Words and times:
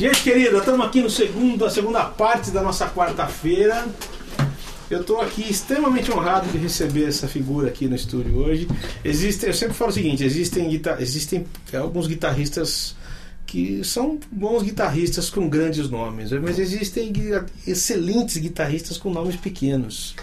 Gente 0.00 0.22
querida, 0.22 0.56
estamos 0.56 0.86
aqui 0.86 1.02
no 1.02 1.10
segundo, 1.10 1.62
a 1.62 1.68
segunda 1.68 2.02
parte 2.06 2.50
da 2.50 2.62
nossa 2.62 2.88
quarta-feira. 2.88 3.86
Eu 4.90 5.02
estou 5.02 5.20
aqui 5.20 5.42
extremamente 5.42 6.10
honrado 6.10 6.48
de 6.50 6.56
receber 6.56 7.06
essa 7.06 7.28
figura 7.28 7.68
aqui 7.68 7.86
no 7.86 7.94
estúdio 7.94 8.38
hoje. 8.38 8.66
Existem, 9.04 9.50
eu 9.50 9.54
sempre 9.54 9.74
falo 9.74 9.90
o 9.90 9.92
seguinte, 9.92 10.24
existem, 10.24 10.70
existem 11.00 11.44
alguns 11.74 12.06
guitarristas 12.06 12.96
que 13.44 13.84
são 13.84 14.18
bons 14.32 14.62
guitarristas 14.62 15.28
com 15.28 15.50
grandes 15.50 15.90
nomes, 15.90 16.32
mas 16.32 16.58
existem 16.58 17.12
excelentes 17.66 18.38
guitarristas 18.38 18.96
com 18.96 19.12
nomes 19.12 19.36
pequenos, 19.36 20.14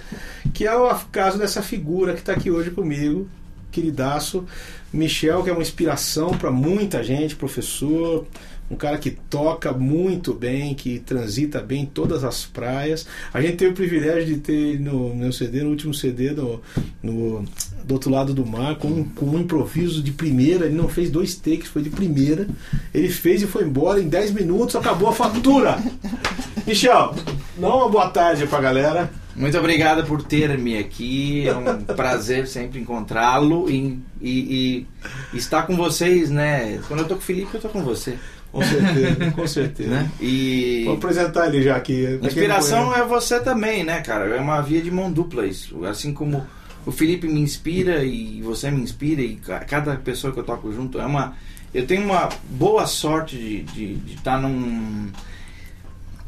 que 0.56 0.66
é 0.66 0.76
o 0.76 0.92
caso 1.12 1.38
dessa 1.38 1.62
figura 1.62 2.16
que 2.16 2.22
está 2.22 2.34
aqui 2.34 2.50
hoje 2.50 2.72
comigo, 2.72 3.30
queridaço, 3.72 4.44
Michel, 4.92 5.44
que 5.44 5.52
é 5.52 5.54
uma 5.54 5.62
inspiração 5.62 6.32
para 6.32 6.50
muita 6.50 7.04
gente, 7.04 7.36
professor, 7.36 8.26
um 8.70 8.76
cara 8.76 8.98
que 8.98 9.12
toca 9.12 9.72
muito 9.72 10.34
bem, 10.34 10.76
que 10.76 11.00
transita 11.00 11.62
bem 11.62 11.84
em 11.84 11.86
todas 11.86 12.24
as 12.24 12.46
praias. 12.46 13.08
A 13.34 13.42
gente 13.42 13.58
teve 13.58 13.72
o 13.72 13.76
privilégio 13.76 14.26
de 14.26 14.38
ter 14.38 14.54
ele 14.54 14.80
no 14.80 15.16
meu 15.16 15.32
CD, 15.32 15.64
no 15.64 15.70
último 15.70 15.94
CD 15.94 16.34
do, 16.34 16.62
no, 17.02 17.46
do 17.84 17.94
outro 17.94 18.10
lado 18.10 18.34
do 18.34 18.46
mar, 18.46 18.76
com, 18.76 19.06
com 19.06 19.26
um 19.26 19.40
improviso 19.40 20.04
de 20.04 20.12
primeira. 20.12 20.66
Ele 20.66 20.76
não 20.76 20.90
fez 20.90 21.10
dois 21.10 21.36
takes, 21.36 21.68
foi 21.68 21.82
de 21.82 21.90
primeira. 21.90 22.48
Ele 22.94 23.10
fez 23.10 23.42
e 23.42 23.48
foi 23.48 23.64
embora 23.64 24.02
em 24.02 24.10
10 24.10 24.32
minutos, 24.32 24.76
acabou 24.76 25.10
a 25.10 25.14
fatura. 25.14 25.78
Michel, 26.68 27.16
dá 27.58 27.76
uma 27.76 27.90
boa 27.90 28.10
tarde 28.10 28.46
pra 28.48 28.60
galera. 28.60 29.10
Muito 29.38 29.56
obrigado 29.56 30.04
por 30.04 30.24
ter-me 30.24 30.80
aqui. 30.80 31.48
É 31.48 31.56
um 31.56 31.84
prazer 31.84 32.48
sempre 32.48 32.80
encontrá-lo 32.80 33.70
e, 33.70 34.00
e, 34.20 34.86
e, 35.32 35.38
estar 35.38 35.62
com 35.68 35.78
vocês, 35.78 36.32
né? 36.32 36.82
Quando 36.88 37.02
eu 37.02 37.08
tô 37.08 37.14
com 37.14 37.22
o 37.22 37.24
Felipe, 37.24 37.54
eu 37.54 37.62
tô 37.62 37.70
com 37.70 37.84
você. 37.84 38.18
Com 38.52 38.64
certeza, 38.64 39.32
com 39.32 39.48
certeza. 39.48 39.90
Né? 39.90 40.12
E... 40.20 40.84
Vou 40.86 40.96
apresentar 40.96 41.48
ele 41.48 41.62
já 41.62 41.76
aqui. 41.76 42.06
A 42.22 42.26
inspiração 42.26 42.94
é 42.96 43.04
você 43.06 43.40
também, 43.40 43.84
né, 43.84 44.02
cara? 44.02 44.26
É 44.36 44.40
uma 44.40 44.62
via 44.62 44.82
de 44.82 44.90
mão 44.90 45.12
dupla 45.12 45.46
isso. 45.46 45.86
Assim 45.86 46.14
como 46.14 46.46
o 46.86 46.92
Felipe 46.92 47.28
me 47.28 47.40
inspira 47.40 48.04
e 48.04 48.42
você 48.42 48.72
me 48.72 48.82
inspira 48.82 49.22
e 49.22 49.36
cada 49.68 49.96
pessoa 49.98 50.34
que 50.34 50.40
eu 50.40 50.44
toco 50.44 50.72
junto 50.72 51.00
é 51.00 51.06
uma... 51.06 51.36
Eu 51.74 51.86
tenho 51.86 52.04
uma 52.06 52.30
boa 52.50 52.88
sorte 52.88 53.66
de, 53.74 54.00
estar 54.14 54.42
num... 54.42 55.10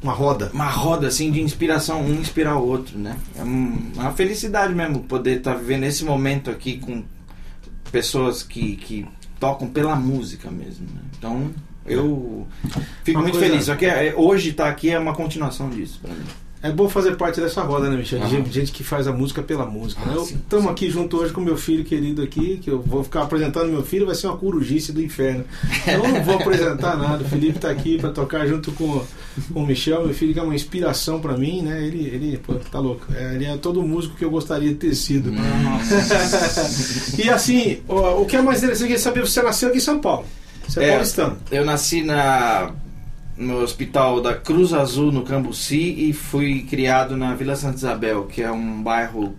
Uma 0.01 0.13
roda. 0.13 0.51
Uma 0.53 0.69
roda, 0.69 1.07
assim, 1.07 1.31
de 1.31 1.41
inspiração, 1.41 2.01
um 2.01 2.13
inspirar 2.19 2.57
o 2.57 2.65
outro, 2.65 2.97
né? 2.97 3.17
É 3.37 3.43
uma 3.43 4.11
felicidade 4.13 4.73
mesmo 4.73 5.01
poder 5.03 5.37
estar 5.39 5.55
vivendo 5.55 5.83
esse 5.83 6.05
momento 6.05 6.49
aqui 6.49 6.77
com 6.77 7.03
pessoas 7.91 8.43
que, 8.43 8.75
que 8.75 9.05
tocam 9.39 9.67
pela 9.67 9.95
música 9.95 10.51
mesmo, 10.51 10.85
né? 10.93 11.01
Então, 11.17 11.51
eu 11.85 12.47
fico 13.03 13.17
uma 13.17 13.23
muito 13.23 13.37
coisa... 13.37 13.49
feliz. 13.49 13.65
Só 13.65 13.75
que 13.75 13.85
é, 13.85 14.13
hoje 14.15 14.49
estar 14.49 14.65
tá 14.65 14.69
aqui 14.69 14.89
é 14.89 14.99
uma 14.99 15.13
continuação 15.13 15.69
disso 15.69 15.99
para 16.01 16.13
mim. 16.13 16.23
É 16.61 16.69
bom 16.69 16.89
fazer 16.89 17.15
parte 17.15 17.39
dessa 17.39 17.61
roda, 17.63 17.89
né, 17.89 17.95
Michel? 17.95 18.27
Gente, 18.27 18.51
gente 18.51 18.73
que 18.73 18.83
faz 18.83 19.07
a 19.07 19.13
música 19.13 19.41
pela 19.41 19.65
música. 19.65 20.01
Né? 20.05 20.13
Ah, 20.17 20.21
Estamos 20.21 20.67
aqui 20.67 20.89
junto 20.89 21.15
hoje 21.15 21.31
com 21.31 21.39
meu 21.39 21.55
filho 21.55 21.85
querido 21.85 22.21
aqui, 22.21 22.57
que 22.57 22.69
eu 22.69 22.81
vou 22.81 23.01
ficar 23.01 23.21
apresentando 23.21 23.71
meu 23.71 23.81
filho, 23.81 24.05
vai 24.05 24.13
ser 24.13 24.27
uma 24.27 24.35
corujice 24.35 24.91
do 24.91 25.01
inferno. 25.01 25.45
Eu 25.87 26.03
não 26.03 26.21
vou 26.21 26.35
apresentar 26.35 26.97
nada. 26.97 27.23
O 27.23 27.27
Felipe 27.29 27.55
está 27.55 27.69
aqui 27.69 27.97
para 27.97 28.09
tocar 28.09 28.45
junto 28.45 28.73
com, 28.73 29.01
com 29.53 29.63
o 29.63 29.65
Michel, 29.65 30.03
meu 30.03 30.13
filho 30.13 30.33
que 30.33 30.39
é 30.39 30.43
uma 30.43 30.53
inspiração 30.53 31.21
para 31.21 31.37
mim, 31.37 31.61
né? 31.61 31.81
Ele, 31.81 32.05
ele 32.07 32.37
pô, 32.37 32.55
tá 32.55 32.79
louco. 32.79 33.05
É, 33.15 33.35
ele 33.35 33.45
é 33.45 33.55
todo 33.55 33.81
músico 33.81 34.17
que 34.17 34.25
eu 34.25 34.29
gostaria 34.29 34.67
de 34.67 34.75
ter 34.75 34.93
sido. 34.95 35.31
e 37.17 37.29
assim, 37.29 37.77
o, 37.87 38.21
o 38.21 38.25
que 38.25 38.35
é 38.35 38.41
mais 38.41 38.61
interessante 38.61 38.91
é 38.91 38.97
saber, 38.97 39.21
você 39.21 39.41
nasceu 39.41 39.69
aqui 39.69 39.77
em 39.77 39.81
São 39.81 39.99
Paulo. 39.99 40.25
Você 40.69 40.81
é, 40.81 40.87
é 40.87 40.91
paulistano. 40.91 41.37
Eu 41.51 41.65
nasci 41.65 42.03
na, 42.03 42.71
no 43.35 43.61
hospital 43.61 44.21
da 44.21 44.35
Cruz 44.35 44.71
Azul, 44.71 45.11
no 45.11 45.23
Cambuci, 45.23 46.09
e 46.09 46.13
fui 46.13 46.61
criado 46.61 47.17
na 47.17 47.33
Vila 47.33 47.55
Santa 47.55 47.77
Isabel, 47.77 48.25
que 48.25 48.41
é 48.41 48.51
um 48.51 48.81
bairro 48.81 49.35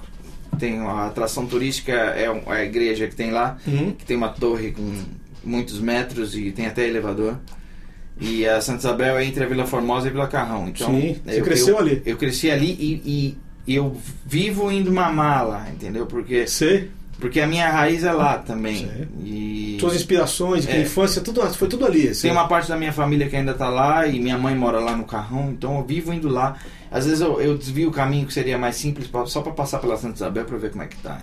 tem 0.59 0.79
uma 0.79 1.07
atração 1.07 1.47
turística, 1.47 1.93
é, 1.93 2.25
é 2.25 2.53
a 2.53 2.65
igreja 2.65 3.07
que 3.07 3.15
tem 3.15 3.31
lá, 3.31 3.57
uhum. 3.67 3.93
que 3.93 4.05
tem 4.05 4.17
uma 4.17 4.29
torre 4.29 4.73
com 4.73 4.95
muitos 5.43 5.81
metros 5.81 6.37
e 6.37 6.51
tem 6.51 6.67
até 6.67 6.87
elevador. 6.87 7.39
E 8.21 8.47
a 8.47 8.61
Santa 8.61 8.81
Isabel 8.81 9.17
é 9.17 9.25
entre 9.25 9.43
a 9.43 9.47
Vila 9.47 9.67
Formosa 9.67 10.07
e 10.07 10.11
a 10.11 10.13
Vila 10.13 10.29
Carrão. 10.29 10.69
Então, 10.69 10.89
Sim, 10.89 11.17
você 11.25 11.41
eu, 11.41 11.45
cresceu 11.45 11.75
eu, 11.75 11.79
ali. 11.79 12.03
Eu 12.05 12.17
cresci 12.19 12.51
ali 12.51 12.77
e, 12.79 13.39
e, 13.67 13.75
eu 13.75 13.97
vivo 14.27 14.71
indo 14.71 14.93
mamar 14.93 15.47
lá, 15.47 15.71
entendeu? 15.71 16.05
Porque 16.05 16.47
Sim. 16.47 16.89
Porque 17.21 17.39
a 17.41 17.47
minha 17.47 17.71
raiz 17.71 18.03
é 18.03 18.13
lá 18.13 18.39
também. 18.39 18.91
E... 19.23 19.77
Suas 19.79 19.95
inspirações, 19.95 20.67
é. 20.67 20.81
infância, 20.81 21.21
tudo, 21.21 21.43
foi 21.55 21.69
tudo 21.69 21.87
ali. 21.87 22.09
Assim. 22.09 22.23
Tem 22.23 22.33
uma 22.33 22.49
parte 22.49 22.69
da 22.69 22.77
minha 22.77 22.93
família 22.93 23.29
que 23.29 23.37
ainda 23.37 23.53
está 23.53 23.69
lá 23.69 24.07
e 24.07 24.19
minha 24.19 24.39
mãe 24.39 24.55
mora 24.55 24.81
lá 24.81 24.97
no 24.97 25.05
Carrão, 25.05 25.51
então 25.51 25.79
eu 25.79 25.85
vivo 25.85 26.13
indo 26.13 26.29
lá. 26.29 26.57
Às 26.91 27.05
vezes 27.05 27.21
eu, 27.21 27.41
eu 27.41 27.57
desvio 27.57 27.91
o 27.91 27.93
caminho 27.93 28.27
que 28.27 28.33
seria 28.33 28.59
mais 28.59 28.77
simples 28.77 29.07
pra, 29.07 29.27
só 29.27 29.43
para 29.43 29.53
passar 29.53 29.79
pela 29.79 29.97
Santa 29.97 30.17
Isabel 30.17 30.45
para 30.45 30.59
ver 30.59 30.71
como 30.71 30.83
é 30.83 30.87
que 30.87 30.97
tá. 30.97 31.21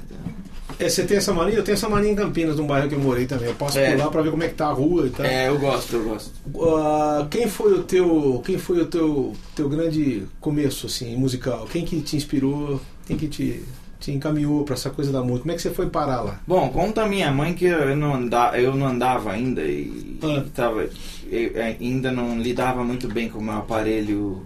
É, 0.79 0.87
você 0.87 1.03
tem 1.03 1.17
essa 1.17 1.33
mania? 1.33 1.55
Eu 1.55 1.63
tenho 1.63 1.73
essa 1.73 1.89
mania 1.89 2.11
em 2.11 2.15
Campinas, 2.15 2.55
num 2.55 2.67
bairro 2.67 2.87
que 2.87 2.93
eu 2.93 2.99
morei 2.99 3.25
também. 3.25 3.47
Eu 3.47 3.55
posso 3.55 3.79
é. 3.79 3.91
por 3.91 3.97
lá 3.97 4.11
para 4.11 4.21
ver 4.21 4.31
como 4.31 4.43
é 4.43 4.47
que 4.47 4.53
tá 4.53 4.67
a 4.67 4.73
rua 4.73 5.07
e 5.07 5.09
tal. 5.09 5.25
É, 5.25 5.47
eu 5.47 5.57
gosto, 5.57 5.95
eu 5.95 6.03
gosto. 6.03 6.31
Uh, 6.53 7.27
quem 7.29 7.47
foi 7.47 7.73
o 7.73 7.83
teu, 7.83 8.41
quem 8.45 8.57
foi 8.59 8.81
o 8.81 8.85
teu, 8.85 9.33
teu 9.55 9.67
grande 9.67 10.27
começo 10.39 10.85
assim 10.85 11.15
musical? 11.15 11.67
Quem 11.71 11.83
que 11.83 11.99
te 12.01 12.15
inspirou? 12.15 12.79
Quem 13.07 13.17
que 13.17 13.27
te 13.27 13.63
te 13.99 14.11
encaminhou 14.11 14.63
para 14.63 14.75
essa 14.75 14.89
coisa 14.89 15.11
da 15.11 15.21
música? 15.21 15.41
Como 15.41 15.51
é 15.51 15.55
que 15.55 15.61
você 15.61 15.71
foi 15.71 15.89
parar 15.89 16.21
lá? 16.21 16.39
Bom, 16.47 16.69
conta 16.69 17.03
a 17.03 17.07
minha 17.07 17.31
mãe 17.31 17.53
que 17.53 17.65
eu 17.65 17.95
não, 17.95 18.13
andava, 18.13 18.59
eu 18.59 18.75
não 18.75 18.87
andava 18.87 19.31
ainda 19.31 19.61
e, 19.61 20.19
ah. 20.21 20.27
e 20.27 20.49
tava, 20.49 20.89
eu 21.29 21.51
ainda 21.79 22.11
não 22.11 22.39
lidava 22.39 22.83
muito 22.83 23.07
bem 23.07 23.29
com 23.29 23.39
o 23.39 23.43
meu 23.43 23.55
aparelho 23.55 24.45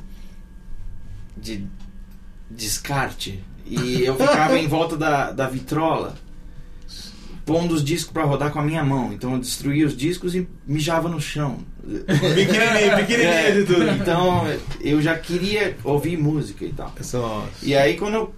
de 1.35 1.65
descarte. 2.49 3.43
E 3.65 4.03
eu 4.03 4.15
ficava 4.15 4.57
em 4.57 4.67
volta 4.67 4.97
da, 4.97 5.31
da 5.31 5.47
vitrola 5.47 6.15
pondo 7.45 7.73
os 7.73 7.83
discos 7.83 8.13
para 8.13 8.23
rodar 8.23 8.51
com 8.51 8.59
a 8.59 8.63
minha 8.63 8.83
mão. 8.83 9.11
Então 9.11 9.33
eu 9.33 9.39
destruía 9.39 9.85
os 9.85 9.95
discos 9.95 10.35
e 10.35 10.47
mijava 10.65 11.09
no 11.09 11.19
chão. 11.19 11.59
pequenininho, 11.83 12.95
pequenininho 12.97 13.29
é, 13.29 13.51
de 13.51 13.65
tudo. 13.65 13.89
Então 13.89 14.43
eu 14.79 15.01
já 15.01 15.17
queria 15.17 15.75
ouvir 15.83 16.17
música 16.17 16.65
e 16.65 16.71
tal. 16.71 16.93
Nossa. 16.97 17.49
E 17.63 17.75
aí 17.75 17.97
quando 17.97 18.13
eu 18.15 18.33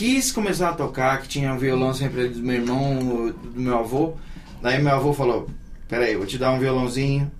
quis 0.00 0.32
começar 0.32 0.70
a 0.70 0.72
tocar, 0.72 1.20
que 1.20 1.28
tinha 1.28 1.52
um 1.52 1.58
violão 1.58 1.92
sempre 1.92 2.28
do 2.28 2.38
meu 2.38 2.54
irmão, 2.54 3.34
do 3.34 3.60
meu 3.60 3.78
avô. 3.78 4.14
Daí 4.62 4.82
meu 4.82 4.94
avô 4.94 5.12
falou: 5.12 5.50
Peraí, 5.86 6.16
vou 6.16 6.24
te 6.24 6.38
dar 6.38 6.52
um 6.52 6.58
violãozinho. 6.58 7.30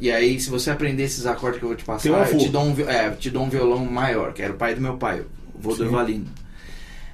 E 0.00 0.10
aí, 0.10 0.40
se 0.40 0.48
você 0.48 0.70
aprender 0.70 1.02
esses 1.02 1.26
acordes 1.26 1.58
que 1.58 1.64
eu 1.66 1.68
vou 1.68 1.76
te 1.76 1.84
passar, 1.84 2.08
eu 2.08 2.38
te, 2.38 2.48
dou 2.48 2.64
um, 2.64 2.74
é, 2.88 3.10
te 3.10 3.28
dou 3.28 3.44
um 3.44 3.50
violão 3.50 3.84
maior, 3.84 4.32
que 4.32 4.40
era 4.40 4.50
o 4.50 4.56
pai 4.56 4.74
do 4.74 4.80
meu 4.80 4.96
pai, 4.96 5.20
o 5.20 5.60
vô 5.60 5.74
do 5.74 5.84
Evalino. 5.84 6.24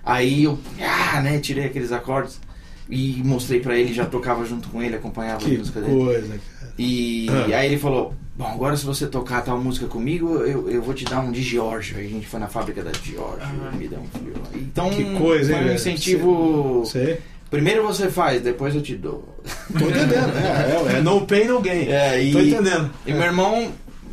Aí 0.05 0.45
eu, 0.45 0.57
ah, 0.81 1.21
né, 1.21 1.41
tirei 1.41 1.65
aqueles 1.65 1.91
acordes 1.91 2.41
e 2.89 3.21
mostrei 3.25 3.59
para 3.59 3.77
ele, 3.77 3.93
já 3.93 4.07
tocava 4.07 4.45
junto 4.45 4.69
com 4.69 4.81
ele, 4.81 4.95
acompanhava 4.95 5.41
que 5.41 5.53
a 5.53 5.59
música 5.59 5.81
dele. 5.81 5.97
Coisa, 5.97 6.39
cara. 6.61 6.73
E 6.79 7.27
ah. 7.29 7.57
aí 7.57 7.67
ele 7.67 7.79
falou: 7.79 8.15
Bom, 8.37 8.47
agora 8.47 8.77
se 8.77 8.85
você 8.85 9.07
tocar 9.07 9.41
tal 9.43 9.59
música 9.59 9.87
comigo, 9.87 10.41
eu, 10.41 10.71
eu 10.71 10.83
vou 10.83 10.93
te 10.93 11.05
dar 11.05 11.21
um 11.21 11.33
de 11.33 11.43
George. 11.43 11.95
Aí 11.97 12.07
a 12.07 12.11
gente 12.11 12.27
foi 12.27 12.39
na 12.39 12.49
fábrica 12.49 12.83
da 12.83 12.93
George, 12.93 13.41
ah. 13.43 13.73
me 13.75 13.89
deu 13.89 13.99
um 13.99 14.23
violão. 14.23 14.51
Então, 14.55 14.91
que 14.91 15.05
coisa, 15.17 15.55
foi 15.55 15.65
um 15.65 15.73
incentivo. 15.73 16.81
Você... 16.81 17.21
Primeiro 17.49 17.83
você 17.83 18.11
faz, 18.11 18.43
depois 18.43 18.75
eu 18.75 18.83
te 18.83 18.95
dou. 18.95 19.41
Tô 19.79 19.89
entendendo, 19.89 20.37
é, 20.37 20.93
é, 20.93 20.99
é 20.99 21.01
no 21.01 21.27
pain, 21.27 21.47
no 21.47 21.61
gain. 21.61 21.89
É, 21.89 22.23
e, 22.23 22.33
Tô 22.33 22.41
entendendo. 22.41 22.91
E 23.07 23.13
meu 23.13 23.23
irmão, 23.23 23.73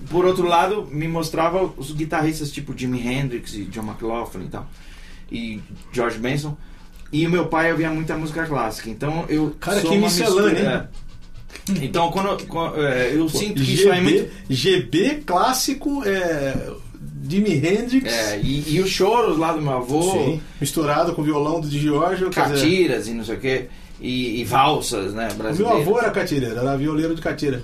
por 0.10 0.24
outro 0.24 0.48
lado, 0.48 0.88
me 0.90 1.08
mostrava 1.08 1.64
os 1.76 1.92
guitarristas 1.92 2.52
tipo 2.52 2.78
Jimi 2.78 3.06
Hendrix 3.06 3.56
e 3.56 3.66
John 3.66 3.84
McLaughlin 3.84 4.46
e 4.46 4.50
tal. 4.50 4.68
E 5.30 5.62
George 5.92 6.18
Benson. 6.18 6.56
E 7.12 7.28
o 7.28 7.30
meu 7.30 7.48
pai 7.48 7.72
ouvia 7.72 7.90
muita 7.90 8.16
música 8.16 8.46
clássica. 8.46 8.90
Então 8.90 9.26
eu. 9.28 9.56
Cara, 9.60 9.82
que 9.82 9.98
miscelânea, 9.98 10.62
hein? 10.62 10.88
Então, 11.82 12.12
quando, 12.12 12.46
quando 12.46 12.86
é, 12.86 13.14
eu 13.16 13.30
sinto 13.30 13.56
que 13.56 13.64
GB, 13.64 13.74
isso 13.74 13.90
é 13.90 14.02
muito. 14.02 14.30
GB 14.50 15.24
clássico, 15.26 16.04
é, 16.06 16.54
Jimi 17.28 17.54
Hendrix. 17.56 18.12
É, 18.12 18.40
e, 18.42 18.76
e 18.76 18.82
os 18.82 18.90
choros 18.90 19.38
lá 19.38 19.54
do 19.54 19.62
meu 19.62 19.74
avô. 19.74 20.12
Sim, 20.12 20.42
misturado 20.60 21.14
com 21.14 21.22
o 21.22 21.26
violão 21.26 21.62
do 21.62 21.70
Giorgio. 21.70 22.30
Catiras 22.30 23.08
e 23.08 23.14
não 23.14 23.24
sei 23.24 23.36
o 23.36 23.40
quê. 23.40 23.66
E, 24.02 24.42
e 24.42 24.44
valsas, 24.44 25.14
né? 25.14 25.30
O 25.32 25.56
meu 25.56 25.70
avô 25.70 26.00
era 26.00 26.12
catira, 26.12 26.48
era 26.48 26.76
violeiro 26.76 27.16
de 27.16 27.22
catira. 27.22 27.64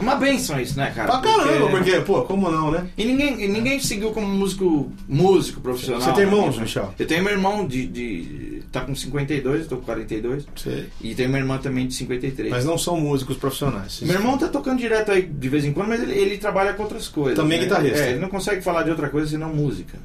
Uma 0.00 0.16
benção 0.16 0.60
isso, 0.60 0.76
né, 0.76 0.92
cara? 0.94 1.10
Pra 1.10 1.20
caramba, 1.20 1.68
porque, 1.68 1.90
porque, 1.92 2.00
pô, 2.00 2.22
como 2.22 2.50
não, 2.50 2.70
né? 2.70 2.88
E 2.96 3.04
ninguém, 3.04 3.48
ninguém 3.48 3.78
seguiu 3.78 4.10
como 4.10 4.26
músico, 4.26 4.92
músico 5.08 5.60
profissional. 5.60 6.00
Você 6.00 6.12
tem 6.12 6.24
irmãos, 6.24 6.58
Michel? 6.58 6.92
Eu 6.98 7.06
tenho 7.06 7.22
meu 7.22 7.32
irmão 7.32 7.66
de, 7.66 7.86
de. 7.86 8.53
Tá 8.74 8.80
com 8.84 8.94
52, 8.94 9.62
eu 9.62 9.68
tô 9.68 9.76
com 9.78 9.84
42. 9.84 10.46
Sei. 10.56 10.88
E 11.00 11.14
tenho 11.14 11.28
minha 11.28 11.40
irmã 11.40 11.58
também 11.58 11.86
de 11.86 11.94
53. 11.94 12.50
Mas 12.50 12.64
não 12.64 12.76
são 12.76 13.00
músicos 13.00 13.36
profissionais. 13.36 14.00
Meu 14.02 14.14
irmão 14.14 14.36
tá 14.36 14.48
tocando 14.48 14.78
direto 14.78 15.12
aí 15.12 15.22
de 15.22 15.48
vez 15.48 15.64
em 15.64 15.72
quando, 15.72 15.88
mas 15.88 16.02
ele, 16.02 16.12
ele 16.12 16.38
trabalha 16.38 16.74
com 16.74 16.82
outras 16.82 17.08
coisas. 17.08 17.36
Também 17.36 17.58
né? 17.58 17.64
guitarrista. 17.64 17.98
É, 17.98 18.10
ele 18.10 18.20
não 18.20 18.28
consegue 18.28 18.62
falar 18.62 18.82
de 18.82 18.90
outra 18.90 19.08
coisa 19.08 19.28
senão 19.28 19.54
música 19.54 19.98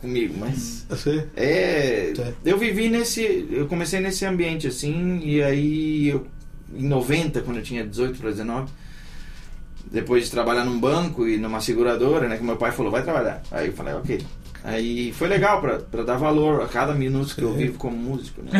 comigo, 0.00 0.34
mas 0.38 0.86
é, 1.36 2.12
eu 2.44 2.56
vivi 2.56 2.88
nesse, 2.88 3.48
eu 3.50 3.66
comecei 3.66 3.98
nesse 3.98 4.24
ambiente 4.24 4.68
assim 4.68 5.20
e 5.24 5.42
aí 5.42 6.08
eu, 6.08 6.26
em 6.72 6.86
90, 6.86 7.40
quando 7.40 7.56
eu 7.56 7.62
tinha 7.62 7.84
18 7.84 8.18
para 8.20 8.30
19, 8.30 8.70
depois 9.90 10.24
de 10.24 10.30
trabalhar 10.30 10.64
num 10.64 10.78
banco 10.78 11.26
e 11.26 11.36
numa 11.36 11.60
seguradora, 11.60 12.28
né? 12.28 12.36
Que 12.36 12.44
meu 12.44 12.56
pai 12.56 12.72
falou, 12.72 12.92
vai 12.92 13.02
trabalhar. 13.02 13.42
Aí 13.50 13.68
eu 13.68 13.72
falei, 13.72 13.94
ok. 13.94 14.20
Aí 14.64 15.12
foi 15.12 15.28
legal 15.28 15.60
pra, 15.60 15.78
pra 15.78 16.02
dar 16.02 16.16
valor 16.16 16.62
a 16.62 16.66
cada 16.66 16.92
minuto 16.92 17.34
que 17.34 17.42
eu 17.42 17.54
vivo 17.54 17.78
como 17.78 17.96
músico, 17.96 18.42
né? 18.42 18.50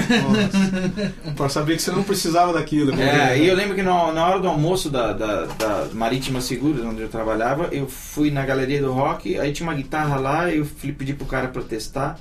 Pra 1.37 1.49
saber 1.49 1.77
que 1.77 1.83
você 1.83 1.91
não 1.91 2.03
precisava 2.03 2.53
daquilo. 2.53 2.99
É, 2.99 3.39
e 3.39 3.49
eu 3.49 3.57
lembro 3.57 3.75
que 3.75 3.83
na, 3.83 4.13
na 4.13 4.27
hora 4.27 4.41
do 4.41 4.49
almoço 4.49 4.89
da, 4.91 5.13
da, 5.13 5.47
da 5.47 5.89
Marítima 5.93 6.41
Seguros, 6.41 6.85
onde 6.85 7.03
eu 7.03 7.09
trabalhava, 7.09 7.69
eu 7.73 7.89
fui 7.89 8.31
na 8.31 8.45
galeria 8.47 8.81
do 8.81 8.93
rock, 8.93 9.39
aí 9.39 9.53
tinha 9.53 9.69
uma 9.69 9.75
guitarra 9.75 10.17
lá, 10.17 10.51
eu 10.51 10.65
fui 10.65 10.93
pedir 10.93 11.15
pro 11.15 11.27
cara 11.27 11.49
pra 11.49 11.63
testar. 11.63 12.19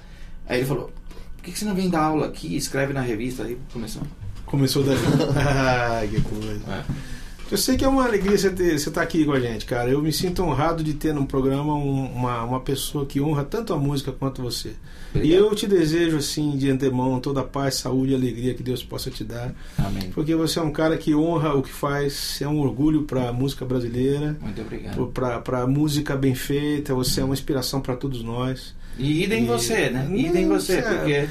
Aí 0.50 0.60
ele 0.60 0.66
falou, 0.66 0.92
por 1.36 1.44
que, 1.44 1.52
que 1.52 1.60
você 1.60 1.66
não 1.66 1.76
vem 1.76 1.90
dar 1.90 2.02
aula 2.02 2.26
aqui? 2.26 2.56
Escreve 2.56 2.94
na 2.94 3.02
revista. 3.02 3.44
Aí 3.44 3.58
começou. 3.72 4.02
Começou 4.46 4.84
daí. 4.84 4.98
Ai, 5.38 6.08
que 6.08 6.22
coisa. 6.22 6.62
É. 6.68 7.07
Eu 7.50 7.58
sei 7.58 7.78
que 7.78 7.86
é 7.86 7.88
uma 7.88 8.04
alegria 8.04 8.38
você 8.38 8.50
estar 8.76 9.02
aqui 9.02 9.24
com 9.24 9.32
a 9.32 9.40
gente, 9.40 9.66
cara. 9.66 9.90
Eu 9.90 10.02
me 10.02 10.12
sinto 10.12 10.44
honrado 10.44 10.84
de 10.84 10.94
ter 10.94 11.14
num 11.14 11.26
programa 11.26 11.76
um- 11.76 12.06
uma, 12.12 12.44
uma 12.44 12.60
pessoa 12.60 13.06
que 13.06 13.22
honra 13.22 13.46
tanto 13.46 13.74
a 13.74 13.78
música 13.78 14.12
quanto 14.12 14.42
você. 14.42 14.74
E 15.16 15.20
Obrigado. 15.20 15.40
eu 15.40 15.56
te 15.56 15.66
desejo, 15.66 16.18
assim, 16.18 16.58
de 16.58 16.70
antemão, 16.70 17.20
toda 17.22 17.40
a 17.40 17.44
paz, 17.46 17.76
saúde 17.76 18.12
e 18.12 18.16
alegria 18.16 18.54
que 18.54 18.62
Deus 18.62 18.84
possa 18.84 19.10
te 19.10 19.24
dar. 19.24 19.56
Amém. 19.78 20.10
Porque 20.14 20.36
você 20.36 20.60
é 20.60 20.62
um 20.62 20.72
cara 20.72 20.98
que 20.98 21.16
honra 21.16 21.54
o 21.56 21.62
que 21.64 21.70
faz, 21.72 22.42
é 22.42 22.48
um 22.48 22.60
orgulho 22.60 23.04
para 23.04 23.30
a 23.30 23.34
música 23.34 23.64
brasileira, 23.64 24.36
Muito 24.42 24.62
obrigado. 24.62 25.08
para 25.14 25.62
a 25.62 25.68
música 25.68 26.18
bem 26.18 26.36
feita, 26.36 26.94
você 26.94 27.22
é 27.22 27.24
uma 27.24 27.34
inspiração 27.34 27.80
para 27.80 27.96
todos 27.96 28.22
nós. 28.22 28.76
E 29.00 29.24
idem 29.24 29.44
E- 29.46 29.48
você, 29.48 29.90
né? 29.90 30.06
Hum, 30.10 30.16
Idem 30.18 30.48
você, 30.50 30.80
é. 30.80 30.82
porque, 30.82 31.30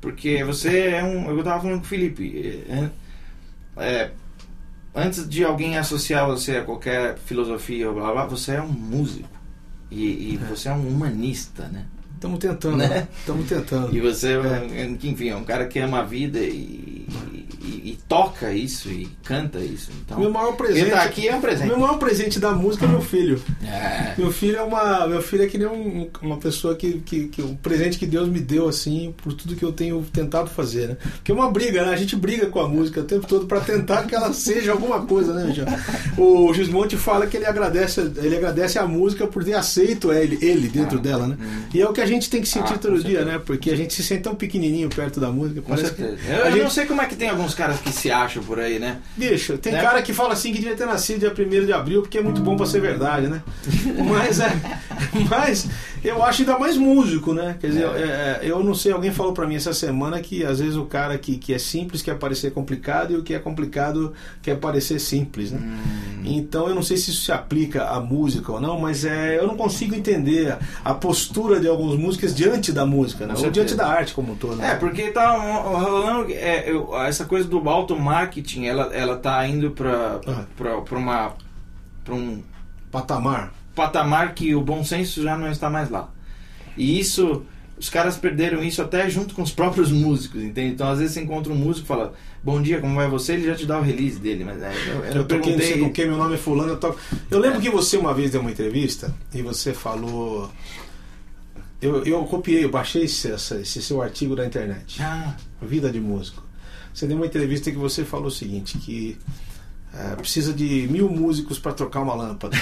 porque 0.00 0.44
você 0.44 0.78
é 0.90 1.02
um. 1.02 1.28
Eu 1.36 1.42
tava 1.42 1.60
falando 1.62 1.78
com 1.80 1.84
o 1.86 1.88
Felipe. 1.88 2.62
É, 2.68 2.90
é, 3.78 4.10
antes 4.94 5.28
de 5.28 5.44
alguém 5.44 5.78
associar 5.78 6.26
você 6.26 6.56
a 6.56 6.64
qualquer 6.64 7.16
filosofia 7.18 7.88
ou 7.88 7.94
blá 7.94 8.12
blá, 8.12 8.26
você 8.26 8.52
é 8.52 8.62
um 8.62 8.72
músico. 8.72 9.28
E, 9.90 10.34
e 10.34 10.36
você 10.36 10.68
é 10.68 10.72
um 10.72 10.86
humanista, 10.86 11.66
né? 11.68 11.86
Estamos 12.20 12.38
tentando, 12.38 12.76
Né? 12.76 13.08
estamos 13.18 13.48
tentando. 13.48 13.96
E 13.96 14.00
você, 14.00 14.32
é. 14.34 14.84
enfim, 15.02 15.30
é 15.30 15.36
um 15.36 15.42
cara 15.42 15.64
que 15.66 15.78
ama 15.78 16.00
a 16.00 16.02
vida 16.02 16.38
e, 16.38 17.06
e- 17.62 17.80
e 17.92 17.98
toca 18.06 18.52
isso 18.52 18.90
e 18.90 19.08
canta 19.24 19.58
isso. 19.58 19.90
Então, 20.04 20.18
Meu 20.20 20.30
maior 20.30 20.52
presente, 20.54 20.80
ele 20.82 20.90
tá 20.90 21.02
aqui 21.02 21.26
é 21.28 21.34
um 21.34 21.40
presente. 21.40 21.68
meu 21.68 21.78
maior 21.78 21.98
presente 21.98 22.38
da 22.38 22.52
música 22.52 22.84
é 22.84 22.88
meu 22.88 23.00
filho. 23.00 23.40
É. 23.64 24.12
Meu 24.18 24.30
filho 24.30 24.56
é 24.56 24.62
uma, 24.62 25.06
meu 25.06 25.22
filho 25.22 25.44
é 25.44 25.46
que 25.46 25.56
nem 25.56 25.66
um- 25.66 26.10
uma 26.20 26.36
pessoa 26.36 26.74
que, 26.74 27.00
que, 27.00 27.28
que 27.28 27.40
um 27.40 27.54
presente 27.56 27.98
que 27.98 28.04
Deus 28.06 28.28
me 28.28 28.38
deu 28.40 28.68
assim 28.68 29.14
por 29.22 29.32
tudo 29.32 29.56
que 29.56 29.64
eu 29.64 29.72
tenho 29.72 30.02
tentado 30.12 30.50
fazer, 30.50 30.88
né? 30.88 30.96
Porque 31.16 31.32
é 31.32 31.34
uma 31.34 31.50
briga, 31.50 31.86
né? 31.86 31.92
A 31.94 31.96
gente 31.96 32.16
briga 32.16 32.48
com 32.48 32.60
a 32.60 32.68
música 32.68 33.00
o 33.00 33.04
tempo 33.04 33.26
todo 33.26 33.46
para 33.46 33.60
tentar 33.60 34.02
que 34.04 34.14
ela 34.14 34.30
seja 34.34 34.72
alguma 34.72 35.06
coisa, 35.06 35.32
né, 35.32 35.44
Michel? 35.46 35.64
O 36.18 36.52
Gismonte 36.52 36.98
fala 36.98 37.26
que 37.26 37.38
ele 37.38 37.46
agradece, 37.46 38.00
ele 38.18 38.36
agradece 38.36 38.78
a 38.78 38.86
música 38.86 39.26
por 39.26 39.42
ter 39.42 39.54
aceito 39.54 40.12
ele, 40.12 40.38
ele 40.42 40.68
dentro 40.68 40.98
Ah, 40.98 41.00
dela, 41.02 41.26
né? 41.26 41.38
hum. 41.40 41.62
E 41.72 41.80
é 41.80 41.88
o 41.88 41.92
que 41.94 42.00
a 42.00 42.06
gente 42.10 42.28
tem 42.30 42.40
que 42.40 42.48
sentir 42.48 42.74
Ah, 42.74 42.78
todo 42.78 43.02
dia, 43.02 43.24
né? 43.24 43.40
Porque 43.44 43.70
a 43.70 43.76
gente 43.76 43.94
se 43.94 44.02
sente 44.02 44.22
tão 44.22 44.34
pequenininho 44.34 44.88
perto 44.88 45.18
da 45.20 45.30
música. 45.30 45.62
Com 45.62 45.74
que 45.74 45.80
certeza. 45.80 46.16
a 46.28 46.30
Eu, 46.46 46.50
gente- 46.52 46.62
não 46.62 46.70
sei 46.70 46.86
como 46.86 47.00
é 47.02 47.06
que 47.06 47.16
tem 47.16 47.28
alguns 47.30 47.54
caras 47.54 47.80
que 47.80 47.90
se 47.92 48.10
acham 48.10 48.42
por 48.42 48.58
aí, 48.60 48.78
né? 48.78 48.98
Bicho, 49.16 49.56
tem 49.58 49.72
Né? 49.72 49.80
cara 49.82 50.02
que 50.02 50.12
fala 50.12 50.32
assim 50.34 50.52
que 50.52 50.58
devia 50.60 50.76
ter 50.76 50.86
nascido 50.86 51.20
dia 51.20 51.32
1 51.32 51.66
de 51.66 51.72
abril 51.72 52.02
porque 52.02 52.18
é 52.18 52.22
muito 52.22 52.40
bom 52.40 52.56
pra 52.56 52.66
ser 52.66 52.80
verdade, 52.80 53.26
né? 53.28 53.42
Mas, 54.08 54.40
é, 54.40 54.50
mas 55.30 55.66
eu 56.02 56.22
acho 56.24 56.42
ainda 56.42 56.58
mais 56.58 56.76
músico, 56.76 57.32
né? 57.34 57.56
Quer 57.60 57.66
dizer, 57.68 57.84
é, 57.84 57.88
é, 57.88 58.40
eu 58.42 58.62
não 58.64 58.74
sei, 58.74 58.92
alguém 58.92 59.10
falou 59.10 59.32
pra 59.32 59.46
mim 59.46 59.54
essa 59.54 59.72
semana 59.74 60.20
que 60.20 60.44
às 60.44 60.58
vezes 60.60 60.76
o 60.76 60.84
cara 60.86 61.16
que, 61.18 61.36
que 61.38 61.52
é 61.52 61.58
simples 61.58 62.02
quer 62.02 62.16
parecer 62.18 62.52
complicado 62.52 63.12
e 63.12 63.16
o 63.16 63.22
que 63.22 63.34
é 63.34 63.38
complicado 63.38 64.12
quer 64.42 64.56
parecer 64.58 64.98
simples, 64.98 65.50
né? 65.52 65.58
Hum. 65.60 66.22
Então 66.24 66.68
eu 66.68 66.74
não 66.74 66.82
sei 66.82 66.96
se 66.96 67.10
isso 67.10 67.22
se 67.24 67.32
aplica 67.32 67.84
à 67.88 68.00
música 68.00 68.52
ou 68.52 68.60
não, 68.60 68.78
mas 68.78 69.04
é, 69.04 69.38
eu 69.38 69.46
não 69.46 69.56
consigo 69.56 69.94
entender 69.94 70.56
a 70.84 70.94
postura 70.94 71.58
de 71.60 71.66
algumas 71.68 71.96
músicas 71.98 72.34
diante 72.34 72.72
da 72.72 72.84
música, 72.86 73.26
né? 73.26 73.34
Ou 73.36 73.50
diante 73.50 73.74
da 73.74 73.86
arte 73.86 74.12
como 74.14 74.32
um 74.32 74.36
todo. 74.36 74.56
né? 74.56 74.72
É, 74.72 74.74
porque 74.76 75.10
tá 75.10 75.30
rolando 75.32 76.30
é, 76.32 76.70
eu- 76.70 76.94
essa 77.00 77.24
coisa 77.24 77.48
do 77.48 77.68
auto 77.68 77.98
marketing, 77.98 78.66
ela, 78.66 78.94
ela 78.94 79.16
tá 79.16 79.46
indo 79.46 79.70
pra, 79.70 80.20
Ah. 80.26 80.44
pra, 80.56 80.80
pra 80.82 80.98
uma 80.98 81.32
pra 82.04 82.14
um 82.14 82.42
Patamar. 82.90 83.52
Patamar 83.80 84.34
que 84.34 84.54
o 84.54 84.60
bom 84.60 84.84
senso 84.84 85.22
já 85.22 85.38
não 85.38 85.50
está 85.50 85.70
mais 85.70 85.88
lá. 85.88 86.12
E 86.76 87.00
isso, 87.00 87.42
os 87.78 87.88
caras 87.88 88.18
perderam 88.18 88.62
isso 88.62 88.82
até 88.82 89.08
junto 89.08 89.34
com 89.34 89.40
os 89.42 89.50
próprios 89.50 89.90
músicos, 89.92 90.42
entende? 90.42 90.74
Então 90.74 90.88
às 90.88 90.98
vezes 90.98 91.14
você 91.14 91.22
encontra 91.22 91.50
um 91.50 91.56
músico 91.56 91.86
e 91.86 91.88
fala, 91.88 92.12
bom 92.42 92.60
dia, 92.60 92.78
como 92.78 92.94
vai 92.94 93.08
você? 93.08 93.32
Ele 93.32 93.46
já 93.46 93.54
te 93.54 93.64
dá 93.64 93.78
o 93.78 93.82
release 93.82 94.18
dele, 94.18 94.44
mas 94.44 94.62
é, 94.62 94.70
eu, 94.86 95.04
eu, 95.04 95.12
Eu 95.12 95.24
toquei, 95.24 95.56
não 95.56 95.62
sei 95.62 95.78
com 95.78 95.90
quem, 95.90 96.06
meu 96.06 96.18
nome 96.18 96.34
é 96.34 96.38
fulano, 96.38 96.72
eu 96.72 96.76
toco. 96.76 97.00
Eu 97.30 97.38
lembro 97.38 97.58
que 97.58 97.70
você 97.70 97.96
uma 97.96 98.12
vez 98.12 98.30
deu 98.30 98.42
uma 98.42 98.50
entrevista 98.50 99.14
e 99.32 99.40
você 99.40 99.72
falou. 99.72 100.50
Eu, 101.80 102.04
eu 102.04 102.22
copiei, 102.24 102.62
eu 102.62 102.70
baixei 102.70 103.04
esse, 103.04 103.28
esse 103.28 103.82
seu 103.82 104.02
artigo 104.02 104.36
da 104.36 104.44
internet. 104.44 105.02
Ah, 105.02 105.34
Vida 105.62 105.90
de 105.90 105.98
músico. 105.98 106.42
Você 106.92 107.06
deu 107.06 107.16
uma 107.16 107.24
entrevista 107.24 107.70
que 107.70 107.78
você 107.78 108.04
falou 108.04 108.26
o 108.26 108.30
seguinte, 108.30 108.76
que 108.76 109.16
eh, 109.92 110.14
precisa 110.16 110.52
de 110.52 110.86
mil 110.88 111.08
músicos 111.08 111.58
para 111.58 111.72
trocar 111.72 112.00
uma 112.00 112.14
lâmpada. 112.14 112.56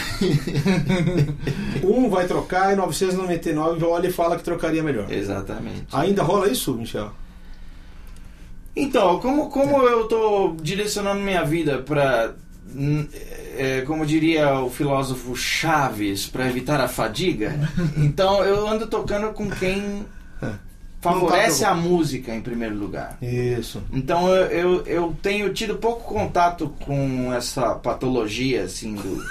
um 1.85 2.09
vai 2.09 2.27
trocar 2.27 2.73
e 2.73 2.77
999 2.77 3.85
olha 3.85 4.09
e 4.09 4.13
fala 4.13 4.37
que 4.37 4.43
trocaria 4.43 4.83
melhor. 4.83 5.11
exatamente. 5.13 5.87
Ainda 5.93 6.23
rola 6.23 6.49
isso, 6.49 6.75
Michel? 6.75 7.13
Então, 8.75 9.19
como, 9.19 9.51
como 9.51 9.83
eu 9.83 10.05
tô 10.07 10.55
direcionando 10.63 11.21
minha 11.21 11.45
vida 11.45 11.79
para, 11.79 12.35
como 13.87 14.07
diria 14.07 14.61
o 14.61 14.71
filósofo 14.71 15.35
Chaves, 15.35 16.27
para 16.27 16.49
evitar 16.49 16.81
a 16.81 16.89
fadiga, 16.89 17.59
então 17.99 18.45
eu 18.45 18.67
ando 18.67 18.87
tocando 18.87 19.33
com 19.33 19.51
quem 19.51 20.07
É. 20.15 20.18
favorece 21.01 21.65
a 21.65 21.75
música 21.75 22.35
em 22.35 22.41
primeiro 22.41 22.75
lugar. 22.75 23.17
Isso. 23.23 23.83
Então 23.93 24.29
eu, 24.29 24.47
eu, 24.47 24.87
eu 24.87 25.17
tenho 25.23 25.53
tido 25.53 25.77
pouco 25.77 26.13
contato 26.13 26.73
com 26.81 27.33
essa 27.33 27.75
patologia 27.77 28.65
assim 28.65 28.95
do, 28.97 29.25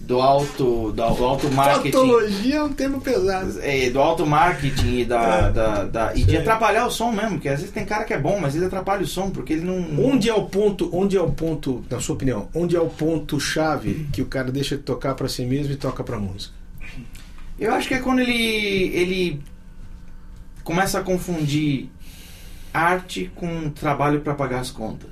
do 0.00 0.20
auto 0.20 0.92
do, 0.92 1.02
auto 1.02 1.50
marketing. 1.50 1.90
Patologia 1.90 2.56
é 2.56 2.62
um 2.62 2.72
termo 2.72 3.00
pesado. 3.00 3.58
É, 3.60 3.90
do 3.90 3.98
auto 4.00 4.24
marketing 4.24 4.98
e 5.00 5.04
da, 5.04 5.20
É. 5.48 5.52
da, 5.52 5.84
da- 5.84 6.14
e 6.14 6.22
de 6.22 6.36
atrapalhar 6.36 6.86
o 6.86 6.90
som 6.92 7.10
mesmo, 7.10 7.32
porque 7.32 7.48
às 7.48 7.58
vezes 7.58 7.74
tem 7.74 7.84
cara 7.84 8.04
que 8.04 8.14
é 8.14 8.18
bom, 8.18 8.38
mas 8.40 8.54
ele 8.54 8.64
atrapalha 8.66 9.02
o 9.02 9.06
som 9.06 9.30
porque 9.30 9.54
ele 9.54 9.64
não. 9.64 10.04
Onde 10.08 10.30
é 10.30 10.34
o 10.34 10.44
ponto, 10.44 10.88
onde 10.96 11.16
é 11.16 11.20
o 11.20 11.30
ponto, 11.32 11.84
na 11.90 12.00
sua 12.00 12.14
opinião, 12.14 12.48
onde 12.54 12.76
é 12.76 12.80
o 12.80 12.86
ponto 12.88 13.40
chave 13.40 14.06
que 14.12 14.22
o 14.22 14.26
cara 14.26 14.52
deixa 14.52 14.76
de 14.76 14.82
tocar 14.84 15.14
pra 15.16 15.28
si 15.28 15.44
mesmo 15.44 15.72
e 15.72 15.76
toca 15.76 16.04
pra 16.04 16.18
música? 16.18 16.54
Eu 17.58 17.74
acho 17.74 17.88
que 17.88 17.94
é 17.94 17.98
quando 17.98 18.20
ele 18.20 18.92
ele 18.94 19.42
começa 20.68 20.98
a 20.98 21.02
confundir 21.02 21.88
arte 22.74 23.32
com 23.34 23.70
trabalho 23.70 24.20
para 24.20 24.34
pagar 24.34 24.60
as 24.60 24.70
contas. 24.70 25.08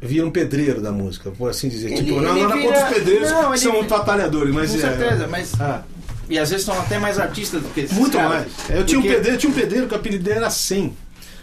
Vira 0.00 0.24
um 0.24 0.30
pedreiro 0.30 0.80
da 0.80 0.92
música, 0.92 1.32
por 1.32 1.50
assim 1.50 1.68
dizer. 1.68 1.88
Ele- 1.88 2.04
tipo, 2.04 2.20
não, 2.20 2.30
ele 2.36 2.42
nada 2.46 2.54
vira- 2.54 2.68
contra 2.68 2.84
os 2.86 2.94
pedreiros 2.94 3.30
não, 3.32 3.40
que 3.40 3.46
ele 3.48 3.58
são 3.58 3.84
batalhadores, 3.88 4.54
mas 4.54 4.70
Com 4.70 4.76
é. 4.76 4.80
certeza, 4.80 5.26
mas 5.26 5.60
Ah, 5.60 5.82
e 6.28 6.38
às 6.38 6.48
vezes 6.48 6.64
são 6.64 6.78
até 6.80 6.96
mais 6.96 7.18
artistas 7.18 7.60
do 7.60 7.68
que 7.70 7.80
esses 7.80 7.96
muito 7.98 8.16
caras. 8.16 8.30
mais. 8.30 8.70
Eu 8.70 8.86
tinha, 8.86 9.00
um 9.00 9.02
pedreiro, 9.02 9.28
eu 9.34 9.38
tinha 9.38 9.50
um 9.50 9.54
pedreiro 9.54 9.88
que 9.88 9.94
o 9.94 9.96
apelido 9.96 10.22
dele 10.22 10.36
era 10.38 10.48
100. 10.48 10.96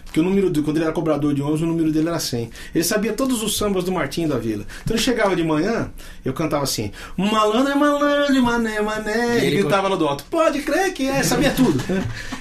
Porque 0.08 0.20
o 0.20 0.22
número 0.22 0.48
do, 0.48 0.62
quando 0.62 0.78
ele 0.78 0.84
era 0.84 0.92
cobrador 0.92 1.34
de 1.34 1.42
ônibus, 1.42 1.60
o 1.60 1.66
número 1.66 1.92
dele 1.92 2.08
era 2.08 2.18
100. 2.18 2.48
Ele 2.74 2.82
sabia 2.82 3.12
todos 3.12 3.42
os 3.42 3.58
sambas 3.58 3.84
do 3.84 3.92
Martinho 3.92 4.26
da 4.26 4.38
Vila. 4.38 4.64
Então 4.82 4.96
ele 4.96 5.02
chegava 5.02 5.36
de 5.36 5.44
manhã, 5.44 5.90
eu 6.24 6.32
cantava 6.32 6.64
assim: 6.64 6.90
Malandro 7.14 7.70
é 7.70 7.74
malandro, 7.74 8.42
mané, 8.42 8.80
mané. 8.80 9.38
E 9.38 9.46
ele 9.46 9.56
gritava 9.58 9.86
lá 9.86 9.96
do 9.96 10.08
alto: 10.08 10.24
Pode 10.30 10.60
crer 10.62 10.94
que 10.94 11.06
é, 11.06 11.22
sabia 11.22 11.50
tudo. 11.50 11.78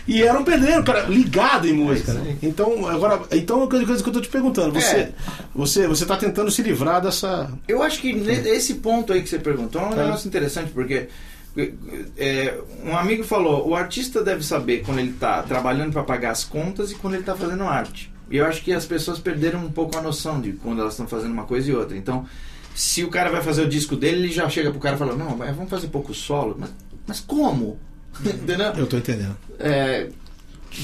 e 0.08 0.24
era 0.24 0.40
um 0.40 0.46
pedreiro, 0.46 0.82
cara, 0.82 1.02
ligado 1.02 1.68
em 1.68 1.74
música. 1.74 2.12
É 2.14 2.16
né? 2.16 2.38
Então, 2.42 2.88
agora, 2.88 3.22
então, 3.34 3.62
a 3.64 3.68
coisa 3.68 4.02
que 4.02 4.10
eu 4.10 4.14
tô 4.14 4.22
te 4.22 4.30
perguntando: 4.30 4.72
você, 4.72 4.96
É. 4.96 5.12
você, 5.54 5.88
você 5.88 6.06
tá 6.06 6.16
tentando 6.16 6.50
se 6.50 6.62
livrar 6.62 7.02
dessa. 7.02 7.52
Eu 7.68 7.84
acho 7.84 8.00
que 8.00 8.10
esse 8.46 8.76
ponto 8.76 9.12
aí 9.12 9.22
que 9.22 9.28
você 9.28 9.40
perguntou 9.40 9.82
é 9.82 9.86
um 9.88 9.94
É. 9.94 10.04
negócio 10.06 10.26
interessante, 10.28 10.72
porque 10.72 11.10
é, 12.18 12.60
um 12.84 12.96
amigo 12.96 13.24
falou, 13.24 13.68
o 13.68 13.76
artista 13.76 14.24
deve 14.24 14.44
saber 14.44 14.84
quando 14.84 15.00
ele 15.00 15.12
está 15.12 15.42
trabalhando 15.44 15.92
para 15.92 16.04
pagar 16.04 16.32
as 16.32 16.44
contas 16.44 16.92
e 16.92 16.96
quando 16.96 17.14
ele 17.14 17.24
está 17.24 17.36
fazendo 17.36 17.64
arte. 17.64 18.12
E 18.30 18.38
eu 18.38 18.46
acho 18.46 18.62
que 18.62 18.74
as 18.74 18.86
pessoas 18.86 19.20
perderam 19.20 19.64
um 19.66 19.72
pouco 19.72 19.98
a 19.98 20.02
noção 20.02 20.40
de 20.42 20.54
quando 20.54 20.82
elas 20.82 20.94
estão 20.94 21.08
fazendo 21.08 21.32
uma 21.32 21.46
coisa 21.46 21.70
e 21.70 21.74
outra. 21.74 21.98
Então, 21.98 22.26
se 22.76 23.04
o 23.04 23.10
cara 23.10 23.32
vai 23.32 23.42
fazer 23.42 23.64
o 23.64 23.70
disco 23.70 23.96
dele, 23.96 24.24
ele 24.24 24.32
já 24.32 24.48
chega 24.50 24.70
pro 24.70 24.80
cara 24.80 24.96
e 24.96 25.00
fala, 25.00 25.16
não, 25.16 25.38
vamos 25.38 25.70
fazer 25.70 25.88
pouco 25.88 26.14
solo. 26.14 26.56
Mas, 26.60 26.70
mas 27.08 27.20
como? 27.20 27.80
Entendeu? 28.24 28.74
Eu 28.74 28.86
tô 28.86 28.98
entendendo. 28.98 29.38
É, 29.60 30.10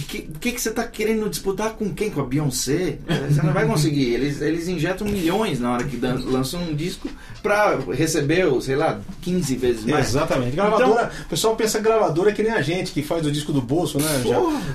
que, 0.07 0.21
que, 0.39 0.51
que 0.51 0.61
você 0.61 0.71
tá 0.71 0.83
querendo 0.83 1.29
disputar 1.29 1.71
com 1.71 1.93
quem? 1.93 2.09
Com 2.09 2.21
a 2.21 2.25
Beyoncé? 2.25 2.97
Você 3.29 3.41
não 3.41 3.53
vai 3.53 3.65
conseguir. 3.65 4.13
Eles, 4.13 4.41
eles 4.41 4.67
injetam 4.67 5.07
milhões 5.07 5.59
na 5.59 5.71
hora 5.73 5.83
que 5.83 5.97
dan- 5.97 6.19
lançam 6.25 6.61
um 6.61 6.73
disco 6.75 7.07
pra 7.41 7.77
receber, 7.91 8.45
sei 8.61 8.75
lá, 8.75 8.99
15 9.21 9.55
vezes 9.55 9.85
mais. 9.85 10.07
Exatamente. 10.09 10.55
Gravadora, 10.55 11.11
o 11.25 11.29
pessoal 11.29 11.55
pensa 11.55 11.77
que 11.77 11.83
gravadora 11.83 12.29
é 12.29 12.33
que 12.33 12.41
nem 12.41 12.51
a 12.53 12.61
gente, 12.61 12.91
que 12.91 13.03
faz 13.03 13.25
o 13.25 13.31
disco 13.31 13.51
do 13.51 13.61
bolso, 13.61 13.99
né? 13.99 14.07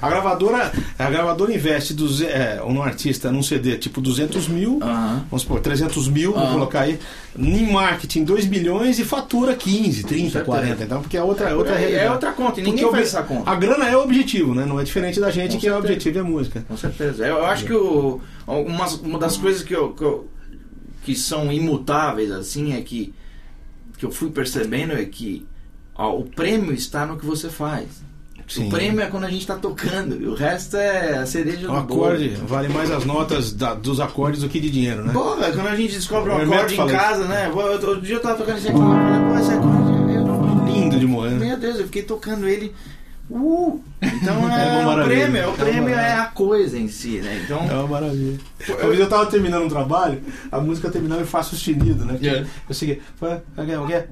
A 0.03 0.09
gravadora, 0.09 0.73
a 0.99 1.11
gravadora 1.11 1.53
investe 1.55 1.95
duze- 1.95 2.27
é, 2.27 2.61
num 2.69 2.83
artista, 2.83 3.33
num 3.33 3.43
CD, 3.43 3.77
tipo 3.79 4.01
200 4.01 4.49
mil, 4.49 4.79
Aham. 4.83 5.25
vamos 5.31 5.43
supor, 5.43 5.61
300 5.61 6.09
mil, 6.09 6.33
vou 6.33 6.43
Aham. 6.43 6.53
colocar 6.53 6.81
aí, 6.83 6.99
em 7.39 7.73
marketing 7.73 8.25
2 8.25 8.45
bilhões 8.45 8.99
e 8.99 9.05
fatura 9.05 9.55
15, 9.55 10.03
30, 10.05 10.23
certeza. 10.31 10.45
40, 10.45 10.85
então, 10.85 11.01
porque 11.01 11.17
é 11.17 11.23
outra, 11.23 11.49
é 11.49 11.55
outra 11.55 11.75
É, 11.75 11.79
realidade. 11.79 12.05
é 12.07 12.11
outra 12.11 12.33
conta, 12.33 12.61
e 12.61 12.65
ninguém 12.65 12.85
Porque 12.85 12.97
faz 12.97 13.15
o- 13.15 13.17
essa 13.17 13.23
conta. 13.27 13.51
A 13.51 13.55
grana 13.55 13.89
é 13.89 13.97
o 13.97 14.03
objetivo, 14.03 14.55
né? 14.55 14.67
Não 14.67 14.79
é 14.79 14.85
diferente 14.85 15.08
da 15.19 15.31
gente 15.31 15.55
Com 15.55 15.61
que 15.61 15.67
é 15.67 15.71
o 15.71 15.75
certeza. 15.75 15.93
objetivo 15.95 16.19
é 16.19 16.23
música. 16.23 16.65
Com 16.69 16.77
certeza. 16.77 17.27
Eu 17.27 17.45
acho 17.45 17.65
que 17.65 17.73
o, 17.73 18.21
uma, 18.47 18.87
uma 19.03 19.19
das 19.19 19.37
coisas 19.37 19.63
que, 19.63 19.75
eu, 19.75 19.93
que, 19.93 20.03
eu- 20.03 20.29
que 21.05 21.15
são 21.15 21.51
imutáveis, 21.53 22.31
assim, 22.31 22.75
é 22.75 22.81
que, 22.83 23.15
que 23.99 24.05
eu 24.05 24.11
fui 24.11 24.31
percebendo 24.31 24.93
é 24.93 25.05
que 25.05 25.47
ó, 25.95 26.17
o 26.17 26.25
prêmio 26.25 26.73
está 26.73 27.07
no 27.07 27.17
que 27.17 27.25
você 27.27 27.49
faz. 27.49 27.87
Sim. 28.47 28.69
O 28.69 28.71
prêmio 28.71 29.03
é 29.03 29.07
quando 29.07 29.25
a 29.25 29.31
gente 29.31 29.43
está 29.43 29.57
tocando, 29.57 30.17
e 30.23 30.27
o 30.27 30.35
resto 30.35 30.75
é 30.79 31.19
a 31.19 31.27
cereja 31.27 31.67
O 31.71 31.83
bolo. 31.83 32.05
acorde 32.07 32.29
vale 32.47 32.69
mais 32.69 32.91
as 32.91 33.05
notas 33.05 33.53
da- 33.53 33.75
dos 33.75 34.01
acordes 34.01 34.41
do 34.41 34.49
que 34.49 34.59
de 34.59 34.71
dinheiro, 34.71 35.05
né? 35.05 35.13
Porra, 35.13 35.53
quando 35.53 35.67
a 35.67 35.77
gente 35.77 35.93
descobre 35.93 36.31
um 36.33 36.37
acorde 36.39 36.81
em 36.81 36.87
casa, 36.87 37.25
né? 37.27 37.51
Pô, 37.53 37.61
Outro 37.63 38.01
dia 38.01 38.15
eu 38.17 38.21
tava 38.21 38.39
tocando 38.39 38.57
esse 38.57 38.69
acorde, 38.69 38.87
falei, 38.89 39.29
pô, 39.29 39.39
esse 39.39 39.53
acorde, 39.53 40.15
eu, 40.15 40.73
Lindo 40.73 40.99
de 40.99 41.07
morrer. 41.07 41.31
né? 41.33 41.47
Meu 41.49 41.57
Deus, 41.59 41.79
eu 41.79 41.85
fiquei 41.85 42.03
tocando 42.03 42.49
ele. 42.49 42.73
Uh! 43.31 43.81
Então 44.03 44.49
É 44.51 44.81
é, 44.83 44.87
o 44.87 45.05
prêmio, 45.05 45.37
é 45.37 45.41
É 45.41 45.47
o 45.47 45.51
uma 45.51 45.57
prêmio 45.57 45.89
é 45.91 45.97
maravilha. 45.97 46.23
a 46.23 46.27
coisa 46.27 46.79
em 46.79 46.89
si, 46.89 47.21
né? 47.21 47.43
Então. 47.45 47.69
É 47.69 47.75
uma 47.75 47.87
maravilha. 47.89 48.39
Vez 48.67 49.01
eu 49.01 49.09
tava 49.09 49.27
terminando 49.27 49.65
um 49.65 49.69
trabalho, 49.69 50.21
a 50.51 50.59
música 50.61 50.91
terminava 50.91 51.21
em 51.23 51.27
Fá 51.27 51.43
sustenido, 51.43 52.05
né? 52.05 52.19
É. 52.23 52.47
Eu 52.69 52.75
segui. 52.75 53.03
O 53.21 53.65
que 53.65 53.73
é? 53.73 53.79
O 53.79 53.87
é? 53.93 54.09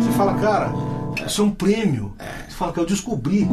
Você 0.00 0.10
fala, 0.16 0.34
cara, 0.34 0.72
isso 1.26 1.42
é 1.42 1.44
um 1.44 1.50
prêmio. 1.50 2.14
Você 2.54 2.58
fala, 2.58 2.72
cara, 2.72 2.84
eu 2.86 2.90
descobri. 2.90 3.48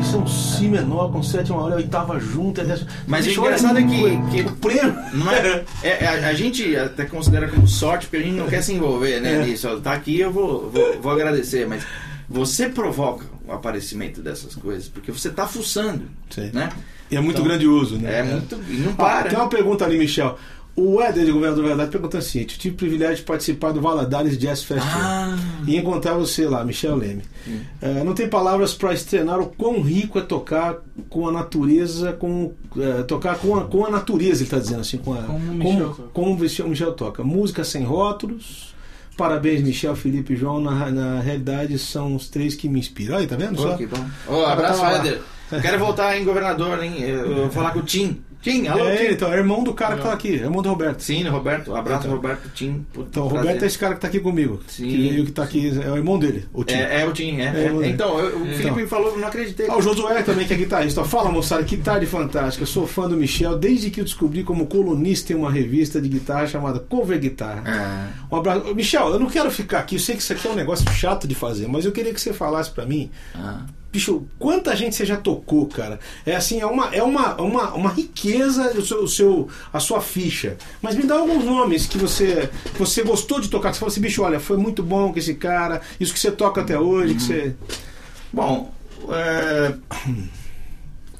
Isso 0.00 0.16
é 0.16 0.18
um 0.18 0.26
Si 0.26 0.66
menor 0.66 1.12
com 1.12 1.22
sétima 1.22 1.56
hora, 1.62 1.76
oitava 1.76 2.18
junta. 2.18 2.62
é 2.62 2.78
Mas 3.06 3.24
o 3.24 3.28
Bicho, 3.28 3.40
olha 3.42 3.48
engraçado 3.56 3.78
é 3.78 3.82
que- 3.84 4.42
que- 4.42 4.48
o 4.48 4.52
prêmio. 4.56 4.96
Não 5.12 5.30
é, 5.30 5.64
é- 5.84 6.06
a, 6.06 6.28
a 6.30 6.34
gente 6.34 6.74
até 6.76 7.04
considera 7.04 7.46
como 7.46 7.68
sorte, 7.68 8.06
porque 8.06 8.16
a 8.16 8.26
gente 8.26 8.36
não 8.36 8.48
quer 8.48 8.60
se 8.62 8.72
envolver 8.72 9.20
né, 9.20 9.34
É. 9.40 9.44
nisso. 9.44 9.80
Tá 9.80 9.92
aqui, 9.92 10.18
eu 10.18 10.32
vou, 10.32 10.68
vou, 10.68 11.00
vou 11.00 11.12
agradecer, 11.12 11.64
mas 11.68 11.84
você 12.28 12.68
provoca 12.68 13.24
o 13.46 13.52
aparecimento 13.52 14.20
dessas 14.20 14.56
coisas, 14.56 14.88
porque 14.88 15.12
você 15.12 15.30
tá 15.30 15.46
fuçando, 15.46 16.02
Sim. 16.28 16.50
né? 16.52 16.70
E 17.10 17.16
é 17.16 17.20
muito 17.20 17.36
Então, 17.36 17.44
grandioso, 17.48 17.98
né? 17.98 18.18
É 18.18 18.22
muito. 18.24 18.58
E 18.68 18.78
não 18.78 18.92
Ah, 18.92 18.94
para. 18.96 19.28
tem 19.28 19.38
uma 19.38 19.48
pergunta 19.48 19.84
ali, 19.84 19.96
Michel. 19.96 20.36
O 20.76 21.00
Éder 21.00 21.24
de 21.24 21.30
Governador 21.30 21.64
Verdade 21.64 21.90
pergunta 21.90 22.18
assim: 22.18 22.40
eu 22.40 22.46
tive 22.46 22.74
o 22.74 22.76
privilégio 22.76 23.16
de 23.16 23.22
participar 23.22 23.72
do 23.72 23.80
Valadares 23.80 24.36
Jazz 24.36 24.64
Festival 24.64 25.00
Ah, 25.00 25.36
e 25.66 25.76
encontrar 25.76 26.14
você 26.14 26.48
lá, 26.48 26.64
Michel 26.64 26.96
Leme. 26.96 27.22
Eh, 27.80 28.02
não 28.02 28.12
tem 28.12 28.28
palavras 28.28 28.74
para 28.74 28.92
estrenar 28.92 29.38
o 29.40 29.46
quão 29.46 29.80
rico 29.82 30.18
é 30.18 30.22
tocar 30.22 30.78
com 31.08 31.28
a 31.28 31.32
natureza, 31.32 32.12
com 32.12 32.52
eh, 32.76 33.02
tocar 33.04 33.38
com 33.38 33.56
a, 33.56 33.64
com 33.64 33.86
a 33.86 33.90
natureza, 33.90 34.38
ele 34.38 34.44
está 34.44 34.58
dizendo 34.58 34.80
assim, 34.80 34.98
com 34.98 35.14
a, 35.14 35.22
Como 35.22 35.38
o 35.38 35.40
como, 35.40 35.54
Michel 35.54 36.10
como 36.12 36.30
o 36.32 36.38
Michel, 36.38 36.68
Michel 36.68 36.92
toca. 36.92 37.22
Música 37.22 37.62
sem 37.62 37.84
rótulos. 37.84 38.74
Parabéns, 39.16 39.62
Michel, 39.62 39.94
Felipe 39.94 40.32
e 40.32 40.36
João. 40.36 40.60
Na, 40.60 40.90
na 40.90 41.20
realidade, 41.20 41.78
são 41.78 42.16
os 42.16 42.28
três 42.28 42.56
que 42.56 42.68
me 42.68 42.80
inspiram. 42.80 43.16
Aí, 43.16 43.28
tá 43.28 43.36
vendo? 43.36 43.60
Só? 43.60 43.76
que 43.76 43.86
bom. 43.86 44.04
Ô, 44.26 44.44
abraço. 44.44 44.84
Éder. 44.84 45.20
Quero 45.62 45.78
voltar 45.78 46.18
em 46.18 46.24
governador, 46.24 46.82
hein? 46.82 47.00
Eu 47.00 47.34
vou 47.36 47.50
falar 47.50 47.70
com 47.70 47.78
o 47.78 47.82
Tim. 47.82 48.20
Tim, 48.44 48.66
alô, 48.68 48.84
É, 48.84 48.96
Tim. 48.96 49.12
então, 49.14 49.32
é 49.32 49.36
irmão 49.38 49.64
do 49.64 49.72
cara 49.72 49.96
que 49.96 50.02
tá 50.02 50.12
aqui, 50.12 50.28
é 50.28 50.42
irmão 50.44 50.60
do 50.62 50.68
Roberto. 50.68 51.00
Sim, 51.00 51.22
Roberto. 51.24 51.74
Abraço, 51.74 52.04
Então. 52.06 52.16
Roberto, 52.16 52.50
Tim. 52.54 52.84
Puta, 52.92 53.08
Então, 53.10 53.24
o 53.24 53.28
prazer. 53.30 53.46
Roberto 53.46 53.62
é 53.62 53.66
esse 53.66 53.78
cara 53.78 53.94
que 53.94 54.00
tá 54.02 54.06
aqui 54.08 54.20
comigo. 54.20 54.60
Sim. 54.68 54.88
Que 54.88 55.08
veio 55.08 55.24
que 55.24 55.32
tá 55.32 55.42
aqui, 55.44 55.72
é 55.82 55.90
o 55.90 55.96
irmão 55.96 56.18
dele, 56.18 56.44
o 56.52 56.62
Tim. 56.62 56.74
É, 56.74 57.00
é 57.00 57.06
o 57.06 57.12
Tim, 57.12 57.40
é. 57.40 57.44
É, 57.44 57.66
é. 57.68 57.72
o- 57.72 57.82
Então, 57.84 58.18
eu- 58.20 58.38
o 58.40 58.46
É. 58.46 58.52
Felipe 58.52 58.82
me 58.82 58.86
falou, 58.86 59.16
não 59.18 59.26
acreditei. 59.26 59.66
Ah, 59.68 59.78
o 59.78 59.80
Josué 59.82 60.22
também, 60.22 60.46
que 60.46 60.52
é 60.52 60.56
guitarrista. 60.58 61.02
Fala, 61.04 61.30
moçada, 61.30 61.64
que 61.64 61.78
tarde 61.78 62.04
fantástica. 62.04 62.62
Eu 62.62 62.66
sou 62.66 62.86
fã 62.86 63.08
do 63.08 63.16
Michel 63.16 63.56
desde 63.58 63.90
que 63.90 64.00
eu 64.00 64.04
descobri 64.04 64.44
como 64.44 64.66
colunista 64.66 65.32
em 65.32 65.36
uma 65.36 65.50
revista 65.50 65.98
de 65.98 66.08
guitarra 66.10 66.46
chamada 66.46 66.78
Cover 66.80 67.18
Guitarra. 67.18 67.62
É. 67.66 68.34
Um 68.34 68.36
abraço. 68.38 68.74
Michel, 68.74 69.08
eu 69.08 69.18
não 69.18 69.26
quero 69.30 69.50
ficar 69.50 69.78
aqui. 69.78 69.94
Eu 69.94 70.00
sei 70.00 70.16
que 70.16 70.20
isso 70.22 70.32
aqui 70.34 70.46
é 70.46 70.50
um 70.50 70.54
negócio 70.54 70.84
chato 70.92 71.26
de 71.26 71.34
fazer, 71.34 71.66
mas 71.66 71.86
eu 71.86 71.92
queria 71.92 72.12
que 72.12 72.20
você 72.20 72.34
falasse 72.34 72.70
pra 72.70 72.84
mim. 72.84 73.10
Ah. 73.34 73.62
Bicho, 73.94 74.26
quanta 74.40 74.74
gente 74.74 74.96
você 74.96 75.06
já 75.06 75.16
tocou, 75.16 75.68
cara? 75.68 76.00
É 76.26 76.34
assim, 76.34 76.58
é 76.60 76.66
uma, 76.66 76.92
é 76.92 77.00
uma, 77.00 77.40
uma, 77.40 77.74
uma 77.74 77.90
riqueza 77.90 78.76
o 78.76 78.84
seu, 78.84 79.04
o 79.04 79.06
seu, 79.06 79.48
a 79.72 79.78
sua 79.78 80.00
ficha. 80.00 80.56
Mas 80.82 80.96
me 80.96 81.04
dá 81.04 81.14
alguns 81.14 81.44
nomes 81.44 81.86
que 81.86 81.96
você, 81.96 82.50
que 82.72 82.76
você 82.80 83.04
gostou 83.04 83.40
de 83.40 83.48
tocar. 83.48 83.68
Que 83.68 83.76
você 83.76 83.78
falou 83.78 83.92
assim, 83.92 84.00
bicho, 84.00 84.20
olha, 84.20 84.40
foi 84.40 84.56
muito 84.56 84.82
bom 84.82 85.12
com 85.12 85.18
esse 85.20 85.34
cara, 85.34 85.80
isso 86.00 86.12
que 86.12 86.18
você 86.18 86.32
toca 86.32 86.60
até 86.60 86.76
hoje, 86.76 87.14
que 87.14 87.22
você. 87.22 87.54
Bom, 88.32 88.74
é, 89.10 89.74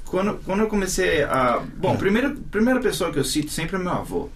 quando, 0.03 0.37
quando 0.43 0.59
eu 0.59 0.67
comecei 0.67 1.23
a. 1.23 1.63
Bom, 1.77 1.95
primeiro, 1.95 2.35
primeira 2.51 2.81
pessoa 2.81 3.09
que 3.09 3.17
eu 3.17 3.23
cito 3.23 3.53
sempre 3.53 3.77
é 3.77 3.79
meu 3.79 3.93
avô. 3.93 4.29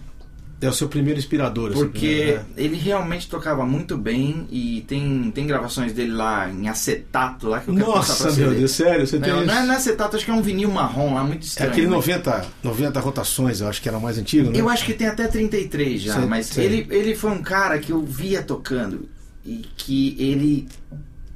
É 0.62 0.68
o 0.68 0.74
seu 0.74 0.90
primeiro 0.90 1.18
inspirador. 1.18 1.72
assim, 1.72 1.80
Porque 1.80 2.34
né? 2.38 2.46
ele 2.58 2.76
realmente 2.76 3.30
tocava 3.30 3.66
muito 3.66 3.98
bem 3.98 4.46
e 4.52 4.84
tem, 4.88 5.32
tem 5.34 5.48
gravações 5.48 5.94
dele 5.94 6.12
lá 6.12 6.50
em 6.50 6.68
acetato 6.68 7.48
lá 7.48 7.62
que 7.62 7.70
eu 7.70 7.76
quero 7.76 7.88
Nossa, 7.88 8.24
pra 8.28 8.34
meu. 8.36 8.54
Deus, 8.54 8.72
sério, 8.72 9.08
você 9.08 9.18
tem. 9.20 9.30
Não, 9.32 9.46
não 9.46 9.54
é, 9.54 9.58
isso? 9.58 9.66
não 9.68 9.74
é 9.74 9.78
acetato, 9.78 10.16
acho 10.18 10.26
que 10.26 10.32
é 10.32 10.34
um 10.34 10.42
vinil 10.42 10.70
marrom 10.70 11.14
lá, 11.14 11.24
muito 11.24 11.44
É 11.44 11.46
estranho. 11.46 11.72
aquele 11.72 11.88
mas- 11.88 11.96
90, 11.96 12.46
90 12.62 13.00
rotações, 13.00 13.62
eu 13.62 13.70
acho 13.70 13.82
que 13.82 13.88
era 13.88 13.98
o 13.98 14.02
mais 14.02 14.18
antigo, 14.18 14.50
né? 14.52 14.60
Eu 14.60 14.68
acho 14.68 14.86
que 14.86 14.94
tem 14.94 15.08
até 15.08 15.28
33 15.28 16.02
já, 16.02 16.16
Sei, 16.16 16.26
mas 16.26 16.48
sei. 16.48 16.66
ele, 16.66 16.88
ele 16.90 17.16
foi 17.16 17.32
um 17.32 17.42
cara 17.42 17.80
que 17.80 17.92
eu 17.94 18.04
via 18.04 18.44
tocando 18.44 19.08
e 19.46 19.66
que 19.78 20.16
ele 20.20 20.68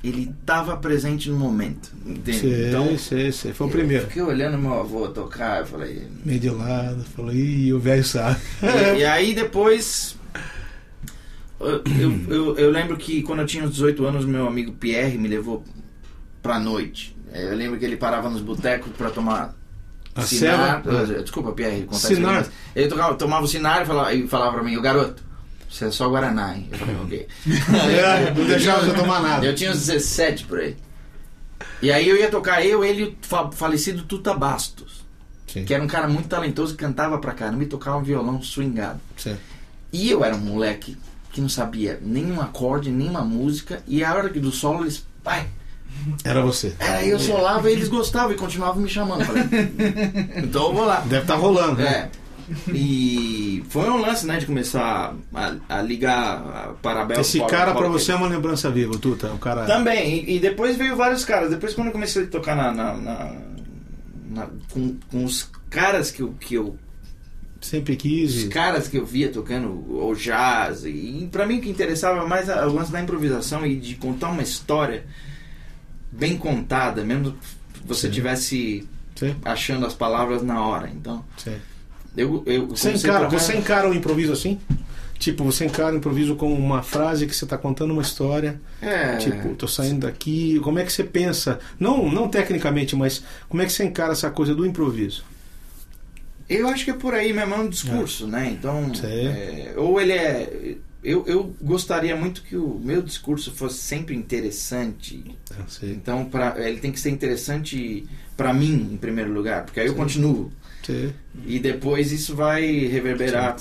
ele 0.04 0.34
estava 0.40 0.76
presente 0.78 1.30
no 1.30 1.38
momento, 1.38 1.92
entende? 2.06 2.40
Sei, 2.40 2.68
então, 2.70 2.98
sei, 2.98 3.32
sei. 3.32 3.54
Foi 3.54 3.68
o 3.68 3.70
eu 3.70 3.72
primeiro. 3.72 4.06
fiquei 4.08 4.22
olhando 4.22 4.58
meu 4.58 4.80
avô 4.80 5.08
tocar, 5.08 5.62
eu 5.62 5.66
falei... 5.66 6.08
Meio 6.26 6.40
de 6.40 6.50
lado, 6.50 7.04
falou, 7.16 7.32
ih, 7.34 7.72
o 7.74 7.80
velho 7.80 8.04
sabe. 8.04 8.38
E, 8.96 9.00
e 9.00 9.06
aí 9.06 9.34
depois... 9.34 10.18
Eu, 11.60 11.82
eu, 12.30 12.58
eu- 12.58 12.70
lembro 12.72 12.98
que 12.98 13.22
quando 13.24 13.40
eu 13.40 13.46
tinha 13.46 13.64
uns 13.64 13.72
18 13.72 14.06
anos, 14.06 14.26
meu 14.26 14.46
amigo 14.48 14.74
Pierre 14.74 15.18
me 15.18 15.30
levou 15.30 15.64
pra 16.42 16.60
noite. 16.60 17.16
Eu 17.34 17.56
lembro 17.56 17.80
que 17.80 17.86
ele 17.86 17.96
parava 17.96 18.30
nos 18.30 18.42
botecos 18.42 18.92
pra 18.98 19.10
tomar 19.10 19.56
A 20.14 20.22
Sinar, 20.24 20.84
ceva? 20.84 21.14
eh, 21.14 21.22
desculpa, 21.22 21.54
Pierre, 21.54 21.84
contar 21.84 22.00
Sinar. 22.10 22.42
isso, 22.42 22.52
ele 22.76 22.88
tocava, 22.90 23.16
tomava 23.16 23.46
o 23.46 23.48
sinar 23.48 23.82
e 23.82 23.86
falava, 23.86 24.14
e 24.14 24.28
falava 24.28 24.54
pra 24.56 24.64
mim, 24.64 24.76
o 24.76 24.82
garoto, 24.82 25.24
você 25.74 25.86
é 25.86 25.92
só 25.92 26.08
Guaraná, 26.10 26.56
hein? 26.56 26.70
Eu 26.72 26.78
falei, 26.78 26.96
ok. 26.98 27.28
É, 27.90 28.32
não 28.34 28.46
deixava 28.46 28.86
você 28.86 28.94
tomar 28.94 29.22
nada. 29.22 29.46
Eu 29.46 29.56
tinha 29.56 29.72
uns 29.72 29.86
17 29.88 30.46
por 30.46 30.60
aí. 30.60 30.76
E 31.82 31.92
aí 31.92 32.08
eu 32.08 32.16
ia 32.18 32.30
tocar 32.30 32.64
eu, 32.66 32.84
ele 32.84 33.02
e 33.02 33.06
o 33.06 33.16
fa- 33.22 33.52
falecido 33.52 34.04
Tuta 34.04 34.34
Bastos, 34.34 35.04
Sim, 35.48 35.66
que 35.66 35.74
era 35.74 35.84
um 35.84 35.88
cara 35.88 36.08
muito 36.08 36.28
talentoso, 36.28 36.74
que 36.76 36.84
cantava 36.84 37.18
pra 37.18 37.32
caramba 37.34 37.64
e 37.64 37.68
tocava 37.68 37.98
um 37.98 38.04
violão 38.04 38.42
swingado. 38.42 39.00
sim. 39.18 39.36
E 39.92 40.10
eu 40.10 40.24
era 40.26 40.36
um 40.36 40.40
moleque 40.40 40.98
que 41.32 41.40
não 41.40 41.48
sabia 41.50 42.00
nenhum 42.02 42.42
acorde, 42.42 42.90
nenhuma 42.92 43.22
música, 43.22 43.82
e 43.88 44.04
a 44.04 44.14
hora 44.16 44.30
que 44.30 44.40
do 44.40 44.52
solo 44.52 44.84
eles, 44.84 45.06
pai, 45.24 45.48
Era 46.24 46.42
você. 46.42 46.76
aí 46.80 47.10
eu 47.12 47.20
solava 47.20 47.70
e 47.70 47.74
eles 47.74 47.88
gostavam 47.90 48.32
e 48.32 48.36
continuavam 48.36 48.82
me 48.82 48.90
chamando. 48.90 49.24
Falei, 49.26 49.44
então 50.44 50.68
eu 50.68 50.74
vou 50.74 50.86
lá. 50.86 51.02
Deve 51.02 51.22
estar 51.22 51.36
rolando, 51.36 51.76
né? 51.82 52.10
É. 52.12 52.23
E 52.74 53.64
foi 53.70 53.90
um 53.90 53.98
lance, 54.02 54.26
né, 54.26 54.38
de 54.38 54.46
começar 54.46 55.16
a, 55.34 55.56
a 55.70 55.82
ligar 55.82 56.38
a 56.38 56.74
Parabel. 56.82 57.22
Esse 57.22 57.40
cara 57.46 57.74
Polo- 57.74 57.92
você 57.92 58.12
é 58.12 58.16
uma 58.16 58.28
lembrança 58.28 58.70
viva, 58.70 58.98
Tuta. 58.98 59.32
Um 59.32 59.38
cara. 59.38 59.66
Também, 59.66 60.24
e, 60.26 60.36
e 60.36 60.40
depois 60.40 60.76
veio 60.78 60.96
vários 60.96 61.24
caras. 61.26 61.50
Depois 61.50 61.74
quando 61.74 61.88
eu 61.88 61.94
comecei 61.94 62.24
a 62.24 62.28
tocar 62.28 62.56
na, 62.56 62.72
na- 62.72 62.94
na- 62.98 63.36
na- 64.30 64.50
com, 64.72 64.96
com 65.10 65.24
os 65.24 65.50
caras 65.70 66.12
que 66.12 66.22
eu, 66.22 66.34
que 66.40 66.56
eu. 66.56 66.78
Sempre 67.62 67.96
quis. 67.96 68.36
Os 68.36 68.44
caras 68.50 68.88
que 68.90 68.98
eu 68.98 69.06
via 69.06 69.30
tocando 69.32 69.70
o 69.70 70.14
jazz. 70.16 70.84
E, 70.86 71.30
pra 71.32 71.46
mim 71.46 71.60
o 71.60 71.62
que 71.62 71.70
interessava 71.70 72.28
mais 72.28 72.50
é 72.50 72.66
o 72.66 72.74
lance 72.74 72.92
da 72.92 73.02
improvisação 73.02 73.66
e 73.66 73.78
de 73.78 73.96
contar 73.96 74.30
uma 74.32 74.44
história 74.44 75.06
bem 76.12 76.38
contada, 76.38 77.04
mesmo 77.06 77.32
que 77.32 77.88
você 77.88 78.08
Sim. 78.08 78.14
tivesse 78.14 78.88
Sim, 79.16 79.36
achando 79.46 79.86
as 79.86 79.94
palavras 79.94 80.44
na 80.44 80.62
hora. 80.66 80.90
Então, 80.94 81.24
sim. 81.38 81.56
Eu, 82.16 82.44
eu 82.46 82.68
Você 82.68 82.92
encara, 82.92 83.28
você 83.28 83.58
encara 83.58 83.90
o 83.90 83.94
improviso 83.94 84.32
assim? 84.34 84.60
Tipo, 85.18 85.44
você 85.46 85.66
encara 85.66 85.94
o 85.94 85.98
improviso 85.98 86.36
como 86.36 86.54
uma 86.54 86.84
frase 86.84 87.26
que 87.26 87.34
você 87.34 87.46
está 87.46 87.58
contando 87.58 87.92
uma 87.92 88.02
história. 88.02 88.60
É. 88.82 89.16
Tipo, 89.18 89.56
tô 89.56 89.68
saindo 89.68 90.02
daqui. 90.02 90.60
Como 90.60 90.80
é 90.80 90.84
que 90.84 90.92
você 90.92 91.04
pensa? 91.04 91.60
Não, 91.80 92.12
não 92.12 92.28
tecnicamente, 92.28 92.96
mas 92.96 93.24
como 93.48 93.64
é 93.64 93.66
que 93.66 93.72
você 93.72 93.86
encara 93.86 94.12
essa 94.12 94.30
coisa 94.30 94.54
do 94.54 94.66
improviso? 94.66 95.24
Eu 96.50 96.68
acho 96.68 96.84
que 96.84 96.92
é 96.92 96.94
por 96.94 97.14
aí 97.14 97.32
mesmo, 97.32 97.54
é 97.56 97.58
um 97.58 97.70
discurso, 97.70 98.28
né? 98.28 98.50
Então, 98.52 98.94
Sei. 98.94 99.28
é, 99.28 99.74
ou 99.78 100.00
ele 100.02 100.12
é. 100.12 100.76
Eu, 101.02 101.26
eu 101.26 101.56
gostaria 101.62 102.16
muito 102.16 102.44
que 102.44 102.56
o 102.56 102.80
meu 102.84 103.02
discurso 103.02 103.52
fosse 103.52 103.78
sempre 103.78 104.16
interessante. 104.16 105.24
Eu 105.58 105.68
sei. 105.68 105.92
Então, 105.92 106.26
pra, 106.26 106.56
ele 106.58 106.80
tem 106.80 106.92
que 106.92 107.00
ser 107.00 107.10
interessante 107.10 108.06
pra 108.36 108.54
mim, 108.54 108.90
em 108.92 108.98
primeiro 108.98 109.32
lugar, 109.32 109.64
porque 109.64 109.80
aí 109.80 109.88
eu 109.88 109.94
Sim. 109.94 110.00
continuo. 110.00 110.52
Sei. 110.84 111.14
E 111.46 111.60
depois 111.60 112.12
isso 112.12 112.36
vai 112.36 112.66
reverberar 112.88 113.56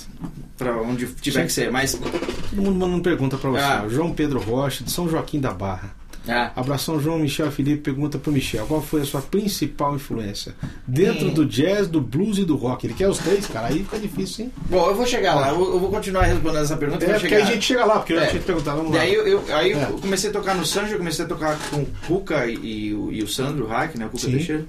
pra 0.58 0.80
onde 0.80 1.06
tiver 1.06 1.40
Sim. 1.42 1.46
que 1.46 1.52
ser. 1.52 1.70
Mas. 1.70 1.94
Todo 1.94 2.62
mundo 2.62 2.74
mandando 2.78 3.02
pergunta 3.02 3.36
pra 3.38 3.50
você. 3.50 3.60
Ah. 3.62 3.86
João 3.88 4.12
Pedro 4.12 4.40
Rocha, 4.40 4.84
de 4.84 4.90
São 4.90 5.08
Joaquim 5.08 5.40
da 5.40 5.52
Barra. 5.52 5.94
Ah, 6.28 6.52
Abração, 6.54 7.00
João 7.00 7.18
Michel 7.18 7.50
Felipe. 7.50 7.82
Pergunta 7.82 8.16
pro 8.16 8.30
Michel: 8.30 8.64
qual 8.66 8.80
foi 8.80 9.00
a 9.00 9.04
sua 9.04 9.20
principal 9.20 9.96
influência? 9.96 10.54
Dentro 10.86 11.26
Hum. 11.30 11.34
do 11.34 11.44
jazz, 11.44 11.88
do 11.88 12.00
blues 12.00 12.38
e 12.38 12.44
do 12.44 12.54
rock. 12.54 12.86
Ele 12.86 12.94
quer 12.94 13.08
os 13.08 13.18
três, 13.18 13.44
cara. 13.48 13.66
Aí 13.66 13.80
fica 13.80 13.98
difícil, 13.98 14.44
hein? 14.44 14.52
bom, 14.70 14.86
eu 14.88 14.94
vou 14.94 15.04
chegar 15.04 15.34
lá, 15.34 15.48
eu 15.48 15.80
vou, 15.80 15.90
continuar 15.90 16.22
respondendo 16.22 16.62
essa 16.62 16.76
pergunta. 16.76 17.04
É, 17.04 17.18
porque 17.18 17.34
a 17.34 17.44
gente 17.44 17.64
chega 17.64 17.84
lá, 17.84 17.98
porque 17.98 18.12
eu 18.12 18.18
já 18.20 18.24
É. 18.26 18.28
tinha 18.28 18.40
te 18.40 18.46
perguntado. 18.46 18.76
Vamos 18.76 18.94
lá. 18.96 19.04
Eu, 19.04 19.26
eu- 19.26 19.44
aí 19.56 19.72
É. 19.72 19.82
eu 19.90 19.98
comecei 19.98 20.30
a 20.30 20.32
tocar 20.32 20.54
no 20.54 20.64
Sanjo, 20.64 20.92
eu 20.92 20.98
comecei 20.98 21.24
a 21.24 21.28
tocar 21.28 21.58
com 21.70 21.78
o 21.82 21.86
Cuca 22.06 22.46
e, 22.46 22.54
e 22.54 22.94
o, 22.94 23.10
e 23.10 23.20
o 23.20 23.26
Sandro 23.26 23.66
Hack, 23.66 23.96
né? 23.96 24.06
O 24.06 24.10
Cuca 24.10 24.22
Sim. 24.26 24.30
Teixeira. 24.32 24.64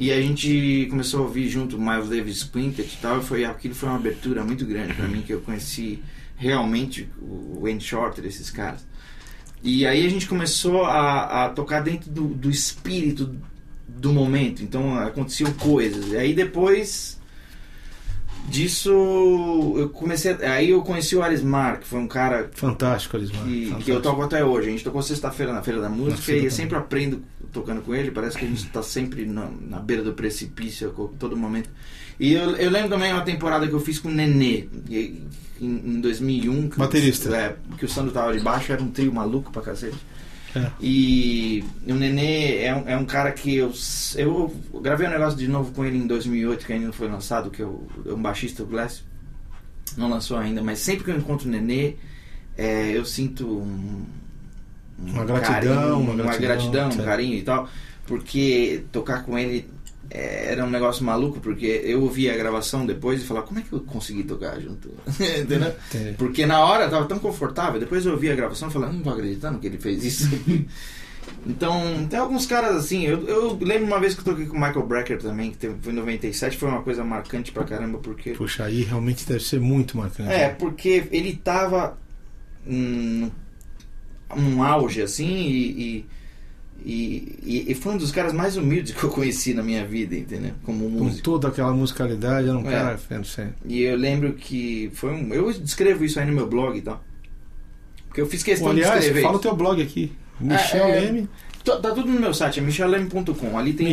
E 0.00 0.10
a 0.10 0.18
gente 0.18 0.86
começou 0.88 1.20
a 1.20 1.22
ouvir 1.24 1.46
junto 1.46 1.78
Miles 1.78 2.08
Davis 2.08 2.42
Quintet 2.42 2.90
e 2.90 3.02
tal. 3.02 3.18
E 3.18 3.22
foi, 3.22 3.44
aquilo 3.44 3.74
foi 3.74 3.86
uma 3.86 3.98
abertura 3.98 4.42
muito 4.42 4.64
grande 4.64 4.94
pra 4.94 5.06
mim, 5.06 5.20
que 5.20 5.30
eu 5.30 5.42
conheci 5.42 6.02
realmente 6.38 7.06
o 7.20 7.60
Wayne 7.60 7.82
Shorter, 7.82 8.24
esses 8.24 8.50
caras. 8.50 8.80
E 9.62 9.86
aí 9.86 10.06
a 10.06 10.08
gente 10.08 10.26
começou 10.26 10.86
a, 10.86 11.44
a 11.44 11.48
tocar 11.50 11.80
dentro 11.82 12.10
do, 12.10 12.28
do 12.28 12.48
espírito 12.48 13.36
do 13.86 14.10
momento. 14.10 14.62
Então 14.62 14.98
aconteciam 14.98 15.52
coisas. 15.52 16.12
E 16.12 16.16
aí 16.16 16.32
depois 16.32 17.19
disso 18.50 18.90
eu 19.76 19.88
comecei. 19.90 20.32
Aí 20.44 20.70
eu 20.70 20.82
conheci 20.82 21.16
o 21.16 21.22
Arismar, 21.22 21.80
que 21.80 21.86
foi 21.86 22.00
um 22.00 22.08
cara 22.08 22.50
Fantástico, 22.52 23.16
Elismar. 23.16 23.44
que, 23.44 23.64
Fantástico. 23.64 23.84
que 23.84 23.90
eu 23.90 24.02
toco 24.02 24.22
até 24.22 24.44
hoje. 24.44 24.68
A 24.68 24.70
gente 24.70 24.84
tocou 24.84 25.02
sexta-feira 25.02 25.52
na 25.52 25.62
Feira 25.62 25.80
da 25.80 25.88
Música 25.88 26.32
e 26.32 26.44
eu 26.44 26.50
sempre 26.50 26.76
aprendo 26.76 27.22
tocando 27.52 27.80
com 27.82 27.94
ele. 27.94 28.10
Parece 28.10 28.36
que 28.36 28.44
a 28.44 28.48
gente 28.48 28.64
está 28.64 28.82
sempre 28.82 29.24
na, 29.24 29.48
na 29.68 29.78
beira 29.78 30.02
do 30.02 30.12
precipício 30.12 30.90
a 30.90 31.18
todo 31.18 31.36
momento. 31.36 31.70
E 32.18 32.34
eu, 32.34 32.50
eu 32.56 32.70
lembro 32.70 32.90
também 32.90 33.12
uma 33.12 33.22
temporada 33.22 33.66
que 33.66 33.72
eu 33.72 33.80
fiz 33.80 33.98
com 33.98 34.08
o 34.08 34.12
Nenê, 34.12 34.68
em, 34.90 35.26
em 35.60 36.00
2001. 36.00 36.68
que 36.68 36.78
Baterista. 36.78 37.34
É, 37.34 37.56
que 37.78 37.84
o 37.84 37.88
Sandro 37.88 38.12
tava 38.12 38.36
de 38.36 38.40
baixo, 38.40 38.72
era 38.72 38.82
um 38.82 38.90
trio 38.90 39.12
maluco 39.12 39.50
pra 39.50 39.62
cacete. 39.62 39.96
É. 40.54 40.70
E 40.80 41.64
o 41.86 41.94
Nenê 41.94 42.62
é 42.64 42.74
um, 42.74 42.88
é 42.88 42.96
um 42.96 43.04
cara 43.04 43.30
que 43.32 43.54
eu, 43.54 43.72
eu 44.16 44.54
gravei 44.80 45.06
um 45.06 45.10
negócio 45.10 45.38
de 45.38 45.46
novo 45.46 45.72
com 45.72 45.84
ele 45.84 45.98
em 45.98 46.06
2008, 46.06 46.66
que 46.66 46.72
ainda 46.72 46.86
não 46.86 46.92
foi 46.92 47.08
lançado, 47.08 47.50
que 47.50 47.62
é 47.62 47.66
um 47.66 48.20
baixista, 48.20 48.62
o 48.62 48.66
Glass. 48.66 49.04
Não 49.96 50.08
lançou 50.08 50.36
ainda, 50.38 50.62
mas 50.62 50.78
sempre 50.78 51.04
que 51.04 51.10
eu 51.10 51.16
encontro 51.16 51.48
o 51.48 51.50
Nenê, 51.50 51.96
é, 52.56 52.90
eu 52.96 53.04
sinto 53.04 53.46
um, 53.46 54.04
um 54.98 55.12
Uma 55.12 55.24
gratidão, 55.24 55.50
carinho, 55.52 55.98
uma 55.98 56.14
gratidão, 56.14 56.48
gratidão, 56.48 56.88
um 56.90 57.04
carinho 57.04 57.34
e 57.34 57.42
tal, 57.42 57.68
porque 58.06 58.84
tocar 58.92 59.24
com 59.24 59.38
ele 59.38 59.68
era 60.10 60.64
um 60.64 60.70
negócio 60.70 61.04
maluco, 61.04 61.38
porque 61.40 61.66
eu 61.84 62.02
ouvia 62.02 62.34
a 62.34 62.36
gravação 62.36 62.84
depois 62.84 63.22
e 63.22 63.24
falava, 63.24 63.46
como 63.46 63.60
é 63.60 63.62
que 63.62 63.72
eu 63.72 63.80
consegui 63.80 64.24
tocar 64.24 64.60
junto? 64.60 64.90
Entendeu? 65.20 65.72
Entendi. 65.88 66.14
Porque 66.18 66.44
na 66.44 66.60
hora 66.64 66.84
eu 66.84 66.90
tava 66.90 67.06
tão 67.06 67.18
confortável, 67.20 67.78
depois 67.78 68.04
eu 68.04 68.12
ouvi 68.12 68.28
a 68.30 68.34
gravação 68.34 68.68
e 68.68 68.72
falei, 68.72 68.90
não 68.92 69.00
tô 69.02 69.10
acreditando 69.10 69.58
que 69.60 69.68
ele 69.68 69.78
fez 69.78 70.04
isso. 70.04 70.28
então, 71.46 72.06
tem 72.10 72.18
alguns 72.18 72.44
caras 72.44 72.74
assim, 72.76 73.04
eu, 73.06 73.24
eu 73.28 73.58
lembro 73.60 73.86
uma 73.86 74.00
vez 74.00 74.14
que 74.14 74.20
eu 74.20 74.24
toquei 74.24 74.46
com 74.46 74.56
o 74.56 74.60
Michael 74.60 74.86
Brecker 74.86 75.18
também, 75.22 75.52
que 75.52 75.58
teve- 75.58 75.76
foi 75.80 75.92
em 75.92 75.96
97, 75.96 76.56
foi 76.56 76.68
uma 76.68 76.82
coisa 76.82 77.04
marcante 77.04 77.52
pra 77.52 77.62
caramba, 77.64 77.98
porque. 77.98 78.32
Puxa, 78.32 78.64
aí 78.64 78.82
realmente 78.82 79.24
deve 79.26 79.44
ser 79.44 79.60
muito 79.60 79.96
marcante. 79.96 80.32
É, 80.32 80.48
porque 80.48 81.04
ele 81.12 81.34
tava 81.36 81.96
num 82.66 84.62
auge 84.62 85.02
assim 85.02 85.28
e, 85.46 85.70
e, 85.70 86.06
e, 86.84 87.66
e 87.68 87.74
foi 87.74 87.92
um 87.94 87.96
dos 87.96 88.10
caras 88.10 88.32
mais 88.32 88.56
humildes 88.56 88.94
que 88.94 89.02
eu 89.04 89.10
conheci 89.10 89.52
na 89.54 89.62
minha 89.62 89.84
vida, 89.84 90.14
entendeu? 90.16 90.52
Como 90.64 90.84
Com 90.90 91.04
músico. 91.04 91.22
toda 91.22 91.48
aquela 91.48 91.72
musicalidade, 91.72 92.48
era 92.48 92.56
um 92.56 92.66
É. 92.66 92.70
cara. 92.70 93.00
Eu 93.10 93.16
não 93.18 93.24
sei. 93.24 93.46
E 93.64 93.82
eu 93.82 93.96
lembro 93.96 94.32
que 94.34 94.90
foi 94.94 95.12
um. 95.12 95.32
Eu 95.34 95.52
descrevo 95.52 96.04
isso 96.04 96.18
aí 96.18 96.26
no 96.26 96.32
meu 96.32 96.46
blog 96.48 96.76
e 96.78 96.82
tal. 96.82 97.02
Porque 98.08 98.20
eu 98.20 98.26
fiz 98.26 98.42
questão 98.42 98.74
de 98.74 98.80
Aliás, 98.82 99.00
escrever. 99.04 99.22
fala 99.22 99.36
o 99.36 99.40
teu 99.40 99.54
blog 99.54 99.80
aqui. 99.82 100.12
Michel 100.40 100.86
é, 100.86 101.00
Leme. 101.00 101.28
Tá 101.62 101.76
tá 101.76 101.90
tudo 101.90 102.06
no 102.10 102.18
meu 102.18 102.32
site, 102.32 102.58
é 102.58 102.62
michelleme.com. 102.62 103.58
Ali 103.58 103.74
tem. 103.74 103.88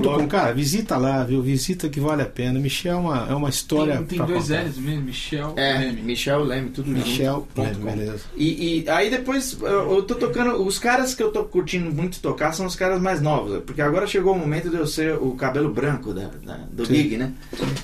blog. 0.00 0.26
Cara, 0.28 0.52
visita 0.52 0.98
lá, 0.98 1.24
viu? 1.24 1.40
Visita 1.40 1.88
que 1.88 1.98
vale 1.98 2.20
a 2.20 2.26
pena. 2.26 2.60
Michel 2.60 2.92
é 2.92 2.96
uma, 2.96 3.26
é 3.30 3.34
uma 3.34 3.48
história. 3.48 3.96
Tem, 3.98 4.18
tem 4.18 4.26
dois 4.26 4.48
contar. 4.48 4.62
L's 4.64 4.76
mesmo, 4.76 5.02
Michel 5.04 5.54
É, 5.56 5.78
Leme. 5.78 6.02
Michel 6.02 6.44
Leme, 6.44 6.68
tudo 6.70 6.90
Michel 6.90 7.46
junto, 7.56 7.62
Leme, 7.62 7.84
beleza. 7.96 8.24
E, 8.36 8.82
e 8.84 8.88
aí 8.90 9.08
depois 9.10 9.56
eu, 9.62 9.94
eu 9.96 10.02
tô 10.02 10.14
tocando. 10.14 10.62
Os 10.62 10.78
caras 10.78 11.14
que 11.14 11.22
eu 11.22 11.32
tô 11.32 11.42
curtindo 11.44 11.90
muito 11.90 12.20
tocar 12.20 12.52
são 12.52 12.66
os 12.66 12.76
caras 12.76 13.00
mais 13.00 13.22
novos. 13.22 13.62
Porque 13.64 13.80
agora 13.80 14.06
chegou 14.06 14.34
o 14.34 14.38
momento 14.38 14.68
de 14.68 14.76
eu 14.76 14.86
ser 14.86 15.14
o 15.14 15.34
cabelo 15.34 15.72
branco 15.72 16.12
da, 16.12 16.26
da- 16.44 16.66
do 16.70 16.84
Sim. 16.84 16.92
Big, 16.92 17.16
né? 17.16 17.32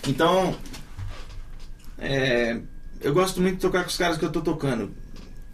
Então. 0.07 0.55
é, 1.99 2.59
eu 3.01 3.13
gosto 3.15 3.41
muito 3.41 3.55
de 3.57 3.61
tocar 3.63 3.83
com 3.83 3.89
os 3.89 3.97
caras 3.97 4.19
que 4.19 4.25
eu 4.25 4.31
tô 4.33 4.41
tocando. 4.43 4.91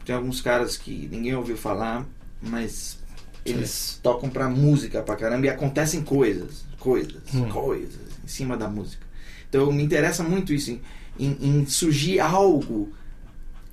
Tem 0.04 0.14
alguns 0.16 0.40
caras 0.40 0.76
que 0.76 1.08
ninguém 1.12 1.34
ouviu 1.36 1.56
falar, 1.56 2.04
mas 2.42 2.98
eles 3.44 3.98
tocam 4.02 4.28
pra 4.30 4.48
música 4.48 5.02
pra 5.02 5.16
caramba 5.16 5.46
e 5.46 5.48
acontecem 5.50 6.02
coisas, 6.02 6.64
coisas, 6.78 7.22
Hum. 7.34 7.48
coisas 7.48 8.00
em 8.24 8.28
cima 8.28 8.56
da 8.56 8.68
música. 8.68 9.04
Então 9.48 9.70
me 9.72 9.82
interessa 9.82 10.22
muito 10.22 10.52
isso, 10.54 10.70
em, 10.70 10.80
em- 11.18 11.38
em 11.60 11.66
surgir 11.66 12.20
algo 12.20 12.92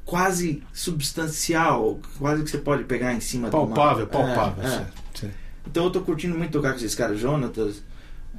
quase 0.05 0.63
substancial, 0.73 1.99
quase 2.17 2.43
que 2.43 2.49
você 2.49 2.57
pode 2.57 2.83
pegar 2.85 3.13
em 3.13 3.19
cima 3.19 3.49
Palpável, 3.49 4.07
de 4.07 4.15
uma... 4.15 4.25
palpável. 4.35 4.63
É, 4.63 5.25
é. 5.25 5.31
Então 5.67 5.83
eu 5.85 5.91
tô 5.91 6.01
curtindo 6.01 6.35
muito 6.37 6.51
tocar 6.51 6.71
com 6.71 6.77
esses 6.77 6.95
caras, 6.95 7.19
Jonatas, 7.19 7.83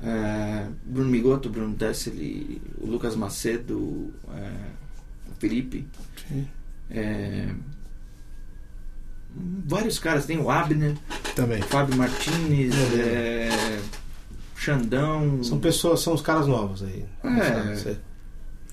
é, 0.03 0.67
Bruno 0.85 1.09
Migoto, 1.11 1.49
Bruno 1.49 1.75
Tesseli, 1.77 2.61
o 2.79 2.87
Lucas 2.87 3.15
Macedo, 3.15 4.13
é, 4.35 4.51
o 5.31 5.35
Felipe. 5.39 5.87
Sim. 6.29 6.49
Vários 9.67 9.99
caras, 9.99 10.27
tem 10.27 10.39
o 10.39 10.51
Abner, 10.51 10.95
Também. 11.35 11.63
Fábio 11.63 11.97
Martinez, 11.97 12.75
É. 12.95 13.49
é, 13.49 13.81
Xandão. 14.57 15.43
São 15.43 15.59
pessoas, 15.59 16.01
são 16.01 16.13
os 16.15 16.21
caras 16.21 16.47
novos 16.47 16.83
aí. 16.83 17.05
É. 17.25 17.97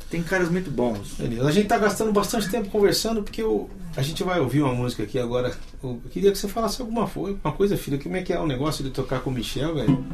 Tem 0.09 0.23
caras 0.23 0.49
muito 0.49 0.71
bons. 0.71 1.15
Beleza. 1.17 1.47
A 1.47 1.51
gente 1.51 1.67
tá 1.67 1.77
gastando 1.77 2.11
bastante 2.11 2.49
tempo 2.49 2.69
conversando 2.69 3.21
porque 3.23 3.43
o, 3.43 3.69
a 3.97 4.03
gente 4.03 4.23
vai 4.23 4.39
ouvir 4.39 4.61
uma 4.61 4.75
música 4.75 5.01
aqui 5.01 5.17
agora. 5.17 5.51
Eu 5.83 5.99
queria 6.11 6.31
que 6.31 6.37
você 6.37 6.47
falasse 6.47 6.79
alguma 6.79 7.07
coisa, 7.07 7.39
uma 7.43 7.51
coisa, 7.51 7.75
filho. 7.75 7.99
Como 7.99 8.15
é 8.15 8.21
que 8.21 8.31
é 8.31 8.39
o 8.39 8.45
negócio 8.45 8.83
de 8.83 8.91
tocar 8.91 9.21
com 9.21 9.31
o 9.31 9.33
Michel, 9.33 9.73
velho? 9.73 10.05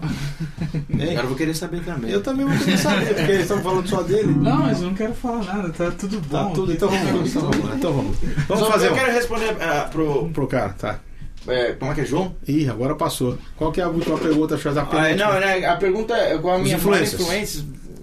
Hein? 0.89 1.11
Agora 1.11 1.23
eu 1.23 1.27
vou 1.27 1.35
querer 1.35 1.53
saber 1.53 1.83
também. 1.83 2.09
Eu 2.09 2.23
também 2.23 2.45
vou 2.45 2.57
querer 2.57 2.77
saber, 2.77 3.13
porque 3.13 3.31
eles 3.31 3.41
estão 3.41 3.61
falando 3.61 3.85
só 3.89 4.01
dele. 4.01 4.33
Não, 4.37 4.59
mas 4.59 4.81
eu 4.81 4.87
não 4.87 4.95
quero 4.95 5.13
falar 5.13 5.43
nada, 5.43 5.69
tá 5.69 5.91
tudo 5.91 6.21
bom. 6.21 6.47
Tá 6.47 6.49
tudo, 6.51 6.71
então 6.71 6.89
vamos, 6.89 7.29
então 7.35 7.41
vamos. 7.41 7.75
Então 7.75 7.93
vamos. 7.93 8.17
Vamos 8.47 8.63
Só 8.63 8.71
fazer 8.71 8.87
Eu 8.87 8.93
quero 8.93 9.11
responder 9.11 9.57
ah, 9.59 9.89
pro. 9.91 10.29
Pro 10.29 10.47
cara, 10.47 10.69
tá. 10.69 10.99
é, 11.45 11.73
como 11.73 11.91
é 11.91 11.95
que 11.95 12.01
é, 12.01 12.05
João? 12.05 12.33
Ih, 12.47 12.69
agora 12.69 12.95
passou. 12.95 13.37
Qual 13.57 13.69
que 13.69 13.81
é 13.81 13.83
a 13.83 13.89
última 13.89 14.17
pergunta? 14.17 14.57
Fazer 14.57 14.79
a 14.79 14.83
Ah, 14.83 15.13
não, 15.13 15.39
né, 15.41 15.65
a 15.65 15.75
pergunta 15.75 16.15
é 16.15 16.37
qual 16.37 16.53
a 16.53 16.57
Os 16.57 16.63
minha 16.63 16.77
influência. 16.77 17.19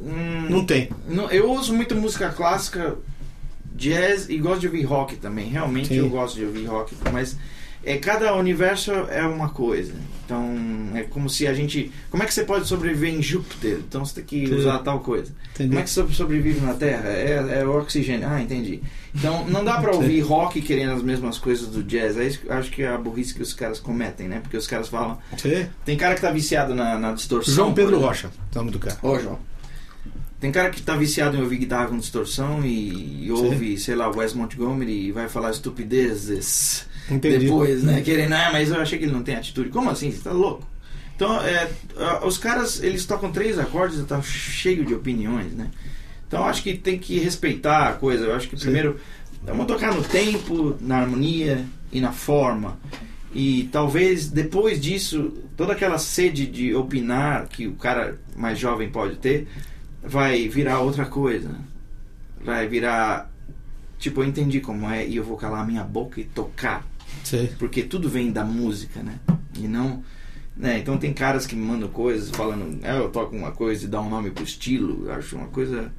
Hum, 0.03 0.47
Não 0.51 0.67
tem. 0.67 0.91
não, 1.09 1.31
eu 1.31 1.51
uso 1.51 1.73
muito 1.73 1.95
música 1.95 2.29
clássica, 2.29 2.97
jazz 3.81 4.29
e 4.29 4.37
gosto 4.37 4.61
de 4.61 4.67
ouvir 4.67 4.83
rock 4.85 5.17
também. 5.17 5.49
Realmente 5.49 5.89
Sim. 5.89 5.97
eu 5.97 6.09
gosto 6.09 6.37
de 6.37 6.45
ouvir 6.45 6.67
rock, 6.67 6.95
mas 7.11 7.37
é, 7.83 7.97
cada 7.97 8.35
universo 8.35 8.93
é 8.93 9.23
uma 9.23 9.49
coisa. 9.49 9.95
Então 10.25 10.45
é 10.95 11.03
como 11.03 11.29
se 11.29 11.47
a 11.49 11.55
gente. 11.55 11.91
Como 12.11 12.23
é 12.23 12.27
que 12.27 12.33
você 12.33 12.45
pode 12.45 12.69
sobreviver 12.69 13.13
em 13.13 13.23
Júpiter? 13.23 13.79
Então 13.79 14.05
você 14.05 14.21
tem 14.21 14.25
que 14.25 14.47
Sim. 14.47 14.55
usar 14.55 14.79
tal 14.81 15.01
coisa. 15.01 15.33
Entendi. 15.55 15.71
Como 15.71 15.81
é 15.81 15.83
que 15.83 15.91
você 15.91 16.07
sobrevive 16.13 16.61
na 16.61 16.75
Terra? 16.75 17.09
É, 17.09 17.61
é 17.61 17.67
o 17.67 17.77
oxigênio. 17.79 18.29
Ah, 18.31 18.41
entendi. 18.41 18.83
Então 19.15 19.45
não 19.47 19.65
dá 19.65 19.81
pra 19.81 19.93
ouvir 19.97 20.21
rock 20.21 20.61
querendo 20.61 20.93
as 20.93 21.03
mesmas 21.03 21.39
coisas 21.39 21.69
do 21.69 21.83
jazz. 21.83 22.17
É 22.17 22.27
isso 22.27 22.41
que 22.41 22.47
eu 22.47 22.53
acho 22.53 22.71
que 22.71 22.83
é 22.83 22.89
a 22.89 22.99
burrice 22.99 23.35
que 23.35 23.43
os 23.43 23.55
caras 23.55 23.81
cometem, 23.81 24.29
né? 24.29 24.41
Porque 24.41 24.57
os 24.57 24.67
caras 24.67 24.89
falam. 24.89 25.19
Você? 25.33 25.69
Tem 25.85 25.97
cara 25.97 26.15
que 26.15 26.21
tá 26.21 26.31
viciado 26.31 26.75
na, 26.75 26.99
na 26.99 27.13
distorção. 27.13 27.53
João 27.53 27.75
Pedro 27.75 27.93
exemplo. 27.93 28.07
Rocha, 28.07 28.31
nome 28.55 28.71
do 28.71 28.79
cara. 28.79 28.99
Ô, 29.03 29.19
João. 29.19 29.50
Tem 30.41 30.51
cara 30.51 30.71
que 30.71 30.81
tá 30.81 30.97
viciado 30.97 31.37
em 31.37 31.43
ouvir 31.43 31.59
guitarra 31.59 31.89
com 31.89 31.99
distorção 31.99 32.65
e, 32.65 33.27
e 33.27 33.31
ouve, 33.31 33.77
sei 33.77 33.95
lá, 33.95 34.09
Wes 34.09 34.33
Montgomery 34.33 35.09
e 35.09 35.13
vai 35.13 35.29
falar 35.29 35.51
estupidezes 35.51 36.87
Entendi. 37.11 37.41
depois, 37.41 37.83
né? 37.83 38.01
Querendo, 38.01 38.33
ah, 38.33 38.49
mas 38.51 38.71
eu 38.71 38.81
achei 38.81 38.99
que 38.99 39.05
ele 39.05 39.13
não 39.13 39.23
tem 39.23 39.35
atitude. 39.35 39.69
Como 39.69 39.91
assim? 39.91 40.11
Você 40.11 40.23
tá 40.23 40.33
louco? 40.33 40.67
Então, 41.15 41.39
é, 41.43 41.69
os 42.25 42.39
caras, 42.39 42.83
eles 42.83 43.05
tocam 43.05 43.31
três 43.31 43.59
acordes 43.59 43.99
e 43.99 44.05
tá 44.05 44.23
cheio 44.23 44.87
de 44.87 44.95
opiniões, 44.95 45.53
né? 45.53 45.71
Então, 46.27 46.45
acho 46.45 46.63
que 46.63 46.75
tem 46.75 46.99
que 46.99 47.19
respeitar 47.19 47.89
a 47.89 47.93
coisa. 47.93 48.25
Eu 48.25 48.35
acho 48.35 48.49
que 48.49 48.57
Sim. 48.57 48.63
primeiro, 48.63 48.97
vamos 49.45 49.67
tocar 49.67 49.95
no 49.95 50.03
tempo, 50.03 50.79
na 50.81 51.01
harmonia 51.01 51.67
e 51.93 52.01
na 52.01 52.13
forma. 52.13 52.79
E 53.35 53.69
talvez 53.71 54.29
depois 54.29 54.81
disso, 54.81 55.35
toda 55.55 55.75
aquela 55.75 55.99
sede 55.99 56.47
de 56.47 56.75
opinar 56.75 57.49
que 57.49 57.67
o 57.67 57.75
cara 57.75 58.19
mais 58.35 58.59
jovem 58.59 58.89
pode 58.89 59.17
ter, 59.17 59.47
vai 60.03 60.49
virar 60.49 60.81
outra 60.81 61.07
coisa. 61.07 61.51
Vai 62.45 62.67
virar. 62.69 63.31
Tipo, 63.99 64.23
eu 64.23 64.29
entendi 64.29 64.61
como 64.61 64.89
é 64.89 65.07
e 65.07 65.17
eu 65.17 65.25
vou 65.25 65.37
calar 65.37 65.63
a 65.63 65.67
minha 65.67 65.85
boca 65.85 66.21
e 66.21 66.25
tocar. 66.25 66.87
Sei. 67.25 67.49
Porque 67.59 67.83
tudo 67.83 68.09
vem 68.09 68.33
da 68.33 68.45
música, 68.45 69.03
né? 69.03 69.19
E 69.59 69.69
não. 69.69 70.03
Né? 70.57 70.79
Então 70.79 70.99
tem 70.99 71.13
caras 71.13 71.47
que 71.47 71.55
me 71.57 71.65
mandam 71.65 71.89
coisas 71.89 72.31
falando, 72.31 72.79
"É, 72.85 72.99
eu 72.99 73.09
toco 73.11 73.37
uma 73.37 73.53
coisa 73.53 73.85
e 73.85 73.89
dá 73.89 74.01
um 74.01 74.09
nome 74.09 74.31
pro 74.31 74.45
estilo. 74.45 75.07
Eu 75.07 75.15
acho 75.15 75.37
uma 75.37 75.49
coisa. 75.49 75.93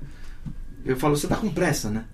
Eu 0.83 0.97
falo, 0.97 1.15
você 1.15 1.27
tá 1.27 1.35
com 1.35 1.49
pressa, 1.49 1.89
né? 1.89 2.05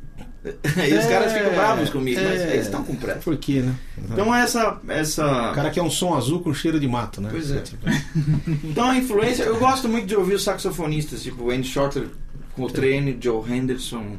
E 0.77 0.93
os 0.93 1.05
É, 1.05 1.09
caras 1.09 1.33
ficam 1.33 1.51
bravos 1.51 1.89
comigo, 1.89 2.19
mas 2.21 2.41
é. 2.41 2.53
eles 2.53 2.65
estão 2.65 2.83
com 2.83 2.95
pressa. 2.95 3.19
Por 3.19 3.37
quê, 3.37 3.61
né? 3.61 3.75
Então 3.97 4.33
essa. 4.33 4.79
essa 4.89 5.51
O 5.51 5.53
cara 5.55 5.69
quer 5.69 5.81
um 5.81 5.89
som 5.89 6.13
azul 6.15 6.39
com 6.41 6.53
cheiro 6.53 6.79
de 6.79 6.87
mato, 6.87 7.21
né? 7.21 7.29
Pois 7.31 7.51
é. 7.51 7.59
Tipo, 7.61 7.85
Então 8.63 8.89
a 8.89 8.97
influência, 8.97 9.43
eu 9.43 9.57
gosto 9.57 9.87
muito 9.87 10.05
de 10.07 10.15
ouvir 10.15 10.35
os 10.35 10.43
saxofonistas, 10.43 11.23
tipo 11.23 11.49
Andy 11.51 11.67
Shorter, 11.67 12.07
Coltrane, 12.55 13.17
Joe 13.21 13.43
Henderson, 13.51 14.17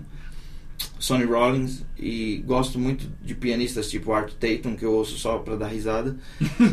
Sonny 0.98 1.24
Rollins, 1.24 1.82
e 1.98 2.42
gosto 2.46 2.78
muito 2.78 3.06
de 3.24 3.34
pianistas 3.34 3.88
tipo 3.90 4.12
Art 4.12 4.32
Tatum, 4.34 4.76
que 4.76 4.84
eu 4.84 4.92
ouço 4.92 5.16
só 5.18 5.38
pra 5.38 5.56
dar 5.56 5.68
risada, 5.68 6.16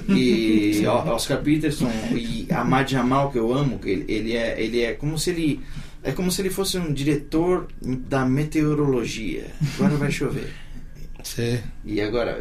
e 0.10 0.84
O- 0.86 1.10
Oscar 1.14 1.42
Peterson 1.42 1.90
e 2.12 2.48
Ahmad 2.52 2.90
Jamal, 2.90 3.32
que 3.32 3.38
eu 3.40 3.52
amo, 3.54 3.80
que 3.80 3.90
ele, 3.90 4.06
ele 4.08 4.36
é 4.36 4.62
ele 4.62 4.82
é 4.82 4.94
como 4.94 5.18
se 5.18 5.30
ele 5.32 5.60
é 6.06 6.12
como 6.12 6.32
se 6.32 6.42
ele 6.42 6.50
fosse 6.50 6.78
um 6.78 6.94
diretor 6.94 7.68
da 7.82 8.26
meteorologia. 8.26 9.48
Agora 9.76 9.96
vai 9.98 10.12
chover. 10.12 10.54
sei. 11.24 11.62
E 11.84 12.00
agora 12.02 12.40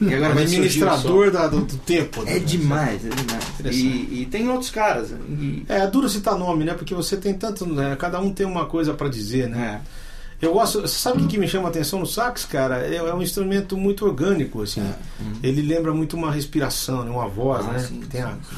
e 0.00 0.14
agora 0.14 0.34
vai. 0.34 0.44
Administrador 0.44 1.30
da- 1.30 1.48
do, 1.48 1.60
do 1.60 1.76
tempo. 1.78 2.22
né? 2.22 2.36
É 2.36 2.38
demais, 2.38 3.02
é 3.04 3.08
demais. 3.08 3.76
E, 3.76 4.22
e 4.22 4.28
tem 4.30 4.48
outros 4.48 4.70
caras. 4.70 5.10
E, 5.10 5.64
É, 5.68 5.78
é 5.80 5.86
duro 5.86 6.08
citar 6.08 6.38
nome, 6.38 6.64
né? 6.64 6.74
Porque 6.74 6.94
você 6.94 7.16
tem 7.16 7.34
tanto. 7.34 7.66
Né? 7.66 7.96
Cada 7.98 8.20
um 8.20 8.30
tem 8.32 8.46
uma 8.46 8.66
coisa 8.66 8.94
pra 8.94 9.08
dizer, 9.08 9.48
né? 9.48 9.80
é. 9.82 10.06
Eu 10.46 10.52
gosto. 10.52 10.82
Você 10.82 10.98
sabe 10.98 11.16
o 11.18 11.22
que, 11.22 11.28
que 11.28 11.38
me 11.38 11.48
chama 11.48 11.68
a 11.68 11.70
atenção 11.70 11.98
no 11.98 12.06
sax, 12.06 12.44
cara? 12.44 12.86
É, 12.86 12.96
é 12.96 13.14
um 13.14 13.22
instrumento 13.22 13.74
muito 13.74 14.04
orgânico, 14.04 14.60
assim. 14.62 14.82
Uhum. 15.18 15.32
Ele 15.42 15.62
lembra 15.62 15.94
muito 15.94 16.14
uma 16.14 16.30
respiração, 16.30 17.02
né? 17.04 17.10
uma 17.10 17.26
voz, 17.26 17.64
Ah, 17.66 17.72
né? 17.72 17.78
sim, 17.78 18.00
tem, 18.00 18.20
a- 18.20 18.32
sim, 18.34 18.38
sim. 18.50 18.56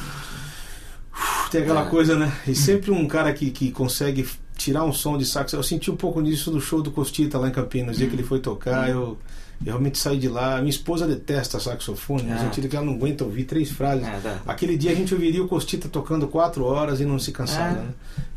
Tem 1.51 1.61
aquela 1.61 1.85
É. 1.85 1.89
coisa, 1.89 2.15
né? 2.15 2.31
E 2.47 2.53
sempre 2.55 2.91
um 2.91 3.07
cara 3.07 3.31
que, 3.33 3.49
que 3.51 3.71
consegue 3.71 4.27
tirar 4.57 4.83
um 4.83 4.91
som 4.93 5.17
de 5.17 5.25
sax. 5.25 5.53
Eu 5.53 5.63
senti 5.63 5.89
um 5.89 5.95
pouco 5.95 6.21
disso 6.21 6.51
no 6.51 6.59
show 6.59 6.81
do 6.81 6.91
Costita 6.91 7.37
lá 7.37 7.47
em 7.47 7.51
Campinas. 7.51 7.93
No 7.95 7.97
dia 7.99 8.07
que 8.07 8.15
ele 8.15 8.23
foi 8.23 8.39
tocar, 8.39 8.89
eu, 8.89 9.17
eu 9.61 9.65
realmente 9.65 9.97
saí 9.97 10.17
de 10.19 10.27
lá. 10.27 10.57
Minha 10.57 10.69
esposa 10.69 11.07
detesta 11.07 11.59
saxofone, 11.59 12.23
no 12.23 12.35
Ah. 12.35 12.39
sentido 12.39 12.67
que 12.67 12.75
ela 12.75 12.85
não 12.85 12.93
aguenta 12.93 13.23
ouvir 13.23 13.45
três 13.45 13.71
frases. 13.71 14.05
É, 14.05 14.19
tá. 14.21 14.37
Aquele 14.47 14.75
dia 14.77 14.91
a 14.91 14.95
gente 14.95 15.13
ouviria 15.13 15.41
o 15.43 15.47
Costita 15.47 15.87
tocando 15.87 16.27
quatro 16.27 16.65
horas 16.65 16.99
e 16.99 17.05
não 17.05 17.17
se 17.17 17.31
cansava. 17.31 17.77
É. 17.77 17.81
Né? 17.81 17.87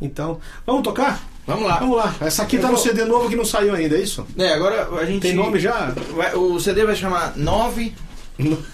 Então, 0.00 0.38
vamos 0.64 0.82
tocar? 0.82 1.20
Vamos 1.44 1.64
lá. 1.64 1.78
Vamos 1.80 1.96
lá. 1.96 2.14
Essa 2.20 2.44
aqui 2.44 2.54
Eu 2.56 2.62
tá 2.62 2.68
no 2.68 2.76
vou- 2.76 2.82
CD 2.84 3.04
novo 3.04 3.28
que 3.28 3.34
não 3.34 3.44
saiu 3.44 3.74
ainda, 3.74 3.96
é 3.96 4.00
isso? 4.00 4.24
É, 4.38 4.52
agora 4.54 4.88
a 4.96 5.04
gente. 5.04 5.22
Tem 5.22 5.34
nome 5.34 5.58
já? 5.58 5.90
vai- 6.14 6.34
o 6.36 6.60
CD 6.60 6.84
vai 6.84 6.94
chamar 6.94 7.36
9, 7.36 7.92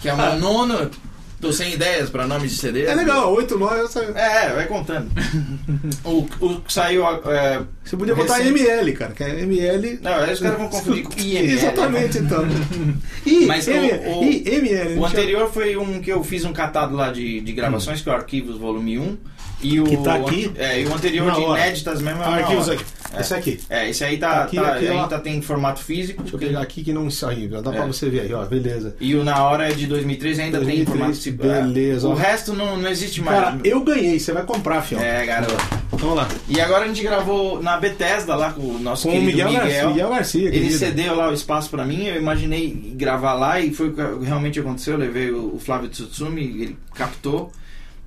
que 0.03 0.09
é 0.09 0.13
o 0.13 0.17
meu 0.19 0.39
nono. 0.39 0.91
Tô 1.41 1.53
sem 1.53 1.73
ideias 1.75 2.11
pra 2.11 2.27
nome 2.27 2.49
de 2.49 2.55
CD. 2.57 2.85
É 2.85 2.95
legal, 2.97 3.33
8, 3.33 3.57
9. 3.57 3.81
Essa... 3.83 4.01
É, 4.01 4.53
vai 4.55 4.67
contando. 4.67 5.09
o, 6.05 6.27
o 6.41 6.61
que 6.61 6.73
saiu. 6.73 7.05
É, 7.31 7.63
Você 7.85 7.97
podia 7.97 8.15
botar 8.15 8.39
recente- 8.39 8.61
ML, 8.61 8.93
cara, 8.95 9.13
que 9.13 9.23
é 9.23 9.41
ML. 9.43 10.01
Não, 10.03 10.15
aí 10.15 10.33
os 10.33 10.41
caras 10.41 10.59
vão 10.59 10.69
confundir 10.69 11.05
com 11.05 11.13
IML. 11.21 11.53
Exatamente, 11.53 12.19
então. 12.19 12.45
I, 13.25 13.47
Mas 13.47 13.69
o- 13.69 13.71
M, 13.71 13.91
o- 14.17 14.25
I, 14.25 14.43
ML. 14.49 14.99
O 14.99 15.07
anterior 15.07 15.49
foi 15.53 15.77
um 15.77 16.01
que 16.01 16.11
eu 16.11 16.25
fiz 16.25 16.45
um 16.45 16.53
catado 16.53 16.97
lá 16.97 17.13
de, 17.13 17.41
de 17.41 17.53
gravações, 17.53 18.01
que 18.03 18.09
é 18.09 18.13
o 18.13 18.17
Arquivos 18.17 18.59
Volume 18.59 18.99
1. 18.99 19.17
E 19.61 19.81
o, 19.81 19.85
Que 19.85 19.97
tá 19.99 20.15
aqui? 20.15 20.53
É, 20.57 20.81
e 20.81 20.87
o 20.87 20.95
anterior 20.95 21.33
de 21.33 21.41
inéditas 21.41 22.01
mesmo 22.01 22.23
é 22.23 22.25
Ah, 22.27 22.29
arquivos 22.37 22.69
hora. 22.69 22.75
aqui. 22.81 22.85
É. 23.17 23.21
Esse 23.21 23.35
aqui. 23.35 23.61
É, 23.71 23.89
esse 23.91 24.05
aí 24.05 24.19
tá, 24.19 24.31
Tá 24.31 24.43
aqui, 24.45 24.57
tá- 24.57 24.75
aqui, 24.75 24.87
ainda 24.89 25.19
tem 25.19 25.41
formato 25.43 25.81
físico. 25.83 26.23
Deixa 26.23 26.37
eu 26.37 26.41
pegar 26.41 26.61
aqui 26.61 26.85
que 26.85 26.93
não 26.93 27.11
saiu. 27.11 27.49
Dá 27.63 27.73
pra 27.73 27.85
É. 27.85 27.87
você 27.87 28.09
ver 28.11 28.21
aí, 28.21 28.33
ó. 28.35 28.45
Beleza. 28.45 28.95
E 29.01 29.15
o 29.17 29.25
na 29.25 29.43
hora 29.43 29.69
é 29.69 29.73
de 29.73 29.87
2013 29.87 30.43
ainda 30.43 30.59
2013, 30.59 30.85
tem 30.85 30.95
formato 30.99 31.17
físico. 31.17 31.43
beleza. 31.43 32.09
O 32.09 32.15
resto 32.15 32.53
não, 32.53 32.77
não 32.77 32.89
existe 32.91 33.21
mais. 33.23 33.41
Cara, 33.41 33.59
eu 33.65 33.81
ganhei. 33.81 34.21
Você 34.21 34.33
vai 34.33 34.45
comprar, 34.45 34.83
fião. 34.83 35.01
É, 35.01 35.25
garoto. 35.25 35.57
Vamos 35.93 36.17
lá. 36.17 36.29
E 36.49 36.61
agora 36.61 36.85
a 36.85 36.89
gente 36.89 37.03
gravou 37.03 37.61
na 37.63 37.79
Bethesda 37.79 38.37
lá 38.37 38.53
com 38.53 38.61
o 38.63 38.79
nosso 38.79 39.05
Com 39.09 39.13
querido 39.13 39.27
Miguel, 39.33 39.49
Miguel. 39.49 39.63
Garcia. 39.65 39.89
Miguel 39.89 40.11
Garcia, 40.11 40.43
Ele 40.49 40.51
querido. 40.53 40.79
cedeu 40.79 41.17
lá 41.17 41.31
o 41.31 41.33
espaço 41.35 41.71
pra 41.71 41.85
mim, 41.85 42.05
eu 42.07 42.17
imaginei 42.17 42.93
gravar 42.95 43.33
lá 43.35 43.59
e 43.59 43.73
foi 43.73 43.89
o 43.89 43.93
que 43.93 44.25
realmente 44.27 44.61
aconteceu. 44.61 44.93
Eu 44.95 45.01
levei 45.01 45.31
o 45.33 45.49
o 45.49 45.59
Flávio 45.59 45.89
Tsutsumi, 45.89 46.43
ele 46.43 46.77
captou. 46.95 47.51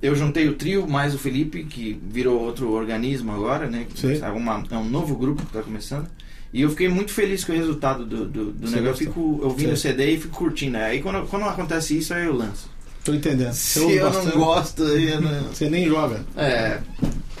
Eu 0.02 0.16
juntei 0.16 0.48
o 0.48 0.54
trio 0.54 0.86
mais 0.88 1.14
o 1.14 1.18
Felipe, 1.18 1.62
que 1.64 1.96
virou 2.10 2.40
outro 2.40 2.72
organismo 2.72 3.30
agora, 3.32 3.68
né? 3.68 3.86
Sim. 3.94 4.20
É, 4.20 4.28
uma- 4.30 4.64
é 4.70 4.76
um 4.76 4.84
novo 4.88 5.14
grupo 5.16 5.42
que 5.42 5.48
está 5.48 5.62
começando. 5.62 6.08
E 6.52 6.60
eu 6.62 6.70
fiquei 6.70 6.88
muito 6.88 7.12
feliz 7.12 7.44
com 7.44 7.52
o 7.52 7.56
resultado 7.56 8.04
do, 8.04 8.26
do, 8.26 8.44
do 8.52 8.70
negócio. 8.70 9.04
Eu 9.04 9.08
fico 9.08 9.40
ouvindo 9.42 9.68
Sim. 9.68 9.74
o 9.74 9.76
CD 9.76 10.10
e 10.14 10.20
fico 10.20 10.36
curtindo. 10.36 10.72
né? 10.72 10.84
Aí 10.86 11.00
quando, 11.00 11.26
quando 11.28 11.44
acontece 11.44 11.96
isso, 11.96 12.12
aí 12.12 12.26
eu 12.26 12.34
lanço. 12.34 12.68
Tô 13.04 13.14
entendendo. 13.14 13.52
Se 13.54 13.80
eu 13.96 14.04
bastante. 14.10 14.36
não 14.36 14.44
gosto, 14.44 14.82
eu 14.82 15.20
não. 15.20 15.42
Você 15.44 15.70
nem 15.70 15.86
joga. 15.88 16.24
É. 16.36 16.80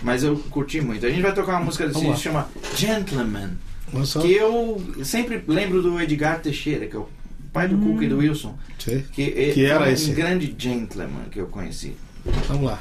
Mas 0.02 0.22
eu 0.24 0.36
curti 0.50 0.80
muito. 0.80 1.04
A 1.04 1.10
gente 1.10 1.20
vai 1.22 1.34
tocar 1.34 1.52
uma 1.56 1.64
música 1.66 1.86
desse 1.86 2.00
Vamos 2.00 2.16
que 2.16 2.22
chama 2.22 2.48
Gentleman. 2.76 3.50
Que 4.22 4.32
eu 4.32 4.82
sempre 5.04 5.42
lembro 5.46 5.82
do 5.82 6.00
Edgar 6.00 6.40
Teixeira, 6.40 6.86
que 6.86 6.96
é 6.96 6.98
o 6.98 7.06
pai 7.52 7.68
do 7.68 7.76
Cook 7.76 8.02
e 8.02 8.08
do 8.08 8.18
Wilson. 8.18 8.56
Sei. 8.78 9.04
Que, 9.12 9.22
é- 9.36 9.50
Que 9.52 9.66
era 9.66 9.84
um 9.84 9.86
esse? 9.86 10.10
grande 10.12 10.54
gentleman 10.56 11.24
que 11.30 11.38
eu 11.38 11.46
conheci. 11.46 11.94
Vamos 12.52 12.66
lá. 12.66 12.78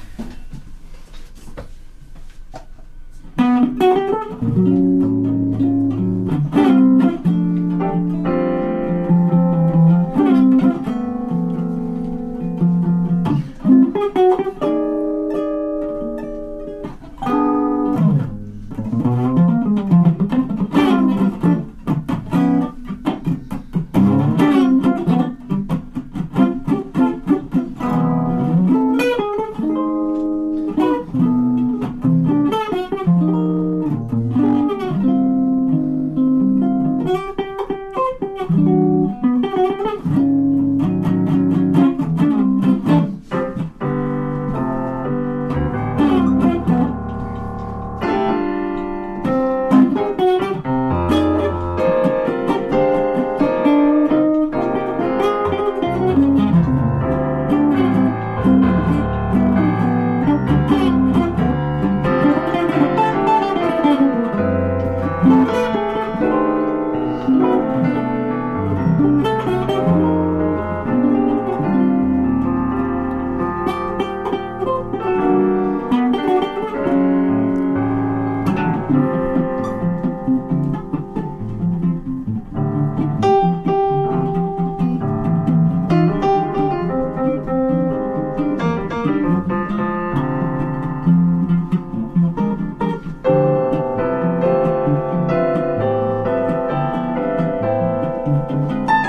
you 98.69 99.00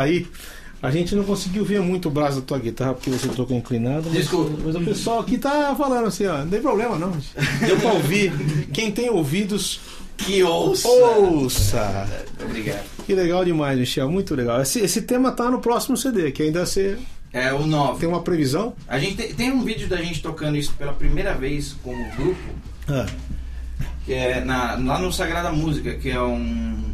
aí. 0.00 0.26
A 0.82 0.90
gente 0.90 1.14
não 1.14 1.24
conseguiu 1.24 1.62
ver 1.62 1.80
muito 1.82 2.08
o 2.08 2.10
braço 2.10 2.40
da 2.40 2.46
tua 2.46 2.58
guitarra 2.58 2.94
porque 2.94 3.10
você 3.10 3.28
tocou 3.28 3.54
inclinado. 3.56 4.04
Mas, 4.06 4.14
Desculpa. 4.20 4.58
Mas 4.64 4.74
o 4.74 4.80
pessoal 4.80 5.20
aqui 5.20 5.36
tá 5.36 5.74
falando 5.76 6.06
assim, 6.06 6.24
ó. 6.26 6.38
Não 6.38 6.48
tem 6.48 6.62
problema 6.62 6.96
não. 6.98 7.12
Deu 7.66 7.76
pra 7.78 7.92
ouvir. 7.92 8.32
Quem 8.72 8.90
tem 8.90 9.10
ouvidos, 9.10 9.78
Que 10.16 10.42
ouça! 10.42 10.88
ouça. 10.88 12.08
Obrigado. 12.42 12.82
Que 13.06 13.14
legal 13.14 13.44
demais, 13.44 13.78
Michel. 13.78 14.10
Muito 14.10 14.34
legal. 14.34 14.60
Esse, 14.62 14.80
esse 14.80 15.02
tema 15.02 15.32
tá 15.32 15.50
no 15.50 15.60
próximo 15.60 15.96
CD, 15.98 16.30
que 16.32 16.42
ainda 16.44 16.64
você 16.64 16.96
É 17.30 17.52
o 17.52 17.66
9. 17.66 18.00
tem 18.00 18.08
uma 18.08 18.22
previsão. 18.22 18.72
A 18.88 18.98
gente 18.98 19.16
tem, 19.16 19.34
tem 19.34 19.50
um 19.52 19.62
vídeo 19.62 19.86
da 19.86 19.96
gente 19.98 20.22
tocando 20.22 20.56
isso 20.56 20.72
pela 20.78 20.94
primeira 20.94 21.34
vez 21.34 21.76
como 21.82 22.02
grupo, 22.16 22.40
Ah, 22.88 23.04
que 24.06 24.14
é 24.14 24.40
na, 24.42 24.76
lá 24.76 24.98
no 24.98 25.12
Sagrada 25.12 25.52
Música, 25.52 25.94
que 25.94 26.08
é 26.10 26.20
um. 26.22 26.89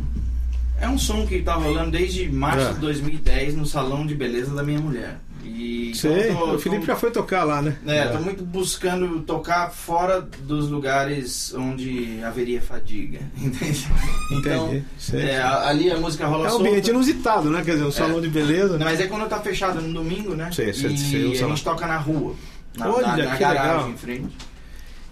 É 0.81 0.89
um 0.89 0.99
som 0.99 1.27
que 1.27 1.41
tá 1.43 1.55
rolando 1.55 1.91
desde 1.93 2.29
março 2.29 2.69
Ah. 2.69 2.73
de 2.73 2.81
2010 2.81 3.55
no 3.55 3.65
Salão 3.67 4.07
de 4.07 4.15
Beleza 4.15 4.55
da 4.55 4.63
minha 4.63 4.79
mulher. 4.81 5.19
E 5.45 5.89
então 5.97 6.01
sei. 6.13 6.35
tô- 6.35 6.55
o 6.55 6.59
Felipe 6.59 6.81
tô- 6.81 6.87
já 6.89 6.97
foi 6.97 7.11
tocar 7.11 7.45
lá, 7.45 7.63
né? 7.63 7.77
É, 7.87 8.07
tô 8.09 8.19
muito 8.19 8.45
buscando 8.45 9.21
tocar 9.21 9.71
fora 9.71 10.21
dos 10.21 10.69
lugares 10.69 11.55
onde 11.55 12.21
haveria 12.25 12.61
fadiga, 12.61 13.21
entende? 13.41 13.87
Então, 14.33 14.67
Entendi. 14.69 14.85
Sei. 14.99 15.21
é, 15.23 15.41
ali 15.43 15.91
a 15.91 15.97
música 15.99 16.27
rola 16.27 16.45
É 16.45 16.49
um 16.49 16.51
solta. 16.51 16.69
ambiente 16.69 16.91
inusitado, 16.91 17.49
né? 17.49 17.63
Quer 17.65 17.73
dizer, 17.75 17.85
um 17.85 17.93
salão 17.93 18.21
de 18.21 18.29
beleza. 18.29 18.77
Né? 18.77 18.85
mas 18.85 19.01
é 19.01 19.07
quando 19.07 19.29
tá 19.29 19.39
fechado 19.41 19.81
no 19.81 19.95
domingo, 19.95 20.35
né? 20.35 20.51
Sei, 20.53 20.73
sei, 20.73 20.93
e 20.93 20.99
sei, 20.99 21.45
a 21.45 21.49
gente 21.49 21.63
toca 21.65 21.87
na 21.87 21.97
rua. 21.97 22.35
Na, 22.77 22.91
Olha, 22.93 23.07
na, 23.07 23.17
na 23.17 23.37
garagem 23.37 23.73
legal. 23.77 23.91
em 23.91 23.97
frente. 23.97 24.37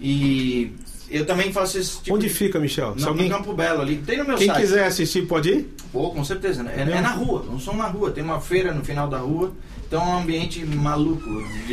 E 0.00 0.72
eu 1.10 1.26
também 1.26 1.52
faço 1.52 1.78
esse 1.78 1.98
tipo 2.00 2.16
Onde 2.16 2.28
de... 2.28 2.34
fica, 2.34 2.58
Michel? 2.58 2.94
No, 2.96 3.08
alguém, 3.08 3.28
Campo 3.28 3.52
Belo 3.52 3.80
ali. 3.82 3.96
Tem 3.96 4.18
no 4.18 4.24
meu 4.24 4.36
quem 4.36 4.46
site. 4.46 4.60
quiser 4.60 4.86
assistir, 4.86 5.26
pode 5.26 5.50
ir? 5.50 5.74
Pô, 5.92 6.10
com 6.10 6.24
certeza, 6.24 6.62
né? 6.62 6.74
É, 6.76 6.80
é 6.82 7.00
na 7.00 7.10
rua, 7.10 7.44
um 7.50 7.58
som 7.58 7.74
na 7.74 7.86
rua. 7.86 8.10
Tem 8.10 8.22
uma 8.24 8.40
feira 8.40 8.72
no 8.72 8.84
final 8.84 9.08
da 9.08 9.18
rua. 9.18 9.52
Então 9.86 10.02
é 10.02 10.06
um 10.06 10.18
ambiente 10.18 10.64
maluco. 10.64 11.22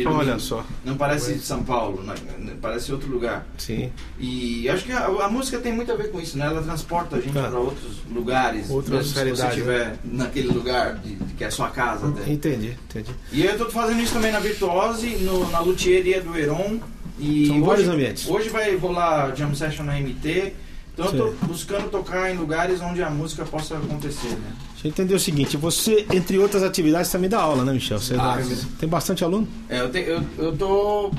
Olha 0.06 0.38
só. 0.38 0.64
Não 0.84 0.96
parece 0.96 1.38
São 1.40 1.64
Paulo, 1.64 2.02
né? 2.02 2.14
parece 2.60 2.92
outro 2.92 3.10
lugar. 3.10 3.46
Sim. 3.58 3.90
E 4.20 4.68
acho 4.68 4.84
que 4.84 4.92
a, 4.92 5.06
a 5.06 5.28
música 5.28 5.58
tem 5.58 5.72
muito 5.72 5.90
a 5.90 5.96
ver 5.96 6.10
com 6.10 6.20
isso, 6.20 6.38
né? 6.38 6.46
Ela 6.46 6.62
transporta 6.62 7.16
a 7.16 7.20
gente 7.20 7.32
Tá. 7.32 7.48
para 7.48 7.58
outros 7.58 7.96
lugares, 8.12 8.68
Outras 8.70 8.90
mesmo 8.90 9.04
se 9.04 9.14
você 9.14 9.24
realidades, 9.24 9.56
estiver 9.56 9.96
naquele 10.04 10.48
lugar 10.48 10.96
de, 10.98 11.16
de 11.16 11.34
que 11.34 11.42
é 11.42 11.50
sua 11.50 11.70
casa 11.70 12.06
até. 12.08 12.30
Entendi, 12.30 12.76
entendi. 12.90 13.10
E 13.32 13.42
eu 13.44 13.56
tô 13.58 13.68
fazendo 13.70 14.00
isso 14.00 14.12
também 14.12 14.30
na 14.30 14.38
Virtuose, 14.38 15.16
no, 15.16 15.50
na 15.50 15.60
Luthieria 15.60 16.20
do 16.20 16.36
Heron. 16.36 16.78
E 17.22 17.46
São 17.46 17.56
hoje, 17.58 17.66
vários 17.66 17.88
ambientes. 17.88 18.28
Hoje 18.28 18.48
vai 18.48 18.74
rolar 18.76 19.34
Jam 19.36 19.54
Session 19.54 19.84
na 19.84 19.94
MT. 19.98 20.52
Então 20.92 21.06
eu 21.06 21.10
Sim. 21.12 21.16
tô 21.40 21.46
buscando 21.46 21.88
tocar 21.88 22.30
em 22.34 22.36
lugares 22.36 22.80
onde 22.82 23.02
a 23.02 23.08
música 23.08 23.44
possa 23.44 23.76
acontecer, 23.78 24.28
né? 24.28 24.52
Deixa 24.72 24.88
eu 24.88 24.90
entender 24.90 25.14
o 25.14 25.20
seguinte: 25.20 25.56
você, 25.56 26.04
entre 26.12 26.38
outras 26.38 26.62
atividades, 26.62 27.10
também 27.10 27.30
dá 27.30 27.40
aula, 27.40 27.64
né, 27.64 27.72
Michel? 27.72 27.98
Você 27.98 28.14
Ah, 28.14 28.36
dá- 28.36 28.56
tem 28.78 28.88
bastante 28.88 29.24
aluno? 29.24 29.48
É, 29.70 29.80
eu, 29.80 29.90
te, 29.90 30.00
eu, 30.00 30.22
eu 30.36 30.56
tô 30.56 31.10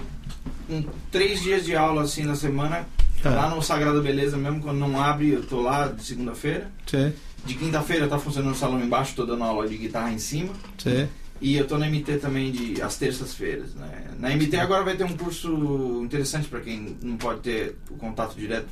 com 0.68 0.84
três 1.10 1.42
dias 1.42 1.66
de 1.66 1.76
aula 1.76 2.04
assim 2.04 2.24
na 2.24 2.36
semana. 2.36 2.86
Ah. 3.26 3.30
Lá 3.30 3.50
no 3.56 3.62
Sagrada 3.62 4.02
Beleza 4.02 4.36
mesmo, 4.36 4.60
quando 4.62 4.78
não 4.80 5.02
abre, 5.02 5.30
eu 5.32 5.42
tô 5.44 5.62
lá 5.62 5.88
de 5.88 6.04
segunda-feira. 6.04 6.70
Sim, 6.86 7.14
De 7.46 7.56
quinta-feira 7.56 8.06
tá 8.06 8.20
funcionando 8.20 8.52
o 8.52 8.58
salão 8.58 8.80
embaixo, 8.82 9.14
tô 9.16 9.26
dando 9.26 9.46
aula 9.46 9.66
de 9.66 9.78
guitarra 9.78 10.12
em 10.12 10.20
cima. 10.20 10.50
sim. 10.78 11.08
E 11.42 11.56
eu 11.56 11.68
tô 11.68 11.78
na 11.78 11.88
MT 11.90 12.18
também 12.18 12.52
de 12.52 12.82
às 12.82 12.98
terças-feiras, 12.98 13.74
né? 13.76 14.06
Na 14.20 14.30
MT 14.30 14.56
agora 14.58 14.84
vai 14.84 14.96
ter 14.96 15.04
um 15.04 15.18
curso 15.18 16.02
interessante 16.04 16.48
para 16.48 16.62
quem 16.62 16.96
não 17.02 17.18
pode 17.18 17.42
ter 17.42 17.76
o 17.90 17.96
contato 17.96 18.36
direto 18.36 18.68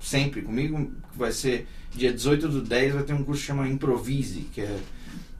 sempre 0.00 0.42
comigo, 0.42 0.90
que 1.12 1.18
vai 1.18 1.32
ser 1.32 1.66
dia 1.94 2.12
18 2.12 2.48
do 2.48 2.62
10, 2.62 2.94
vai 2.94 3.02
ter 3.02 3.12
um 3.12 3.22
curso 3.22 3.40
que 3.40 3.46
chama 3.46 3.68
Improvise, 3.68 4.40
que 4.52 4.60
é 4.60 4.78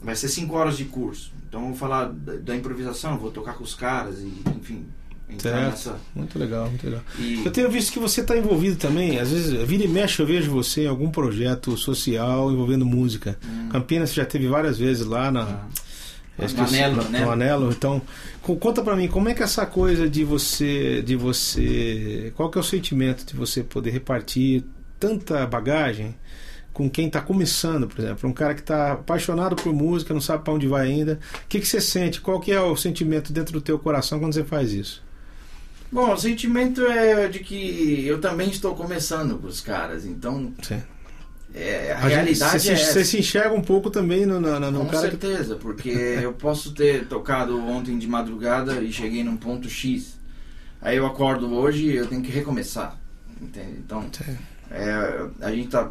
vai 0.02 0.14
ser 0.14 0.28
5 0.28 0.54
horas 0.54 0.76
de 0.76 0.84
curso. 0.84 1.32
Então 1.48 1.62
eu 1.62 1.68
vou 1.68 1.76
falar 1.76 2.06
da, 2.12 2.34
da 2.36 2.54
improvisação, 2.54 3.16
vou 3.18 3.30
tocar 3.30 3.54
com 3.54 3.64
os 3.64 3.74
caras 3.74 4.18
e, 4.18 4.30
enfim, 4.56 4.84
Certo. 5.38 5.56
nessa 5.56 5.96
Muito 6.14 6.38
legal, 6.38 6.68
muito 6.68 6.84
legal. 6.84 7.00
e 7.18 7.44
Eu 7.44 7.50
tenho 7.50 7.70
visto 7.70 7.92
que 7.92 7.98
você 7.98 8.20
está 8.20 8.36
envolvido 8.36 8.76
também, 8.76 9.18
às 9.18 9.30
vezes, 9.30 9.52
vira 9.66 9.84
e 9.84 9.88
mexe, 9.88 10.20
eu 10.20 10.26
vejo 10.26 10.50
você 10.50 10.82
em 10.82 10.86
algum 10.86 11.10
projeto 11.10 11.76
social 11.76 12.52
envolvendo 12.52 12.84
música. 12.84 13.38
Hum. 13.44 13.68
Campinas 13.70 14.10
você 14.10 14.16
já 14.16 14.26
teve 14.26 14.46
várias 14.46 14.78
vezes 14.78 15.06
lá 15.06 15.30
na. 15.30 15.42
Ah. 15.42 15.66
Eu 16.38 16.48
No 16.48 16.62
Anelo, 16.64 16.96
no, 16.96 17.08
né? 17.10 17.20
no 17.24 17.30
Anelo. 17.30 17.70
Então, 17.70 18.02
co- 18.42 18.56
conta 18.56 18.82
pra 18.82 18.96
mim, 18.96 19.08
como 19.08 19.28
é 19.28 19.34
que 19.34 19.42
é 19.42 19.44
essa 19.44 19.64
coisa 19.66 20.08
de 20.08 20.24
você. 20.24 21.02
de 21.02 21.14
você. 21.16 22.32
Qual 22.36 22.50
que 22.50 22.58
é 22.58 22.60
o 22.60 22.64
sentimento 22.64 23.24
de 23.24 23.34
você 23.34 23.62
poder 23.62 23.90
repartir 23.90 24.64
tanta 24.98 25.46
bagagem 25.46 26.14
com 26.72 26.90
quem 26.90 27.06
está 27.06 27.20
começando, 27.20 27.86
por 27.86 28.00
exemplo? 28.00 28.28
Um 28.28 28.32
cara 28.32 28.54
que 28.54 28.60
está 28.60 28.92
apaixonado 28.92 29.54
por 29.54 29.72
música, 29.72 30.12
não 30.12 30.20
sabe 30.20 30.42
para 30.42 30.52
onde 30.52 30.66
vai 30.66 30.86
ainda. 30.88 31.20
O 31.44 31.48
que, 31.48 31.60
que 31.60 31.66
você 31.66 31.80
sente? 31.80 32.20
Qual 32.20 32.40
que 32.40 32.50
é 32.50 32.60
o 32.60 32.76
sentimento 32.76 33.32
dentro 33.32 33.52
do 33.52 33.60
teu 33.60 33.78
coração 33.78 34.18
quando 34.18 34.32
você 34.34 34.42
faz 34.44 34.72
isso? 34.72 35.02
Bom, 35.92 36.12
o 36.12 36.16
sentimento 36.16 36.84
é 36.84 37.28
de 37.28 37.38
que 37.38 38.04
eu 38.04 38.20
também 38.20 38.50
estou 38.50 38.74
começando 38.74 39.38
com 39.38 39.46
os 39.46 39.60
caras, 39.60 40.04
então 40.04 40.52
Sim. 40.60 40.82
É, 41.54 41.92
a, 41.92 41.98
A 41.98 42.00
gente- 42.02 42.12
realidade 42.14 42.50
você, 42.60 42.72
é 42.72 42.76
se, 42.76 42.82
essa. 42.82 42.92
você 42.94 43.04
se 43.04 43.18
enxerga 43.18 43.54
um 43.54 43.62
pouco 43.62 43.88
também 43.90 44.26
no, 44.26 44.40
no, 44.40 44.58
no- 44.58 44.80
Com 44.80 44.86
cara 44.86 45.08
que 45.10 45.16
certeza, 45.18 45.54
porque 45.56 45.88
eu 45.90 46.32
posso 46.32 46.72
ter 46.72 47.06
tocado 47.06 47.56
ontem 47.58 47.96
de 47.98 48.06
madrugada 48.08 48.80
e 48.82 48.92
cheguei 48.92 49.22
num 49.22 49.36
ponto 49.36 49.68
X. 49.68 50.18
Aí 50.82 50.96
eu 50.96 51.06
acordo 51.06 51.52
hoje 51.54 51.84
e 51.86 51.96
eu 51.96 52.06
tenho 52.06 52.22
que 52.22 52.30
recomeçar. 52.30 52.98
Entende? 53.40 53.76
Então, 53.78 54.04
é, 54.70 55.26
a 55.40 55.50
gente 55.50 55.68
tá 55.68 55.90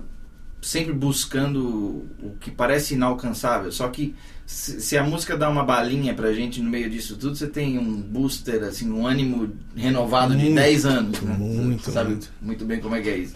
sempre 0.62 0.94
buscando 0.94 2.06
o 2.22 2.36
que 2.40 2.50
parece 2.52 2.94
inalcançável. 2.94 3.72
Só 3.72 3.88
que 3.90 4.16
se, 4.46 4.98
a 4.98 5.04
música 5.04 5.36
dá 5.38 5.50
uma 5.50 5.64
balinha 5.64 6.14
pra 6.14 6.32
gente 6.34 6.62
no 6.62 6.70
meio 6.70 6.90
disso 6.90 7.16
tudo, 7.18 7.36
você 7.36 7.48
tem 7.48 7.78
um 7.80 8.02
booster, 8.02 8.64
assim, 8.64 8.90
um 8.92 9.06
ânimo 9.08 9.52
renovado 9.76 10.36
de 10.36 10.44
Muito, 10.44 10.56
10 10.56 10.86
anos. 10.86 11.22
Né? 11.22 11.36
muito, 11.38 11.84
Você 11.84 11.92
sabe 11.92 12.10
muito. 12.12 12.30
muito 12.42 12.66
bem 12.66 12.80
como 12.80 12.96
é 12.96 13.02
que 13.02 13.10
é 13.10 13.18
isso. 13.18 13.36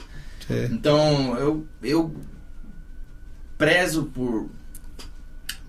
É. 0.50 0.66
Então, 0.72 1.38
eu, 1.38 1.68
eu 1.82 2.16
prezo 3.58 4.06
por 4.06 4.50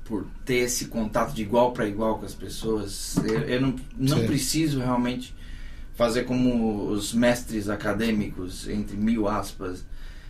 por 0.04 0.26
ter 0.42 0.60
esse 0.60 0.86
contato 0.86 1.34
de 1.34 1.42
igual 1.42 1.72
para 1.72 1.86
igual 1.86 2.18
com 2.18 2.24
as 2.24 2.34
pessoas. 2.34 3.16
Eu, 3.18 3.40
eu 3.40 3.60
não, 3.60 3.76
não 3.94 4.20
Sim. 4.20 4.26
preciso 4.26 4.78
realmente 4.78 5.34
fazer 5.94 6.24
como 6.24 6.86
os 6.88 7.12
mestres 7.12 7.68
acadêmicos, 7.68 8.66
entre 8.68 8.96
mil 8.96 9.28
aspas, 9.28 9.84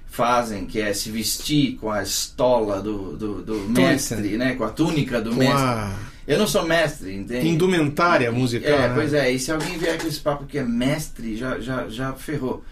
fazem, 0.06 0.66
que 0.66 0.80
é 0.80 0.92
se 0.92 1.11
vestir 1.11 1.76
com 1.76 1.90
a 1.90 2.02
estola 2.02 2.82
do, 2.82 3.16
do, 3.16 3.42
do 3.42 3.54
mestre, 3.68 4.37
né? 4.37 4.54
com 4.54 4.64
a 4.64 4.70
túnica 4.70 5.20
do 5.20 5.30
com 5.30 5.37
mestre. 5.37 5.62
a 5.62 5.94
Eu 6.26 6.38
não 6.38 6.46
sou 6.46 6.66
mestre, 6.66 7.14
entende? 7.14 7.46
indumentária 7.46 8.32
musical. 8.32 8.72
É, 8.72 8.88
né? 8.88 8.94
pois 8.94 9.12
é, 9.12 9.30
e 9.30 9.38
se 9.38 9.52
alguém 9.52 9.78
vier 9.78 10.00
com 10.00 10.08
esse 10.08 10.18
papo 10.18 10.44
que 10.46 10.58
é 10.58 10.64
mestre, 10.64 11.37
já, 11.37 11.61
já, 11.61 11.88
já 11.88 12.14
ferrou. 12.14 12.64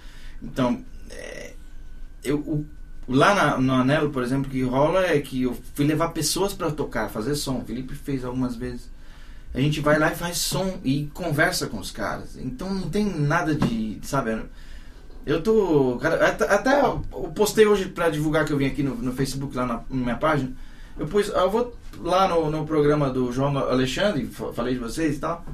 Então, 0.43 0.83
é, 1.11 1.46
eu, 2.27 2.39
o- 2.39 2.67
lá 3.09 3.35
na- 3.35 3.59
no 3.59 3.73
Anelo, 3.73 4.11
por 4.11 4.23
exemplo, 4.23 4.51
que 4.51 4.63
rola 4.63 5.05
é 5.07 5.21
que 5.21 5.43
eu 5.45 5.57
fui 5.75 5.85
levar 5.87 6.09
pessoas 6.09 6.53
para 6.53 6.71
tocar, 6.71 7.09
fazer 7.09 7.35
som. 7.35 7.59
O 7.59 7.65
Felipe 7.65 7.95
fez 7.95 8.25
algumas 8.25 8.57
vezes. 8.57 8.91
A 9.55 9.61
gente 9.61 9.81
vai 9.81 9.99
lá 9.99 10.13
e 10.13 10.17
faz 10.17 10.37
som 10.39 10.79
e 10.85 11.09
conversa 11.15 11.67
com 11.67 11.79
os 11.79 11.91
caras. 11.91 12.37
Então 12.37 12.73
não 12.75 12.91
tem 12.91 13.05
nada 13.07 13.55
de, 13.55 13.99
sabe? 14.03 14.39
Eu 15.25 15.43
tô. 15.43 15.99
Cara, 16.01 16.29
até, 16.29 16.45
até 16.45 16.81
eu 16.83 16.99
postei 17.35 17.67
hoje 17.67 17.87
para 17.89 18.11
divulgar 18.11 18.45
que 18.45 18.53
eu 18.53 18.59
vim 18.59 18.67
aqui 18.67 18.83
no, 18.83 18.95
no 18.97 19.13
Facebook, 19.13 19.57
lá 19.57 19.65
na, 19.67 19.75
na 19.89 20.03
minha 20.05 20.17
página. 20.17 20.53
Eu 20.99 21.07
pus. 21.07 21.29
Eu 21.29 21.51
vou 21.51 21.77
lá 22.01 22.29
no, 22.29 22.51
no 22.51 22.67
programa 22.67 23.11
do 23.11 23.33
João 23.33 23.57
Alexandre, 23.59 24.27
fa- 24.27 24.53
falei 24.53 24.75
de 24.75 24.81
vocês 24.81 25.17
e 25.17 25.19
tal. 25.19 25.45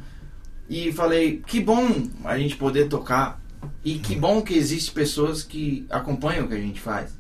E 0.69 0.93
falei, 0.93 1.43
que 1.47 1.61
bom 1.61 2.09
a 2.25 2.37
gente 2.39 2.57
poder 2.57 2.89
tocar. 2.89 3.41
E 3.85 3.95
que 3.99 4.15
bom 4.17 4.43
que 4.43 4.55
existem 4.55 4.93
pessoas 4.95 5.43
que 5.43 5.87
acompanham 5.91 6.45
o 6.45 6.49
que 6.49 6.55
a 6.55 6.59
gente 6.59 6.81
faz. 6.81 7.11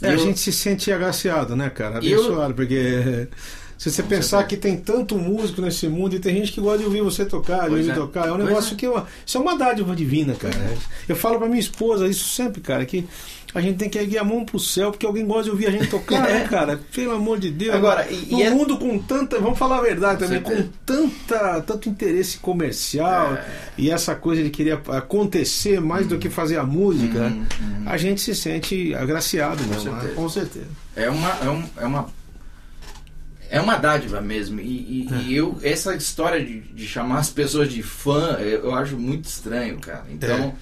É, 0.00 0.08
a 0.08 0.12
Eu- 0.12 0.18
gente 0.18 0.38
se 0.40 0.52
sente 0.52 0.90
agraciado, 0.92 1.54
né, 1.54 1.70
cara? 1.70 2.00
E 2.04 2.10
eu- 2.10 2.20
Abençoado, 2.24 2.54
porque 2.54 3.28
se 3.78 3.90
você 3.90 4.02
Com 4.02 4.08
pensar 4.08 4.38
certeza. 4.38 4.44
que 4.48 4.56
tem 4.56 4.76
tanto 4.76 5.16
músico 5.16 5.60
nesse 5.60 5.86
mundo 5.88 6.14
e 6.16 6.20
tem 6.20 6.34
gente 6.36 6.52
que 6.52 6.60
gosta 6.60 6.78
de 6.78 6.84
ouvir 6.84 7.02
você 7.02 7.24
tocar, 7.24 7.68
de 7.68 7.76
ouvir 7.76 7.90
é. 7.90 7.94
tocar, 7.94 8.28
é 8.28 8.32
um 8.32 8.36
Pois 8.36 8.48
negócio 8.48 8.74
é. 8.74 8.76
que 8.76 8.86
eu, 8.86 9.06
isso 9.24 9.38
é 9.38 9.40
uma 9.40 9.56
dádiva 9.56 9.94
divina, 9.94 10.34
cara. 10.34 10.54
Eu 11.08 11.14
falo 11.16 11.38
pra 11.38 11.46
minha 11.48 11.60
esposa 11.60 12.06
isso 12.08 12.28
sempre, 12.28 12.60
cara, 12.60 12.84
que 12.86 13.06
a 13.54 13.60
gente 13.60 13.76
tem 13.76 13.88
que 13.88 13.98
erguer 13.98 14.18
a 14.18 14.24
mão 14.24 14.44
pro 14.44 14.58
céu 14.58 14.90
porque 14.90 15.04
alguém 15.04 15.26
gosta 15.26 15.44
de 15.44 15.50
ouvir 15.50 15.66
a 15.66 15.70
gente 15.70 15.86
tocar, 15.88 16.22
né, 16.28 16.46
cara? 16.48 16.80
Pelo 16.94 17.12
amor 17.12 17.38
de 17.38 17.50
Deus. 17.50 17.74
Agora, 17.74 18.10
e- 18.10 18.26
no 18.32 18.38
e 18.38 18.42
é- 18.42 18.50
mundo 18.50 18.78
com 18.78 18.98
tanta, 18.98 19.38
vamos 19.38 19.58
falar 19.58 19.78
a 19.78 19.82
verdade 19.82 20.18
Com 20.20 20.24
também, 20.26 20.40
com 20.42 20.68
tanta, 20.86 21.60
tanto 21.60 21.88
interesse 21.88 22.38
comercial 22.38 23.34
É. 23.34 23.44
e 23.76 23.90
essa 23.90 24.14
coisa 24.14 24.42
de 24.42 24.48
querer 24.50 24.80
acontecer 24.88 25.80
mais 25.80 26.06
do 26.06 26.18
que 26.18 26.30
fazer 26.30 26.56
a 26.56 26.64
música, 26.64 27.18
Uhum, 27.24 27.46
uhum. 27.60 27.82
a 27.86 27.96
gente 27.96 28.20
se 28.20 28.34
sente 28.34 28.94
agraciado 28.94 29.62
mesmo, 29.64 29.90
né? 29.92 30.00
certeza. 30.00 30.14
com 30.14 30.28
certeza. 30.28 30.66
É 30.96 31.10
uma, 31.10 31.28
é, 31.44 31.48
um, 31.50 31.64
é 31.78 31.86
uma 31.86 32.06
é 33.50 33.60
uma 33.60 33.76
dádiva 33.76 34.18
mesmo 34.22 34.60
e, 34.60 34.64
e- 34.64 35.08
É. 35.12 35.16
e 35.24 35.36
eu 35.36 35.58
essa 35.62 35.94
história 35.94 36.42
de, 36.42 36.60
de 36.60 36.86
chamar 36.86 37.18
as 37.18 37.28
pessoas 37.28 37.70
de 37.70 37.82
fã 37.82 38.38
eu, 38.40 38.64
eu 38.64 38.74
acho 38.74 38.96
muito 38.96 39.26
estranho 39.26 39.78
cara 39.78 40.04
então 40.10 40.54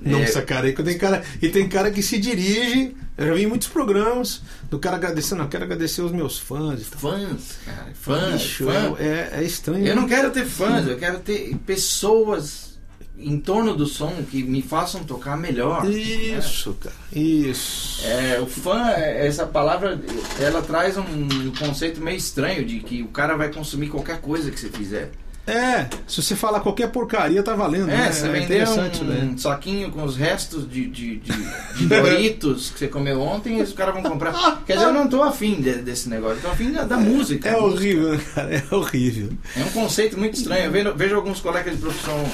Nossa, 0.00 0.42
cara, 0.42 0.68
e 0.68 0.72
tem 0.72 0.98
cara, 0.98 1.22
e 1.40 1.48
tem 1.48 1.68
cara 1.68 1.90
que 1.90 2.02
se 2.02 2.18
dirige. 2.18 2.94
Eu 3.16 3.26
já 3.26 3.34
vi 3.34 3.46
muitos 3.46 3.68
programas 3.68 4.42
do 4.70 4.78
cara 4.78 4.96
agradecendo, 4.96 5.42
não, 5.42 5.48
quero 5.48 5.64
agradecer 5.64 6.00
os 6.00 6.12
meus 6.12 6.38
fãs. 6.38 6.84
Fãs, 6.84 7.58
cara. 7.64 7.92
Fãs, 7.94 8.42
Bicho, 8.42 8.64
fã. 8.64 8.96
é, 8.98 9.30
é 9.34 9.44
estranho. 9.44 9.86
Eu 9.86 9.94
né? 9.94 10.00
não 10.00 10.08
quero 10.08 10.30
ter 10.30 10.46
fãs, 10.46 10.86
eu 10.86 10.96
quero 10.96 11.18
ter 11.20 11.54
pessoas 11.66 12.72
em 13.18 13.38
torno 13.38 13.76
do 13.76 13.86
som 13.86 14.12
que 14.28 14.42
me 14.42 14.62
façam 14.62 15.04
tocar 15.04 15.36
melhor. 15.36 15.88
Isso, 15.88 16.74
cara. 16.80 16.94
Isso. 17.12 18.04
É, 18.06 18.40
o 18.40 18.46
fã, 18.46 18.90
é, 18.90 19.26
essa 19.26 19.46
palavra, 19.46 20.00
ela 20.40 20.62
traz 20.62 20.96
um 20.96 21.52
conceito 21.58 22.00
meio 22.00 22.16
estranho 22.16 22.64
de 22.64 22.80
que 22.80 23.02
o 23.02 23.08
cara 23.08 23.36
vai 23.36 23.52
consumir 23.52 23.88
qualquer 23.88 24.20
coisa 24.20 24.50
que 24.50 24.58
você 24.58 24.68
fizer. 24.68 25.10
É, 25.44 25.88
se 26.06 26.22
você 26.22 26.36
falar 26.36 26.60
qualquer 26.60 26.88
porcaria, 26.92 27.42
tá 27.42 27.54
valendo. 27.56 27.90
É, 27.90 27.96
né? 27.96 28.12
você 28.12 28.26
é 28.26 28.30
vender 28.30 28.44
interessante, 28.44 29.02
um, 29.02 29.06
né? 29.08 29.34
saquinho 29.36 29.90
com 29.90 30.04
os 30.04 30.16
restos 30.16 30.70
de, 30.70 30.86
de, 30.86 31.16
de, 31.16 31.32
de 31.78 31.86
Doritos 31.86 32.70
que 32.70 32.78
você 32.78 32.86
comeu 32.88 33.20
ontem 33.20 33.58
e 33.58 33.62
os 33.62 33.72
caras 33.72 33.92
vão 33.94 34.04
comprar. 34.04 34.62
Quer 34.64 34.74
dizer, 34.74 34.86
eu 34.86 34.92
não 34.92 35.08
tô 35.08 35.20
afim 35.20 35.60
de- 35.60 35.82
desse 35.82 36.08
negócio, 36.08 36.36
eu 36.36 36.42
tô 36.42 36.48
afim 36.48 36.70
da, 36.70 36.84
da 36.84 36.96
música. 36.96 37.48
É 37.48 37.56
horrível, 37.56 38.12
né, 38.12 38.20
cara. 38.34 38.54
É 38.54 38.74
horrível. 38.74 39.30
É 39.56 39.64
um 39.64 39.70
conceito 39.70 40.16
muito 40.16 40.34
estranho. 40.36 40.66
Eu 40.66 40.70
vejo, 40.70 40.94
vejo 40.94 41.16
alguns 41.16 41.40
colegas 41.40 41.74
de 41.74 41.80
profissão 41.80 42.24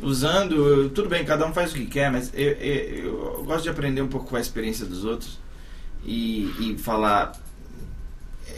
usando. 0.00 0.90
Tudo 0.90 1.08
bem, 1.08 1.24
cada 1.24 1.46
um 1.46 1.54
faz 1.54 1.70
o 1.72 1.74
que 1.74 1.86
quer, 1.86 2.10
mas 2.12 2.30
eu, 2.34 2.50
eu- 2.52 3.04
eu 3.38 3.44
gosto 3.44 3.62
de 3.62 3.70
aprender 3.70 4.02
um 4.02 4.08
pouco 4.08 4.26
com 4.28 4.36
a 4.36 4.40
experiência 4.40 4.84
dos 4.84 5.04
outros 5.06 5.38
e, 6.04 6.50
e 6.60 6.76
falar. 6.78 7.32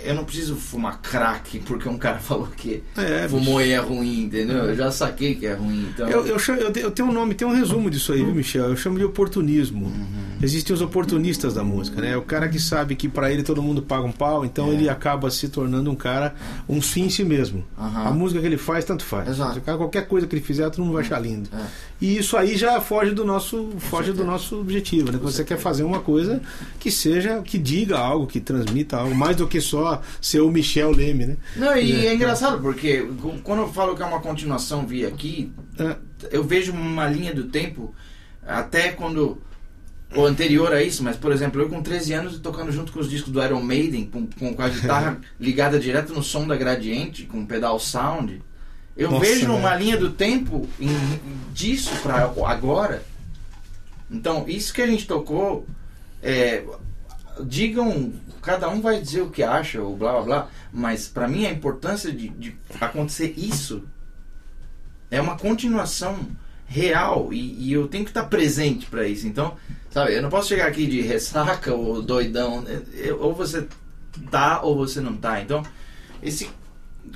Eu 0.05 0.14
não 0.14 0.24
preciso 0.24 0.57
fumar 0.57 1.00
crack 1.00 1.59
porque 1.61 1.88
um 1.88 1.96
cara 1.98 2.18
falou 2.20 2.48
que 2.57 2.82
É, 2.96 3.26
fumou 3.28 3.61
e 3.61 3.72
é 3.72 3.78
ruim, 3.78 4.24
entendeu? 4.24 4.57
Eu 4.64 4.74
já 4.76 4.90
saquei 4.90 5.34
que 5.34 5.46
é 5.46 5.55
ruim. 5.55 5.88
Então, 5.92 6.09
Eu, 6.09 6.26
eu, 6.26 6.38
chamo- 6.38 6.61
eu 6.61 6.72
te- 6.72 6.80
eu 6.80 6.90
tenho 6.90 7.09
um 7.09 7.12
nome, 7.12 7.34
tem 7.34 7.46
um 7.46 7.55
resumo 7.55 7.88
disso 7.90 8.12
aí, 8.12 8.22
viu, 8.24 8.34
Michel? 8.34 8.64
Eu 8.66 8.76
chamo 8.76 8.98
de 8.98 9.05
oportunismo. 9.05 9.92
Existem 10.42 10.74
os 10.74 10.82
oportunistas 10.82 11.55
da 11.55 11.64
música, 11.64 12.00
né? 12.00 12.16
O 12.16 12.22
cara 12.22 12.48
que 12.48 12.61
sabe 12.61 12.94
que 12.94 13.09
pra 13.09 13.32
ele 13.32 13.42
todo 13.42 13.62
mundo 13.62 13.80
paga 13.82 14.05
um 14.05 14.12
pau, 14.12 14.44
então 14.44 14.68
É. 14.70 14.74
ele 14.74 14.88
acaba 14.88 15.30
se 15.30 15.48
tornando 15.48 15.90
um 15.90 15.94
cara, 15.94 16.34
um 16.68 16.82
fim 16.82 17.05
em 17.05 17.11
si 17.11 17.24
mesmo. 17.24 17.64
Aham. 17.78 18.09
A 18.09 18.11
música 18.11 18.40
que 18.40 18.46
ele 18.46 18.59
faz, 18.59 18.84
tanto 18.84 19.05
faz. 19.05 19.28
Exato. 19.28 19.61
Cara, 19.62 19.78
qualquer 19.78 20.07
coisa 20.07 20.26
que 20.26 20.34
ele 20.34 20.42
fizer, 20.44 20.68
todo 20.70 20.82
mundo 20.84 20.94
vai 20.94 21.02
achar 21.02 21.18
lindo. 21.20 21.48
É. 21.52 21.62
E 22.00 22.18
isso 22.18 22.36
aí 22.36 22.57
já 22.57 22.80
foge 22.80 23.12
do 23.12 23.24
nosso, 23.24 23.70
foge 23.78 24.12
do 24.12 24.24
nosso 24.24 24.61
objetivo, 24.61 25.11
né? 25.11 25.18
Você 25.22 25.42
quer 25.44 25.57
fazer 25.57 25.84
uma 25.84 26.00
coisa 26.00 26.42
que 26.78 26.90
seja, 26.90 27.40
que 27.40 27.57
diga 27.57 27.96
algo, 27.98 28.26
que 28.26 28.40
transmita 28.40 28.98
algo, 28.98 29.14
mais 29.14 29.36
do 29.36 29.46
que 29.46 29.61
só 29.61 29.93
ser 30.20 30.40
o 30.40 30.51
Michel 30.51 30.90
Leme, 30.90 31.26
né? 31.26 31.36
Não, 31.57 31.76
e 31.76 32.07
É. 32.07 32.09
é 32.09 32.14
engraçado 32.14 32.61
porque 32.61 33.07
quando 33.42 33.61
eu 33.62 33.68
falo 33.72 33.95
que 33.97 34.03
é 34.03 34.07
uma 34.07 34.20
continuação 34.20 34.86
via 34.86 35.09
aqui, 35.09 35.53
É, 35.78 35.97
eu 36.30 36.42
vejo 36.45 36.72
uma 36.72 37.07
linha 37.09 37.34
do 37.34 37.45
tempo 37.45 37.95
até 38.47 38.90
quando 38.90 39.40
ou 40.14 40.26
anterior 40.26 40.72
a 40.72 40.80
isso, 40.82 41.03
mas 41.03 41.16
por 41.16 41.32
exemplo, 41.32 41.61
eu 41.61 41.68
com 41.68 41.82
13 41.82 42.12
anos 42.12 42.38
tocando 42.38 42.70
junto 42.70 42.92
com 42.92 43.01
os 43.01 43.11
discos 43.11 43.32
do 43.32 43.42
Iron 43.42 43.61
Maiden, 43.62 44.07
com, 44.07 44.26
com 44.55 44.62
a 44.62 44.68
guitarra 44.68 45.18
ligada 45.40 45.78
direto 45.80 46.12
no 46.14 46.22
som 46.22 46.47
da 46.47 46.55
Gradiente, 46.57 47.24
com 47.24 47.45
pedal 47.45 47.80
sound, 47.80 48.40
eu 48.97 49.11
Nossa, 49.11 49.24
vejo 49.26 49.49
né? 49.49 49.55
uma 49.59 49.74
linha 49.74 49.97
do 49.97 50.11
tempo 50.11 50.68
em- 50.78 51.20
disso 51.53 51.90
para 52.01 52.32
agora. 52.47 53.03
Então, 54.11 54.45
isso 54.47 54.72
que 54.72 54.82
a 54.82 54.86
gente 54.86 55.07
tocou, 55.07 55.66
é, 56.22 56.62
digam, 57.43 58.12
cada 58.43 58.68
um 58.68 58.80
vai 58.80 59.01
dizer 59.01 59.22
o 59.22 59.30
que 59.30 59.43
acha, 59.43 59.80
ou 59.82 59.97
blá 59.97 60.12
blá 60.12 60.22
blá, 60.22 60.49
mas 60.72 61.09
para 61.09 61.26
mim 61.26 61.47
a 61.47 61.51
importância 61.51 62.12
de, 62.12 62.28
de 62.28 62.57
acontecer 62.80 63.35
isso 63.37 63.82
é 65.11 65.20
uma 65.20 65.37
continuação 65.37 66.26
real 66.66 67.32
e, 67.32 67.68
e 67.68 67.72
eu 67.72 67.87
tenho 67.89 68.05
que 68.05 68.11
estar 68.11 68.24
presente 68.24 68.87
para 68.87 69.07
isso. 69.07 69.26
Então, 69.26 69.57
sabe, 69.91 70.14
eu 70.14 70.22
não 70.22 70.30
posso 70.30 70.49
chegar 70.49 70.66
aqui 70.66 70.87
de 70.87 71.01
ressaca 71.03 71.72
ou 71.74 72.03
doidão. 72.03 72.62
né? 72.62 72.82
Eu- 72.95 73.20
ou 73.20 73.35
você 73.35 73.66
tá 74.30 74.61
ou 74.62 74.74
você 74.76 75.01
não 75.01 75.16
tá. 75.16 75.41
Então, 75.41 75.62
esse 76.22 76.49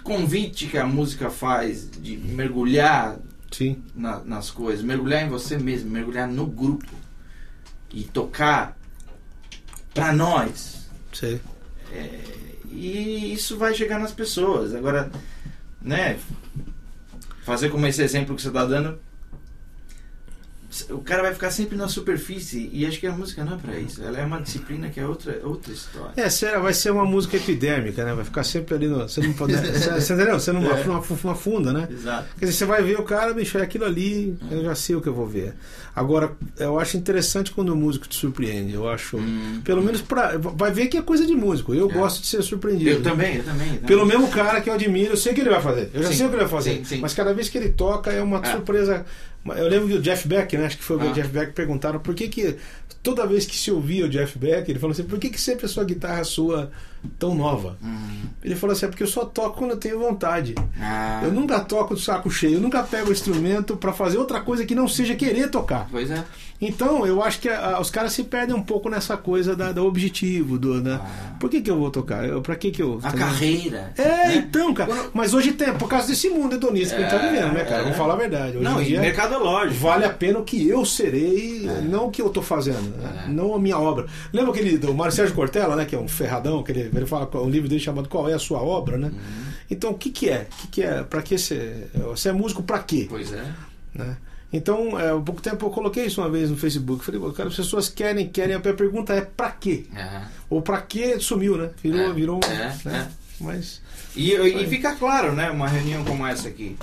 convite 0.03 0.66
que 0.66 0.79
a 0.79 0.87
música 0.87 1.31
faz 1.31 1.91
de 1.91 2.16
mergulhar 2.16 3.16
sim. 3.51 3.83
na- 3.95 4.21
nas 4.23 4.51
coisas, 4.51 4.85
mergulhar 4.85 5.25
em 5.25 5.29
você 5.29 5.57
mesmo, 5.59 5.91
mergulhar 5.91 6.29
no 6.29 6.47
grupo 6.47 6.87
e 7.93 8.05
tocar 8.05 8.77
para 9.99 10.13
nós. 10.13 10.89
Sei. 11.13 11.41
E 12.71 13.33
isso 13.33 13.57
vai 13.57 13.75
chegar 13.75 13.99
nas 13.99 14.13
pessoas. 14.13 14.75
Agora, 14.75 15.11
né? 15.81 16.19
Fazer 17.45 17.71
como 17.71 17.87
esse 17.87 18.03
exemplo 18.03 18.37
que 18.37 18.43
você 18.43 18.49
está 18.49 18.65
dando. 18.65 18.99
O 20.91 20.99
cara 20.99 21.23
vai 21.23 21.33
ficar 21.33 21.51
sempre 21.51 21.79
na 21.79 21.89
superfície 21.89 22.69
e 22.75 22.85
acho 22.85 23.01
que 23.01 23.07
a 23.07 23.12
música 23.12 23.43
não 23.43 23.55
é 23.55 23.57
pra 23.57 23.79
isso. 23.79 24.03
Ela 24.03 24.19
é 24.19 24.25
uma 24.25 24.39
disciplina 24.41 24.91
que 24.91 25.01
é 25.01 25.07
outra, 25.07 25.41
outra 25.43 25.73
história. 25.73 26.12
É, 26.14 26.29
sério, 26.29 26.61
vai 26.62 26.75
ser 26.75 26.91
uma 26.91 27.07
música 27.07 27.39
epidêmica, 27.39 28.05
né? 28.05 28.12
Vai 28.12 28.25
ficar 28.25 28.45
sempre 28.45 28.75
ali 28.75 28.87
no. 28.87 28.99
Você 29.09 29.21
não 29.23 29.33
pode. 29.33 29.55
Você, 29.55 30.12
entendeu? 30.14 30.39
Você 30.39 30.53
não 30.53 30.62
É. 30.71 30.83
uma, 30.85 31.03
uma 31.25 31.35
funda, 31.35 31.73
né? 31.73 31.89
Exato. 31.91 32.29
Quer 32.39 32.45
dizer, 32.47 32.59
você 32.59 32.64
vai 32.66 32.83
ver 32.83 33.01
o 33.01 33.03
cara, 33.03 33.33
bicho, 33.33 33.57
é 33.57 33.62
aquilo 33.62 33.87
ali, 33.87 34.37
eu 34.51 34.62
já 34.62 34.75
sei 34.75 34.95
o 34.95 35.01
que 35.01 35.09
eu 35.09 35.14
vou 35.14 35.27
ver. 35.27 35.55
Agora, 35.97 36.33
eu 36.59 36.79
acho 36.79 36.97
interessante 36.99 37.51
quando 37.51 37.71
o 37.71 37.77
músico 37.77 38.07
te 38.07 38.14
surpreende. 38.16 38.75
Eu 38.75 38.89
acho. 38.89 39.16
Hum. 39.16 39.62
Pelo 39.64 39.83
menos 39.83 40.03
pra. 40.03 40.37
Vai 40.37 40.71
ver 40.71 40.89
que 40.89 40.99
é 40.99 41.03
coisa 41.03 41.27
de 41.27 41.35
músico. 41.35 41.75
Eu 41.75 41.89
É. 41.91 41.93
gosto 41.95 42.21
de 42.21 42.27
ser 42.27 42.43
surpreendido. 42.43 42.91
Eu 42.91 43.03
também, 43.03 43.37
eu 43.37 43.43
também. 43.45 43.66
eu 43.69 43.73
também. 43.75 43.87
Pelo 43.87 44.05
mesmo 44.05 44.29
cara 44.29 44.61
que 44.61 44.69
eu 44.69 44.75
admiro, 44.75 45.14
eu 45.14 45.16
sei 45.16 45.33
o 45.33 45.35
que 45.35 45.41
ele 45.41 45.51
vai 45.51 45.62
fazer. 45.62 45.91
Eu 45.95 46.03
já 46.03 46.09
Sim, 46.11 46.14
sei 46.16 46.27
o 46.27 46.29
que 46.29 46.35
ele 46.37 46.43
vai 46.45 46.53
fazer. 46.53 46.75
sim, 46.77 46.85
sim. 46.85 46.99
Mas 47.01 47.14
cada 47.14 47.33
vez 47.33 47.49
que 47.49 47.57
ele 47.57 47.71
toca 47.71 48.12
é 48.12 48.21
uma 48.23 48.39
É. 48.47 48.53
surpresa. 48.53 49.07
Eu 49.47 49.68
lembro 49.68 49.89
que 49.89 49.95
o 49.95 50.03
Jeff 50.03 50.26
Beck, 50.28 50.57
né? 50.57 50.66
Acho 50.66 50.78
que 50.78 50.84
foi 50.84 50.97
o 50.97 51.01
Ah. 51.01 51.12
Jeff 51.12 51.28
Beck 51.30 51.53
perguntaram 51.53 52.01
por 52.01 52.14
que 52.14 52.28
que 52.28 52.57
toda 53.03 53.26
vez 53.26 53.47
que 53.47 53.57
se 53.57 53.70
ouvia 53.70 54.05
o 54.05 54.09
Jeff 54.09 54.39
Beck, 54.39 54.68
ele 54.70 54.78
falou 54.78 54.93
assim: 54.93 55.05
por 55.05 55.18
que 55.18 55.30
que 55.30 55.41
sempre 55.41 55.66
a 55.66 55.68
sua 55.68 55.84
guitarra 55.84 56.24
sua 56.24 56.70
tão 57.19 57.35
nova? 57.35 57.77
Hum. 57.83 58.27
Ele 58.43 58.55
falou 58.57 58.75
assim: 58.75 58.87
é 58.87 58.89
porque 58.89 59.03
eu 59.03 59.07
só 59.09 59.25
toco 59.25 59.59
quando 59.59 59.73
eu 59.73 59.77
tenho 59.77 59.99
vontade. 59.99 60.55
Ah, 60.81 61.21
Eu 61.25 61.33
nunca 61.33 61.61
toco 61.61 61.95
do 61.95 62.01
saco 62.01 62.31
cheio, 62.31 62.55
eu 62.55 62.61
nunca 62.61 62.83
pego 62.83 63.09
o 63.09 63.13
instrumento 63.13 63.77
pra 63.77 63.93
fazer 63.93 64.19
outra 64.19 64.41
coisa 64.41 64.65
que 64.65 64.75
não 64.75 64.87
seja 64.89 65.15
querer 65.15 65.51
tocar. 65.51 65.89
Pois 65.91 66.11
é. 66.11 66.25
Então, 66.61 67.07
eu 67.07 67.23
acho 67.23 67.39
que 67.41 67.49
a- 67.49 67.79
os 67.81 67.89
caras 67.89 68.13
se 68.13 68.25
perdem 68.25 68.53
um 68.55 68.63
pouco 68.63 68.89
nessa 68.91 69.17
coisa 69.17 69.55
da, 69.55 69.71
do 69.71 69.87
objetivo, 69.87 70.59
do, 70.59 70.81
da, 70.83 70.97
Ah. 70.97 71.37
por 71.39 71.49
que 71.49 71.61
que 71.61 71.71
eu 71.71 71.79
vou 71.79 71.89
tocar? 71.89 72.25
Eu, 72.29 72.43
pra 72.43 72.57
que 72.57 72.73
que 72.73 72.83
eu... 72.83 72.99
A 73.01 73.13
tá 73.13 73.17
carreira. 73.17 73.93
É, 73.97 74.03
né? 74.03 74.35
então, 74.39 74.75
cara. 74.75 74.91
Quando- 74.93 75.11
Mas 75.15 75.35
hoje 75.35 75.53
tem, 75.53 75.73
por 75.75 75.89
causa 75.89 76.09
desse 76.09 76.29
mundo 76.29 76.57
hedonista 76.57 76.97
que 76.97 77.03
a 77.03 77.09
gente 77.09 77.17
tá 77.17 77.25
É, 77.25 77.31
vivendo, 77.31 77.53
né, 77.53 77.65
cara? 77.65 77.81
é. 77.81 77.83
Vamos 77.85 77.97
falar 77.97 78.15
a 78.15 78.17
verdade. 78.17 78.57
Hoje 78.57 78.65
Não, 78.65 78.81
em 78.83 78.85
dia, 78.87 79.01
mercadológico. 79.01 79.75
vale 79.81 80.05
a 80.05 80.11
pena 80.11 80.41
o 80.41 80.43
que 80.45 80.69
eu 80.69 80.85
serei, 80.85 81.69
É. 81.69 81.81
não 81.83 82.07
o 82.07 82.11
que 82.11 82.21
eu 82.21 82.29
tô 82.29 82.43
fazendo, 82.43 82.97
né? 82.97 83.27
É. 83.27 83.29
não 83.31 83.55
a 83.55 83.59
minha 83.61 83.79
obra. 83.79 84.07
Lembra 84.33 84.51
aquele 84.51 84.77
do 84.79 84.93
Mário 84.93 85.13
Sérgio 85.15 85.37
Cortella, 85.37 85.77
né? 85.77 85.85
Que 85.85 85.95
é 85.95 85.99
um 85.99 86.09
ferradão, 86.09 86.61
que 86.65 86.73
ele, 86.89 86.97
ele 86.99 87.07
fala 87.07 87.28
um 87.43 87.49
livro 87.51 87.68
dele 87.68 87.80
chamado 87.80 88.09
Qual 88.09 88.28
é 88.28 88.34
a 88.34 88.39
Sua 88.39 88.61
Obra, 88.61 88.97
né? 88.99 89.09
Uhum. 89.09 89.53
Então, 89.70 89.91
o 89.91 89.95
que 89.95 90.11
que 90.11 90.28
é? 90.28 90.47
O 90.53 90.57
que 90.62 90.66
que 90.68 90.82
é? 90.82 91.03
Pra 91.03 91.22
que 91.22 91.36
você... 91.39 91.86
Você 91.95 92.28
é 92.30 92.32
músico 92.32 92.62
pra 92.62 92.78
quê? 92.80 93.07
Pois 93.09 93.32
é. 93.32 93.45
né? 93.95 94.16
Então, 94.53 94.99
é, 94.99 95.11
há 95.11 95.20
pouco 95.20 95.43
tempo 95.43 95.66
eu 95.66 95.70
coloquei 95.70 96.07
isso 96.07 96.22
uma 96.22 96.30
vez 96.30 96.51
no 96.51 96.57
Facebook. 96.57 97.05
Falei, 97.05 97.20
cara, 97.32 97.51
as 97.51 97.57
pessoas 97.57 97.89
querem, 97.91 98.26
querem. 98.28 98.55
A 98.57 98.61
pergunta 98.61 99.12
é 99.12 99.20
pra 99.20 99.51
quê? 99.51 99.84
É. 99.95 100.22
Ou 100.49 100.62
pra 100.62 100.80
que 100.80 101.18
sumiu, 101.20 101.59
né? 101.59 101.68
Virou, 101.82 102.01
É, 102.01 102.12
virou. 102.14 102.41
é, 102.45 102.89
né? 102.89 103.11
Mas. 103.39 103.82
E, 104.16 104.32
e 104.32 104.66
fica 104.66 104.95
claro, 104.97 105.32
né? 105.34 105.51
Uma 105.51 105.68
reunião 105.68 106.03
como 106.03 106.26
essa 106.26 106.49
aqui. 106.49 106.76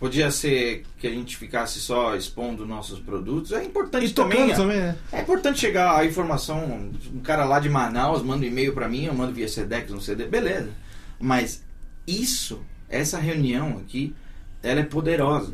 Podia 0.00 0.30
ser 0.30 0.84
que 0.98 1.06
a 1.06 1.10
gente 1.10 1.36
ficasse 1.36 1.78
só 1.78 2.16
expondo 2.16 2.66
nossos 2.66 2.98
produtos. 2.98 3.52
É 3.52 3.62
importante 3.62 4.06
E 4.06 4.10
também. 4.10 4.38
tocando 4.48 4.56
também, 4.56 4.78
né? 4.80 4.96
É 5.12 5.20
importante 5.20 5.60
chegar 5.60 5.94
a 5.94 6.06
informação. 6.06 6.90
Um 7.14 7.20
cara 7.20 7.44
lá 7.44 7.60
de 7.60 7.68
Manaus 7.68 8.22
manda 8.22 8.42
um 8.44 8.48
e-mail 8.48 8.72
pra 8.72 8.88
mim, 8.88 9.04
eu 9.04 9.12
mando 9.14 9.32
via 9.34 9.46
Sedex, 9.46 9.92
um 9.92 10.00
CD, 10.00 10.24
beleza. 10.24 10.70
Mas 11.20 11.62
isso, 12.06 12.62
essa 12.88 13.18
reunião 13.18 13.76
aqui, 13.84 14.14
ela 14.62 14.80
é 14.80 14.84
poderosa. 14.84 15.52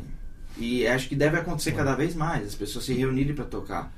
E 0.57 0.87
acho 0.87 1.09
que 1.09 1.15
deve 1.15 1.37
acontecer 1.37 1.73
cada 1.73 1.93
vez 1.93 2.15
mais, 2.15 2.47
as 2.47 2.55
pessoas 2.55 2.85
se 2.85 2.93
reunirem 2.93 3.35
pra 3.35 3.43
tocar. 3.45 3.93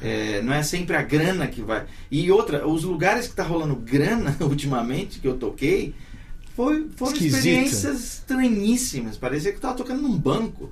É, 0.00 0.40
não 0.40 0.54
é 0.54 0.62
sempre 0.62 0.96
a 0.96 1.02
grana 1.02 1.46
que 1.46 1.60
vai. 1.60 1.84
E 2.10 2.32
outra, 2.32 2.66
os 2.66 2.84
lugares 2.84 3.28
que 3.28 3.34
tá 3.34 3.42
rolando 3.42 3.76
grana 3.76 4.34
ultimamente, 4.40 5.18
que 5.20 5.28
eu 5.28 5.36
toquei, 5.36 5.94
foi, 6.64 6.86
foram 6.96 7.12
Esquisito. 7.12 7.36
experiências 7.36 8.00
estranhíssimas. 8.14 9.16
Parecia 9.16 9.52
que 9.52 9.60
tava 9.60 9.74
tocando 9.74 10.02
num 10.02 10.16
banco. 10.16 10.70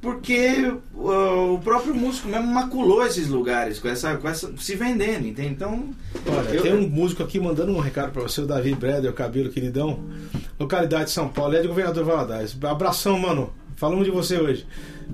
Porque 0.00 0.72
uh, 0.94 1.52
o 1.54 1.58
próprio 1.58 1.94
músico 1.94 2.26
mesmo 2.26 2.46
maculou 2.46 3.06
esses 3.06 3.28
lugares 3.28 3.78
com 3.78 3.86
essa, 3.86 4.16
com 4.16 4.26
essa 4.26 4.50
se 4.56 4.74
vendendo, 4.74 5.26
entende? 5.26 5.50
Então, 5.50 5.90
Olha, 6.26 6.48
Eu- 6.54 6.62
tem 6.62 6.74
um 6.74 6.88
músico 6.88 7.22
aqui 7.22 7.38
mandando 7.38 7.70
um 7.72 7.80
recado 7.80 8.10
pra 8.10 8.22
você, 8.22 8.40
o 8.40 8.46
Davi 8.46 8.74
Breder, 8.74 9.10
o 9.10 9.14
cabelo 9.14 9.50
queridão. 9.50 10.02
Localidade 10.58 11.04
de 11.06 11.10
São 11.10 11.28
Paulo, 11.28 11.54
é 11.54 11.60
de 11.60 11.68
Governador 11.68 12.02
Valadares. 12.04 12.56
Abração, 12.64 13.18
mano. 13.18 13.52
Falamos 13.76 14.04
de 14.06 14.10
você 14.10 14.38
hoje. 14.38 14.66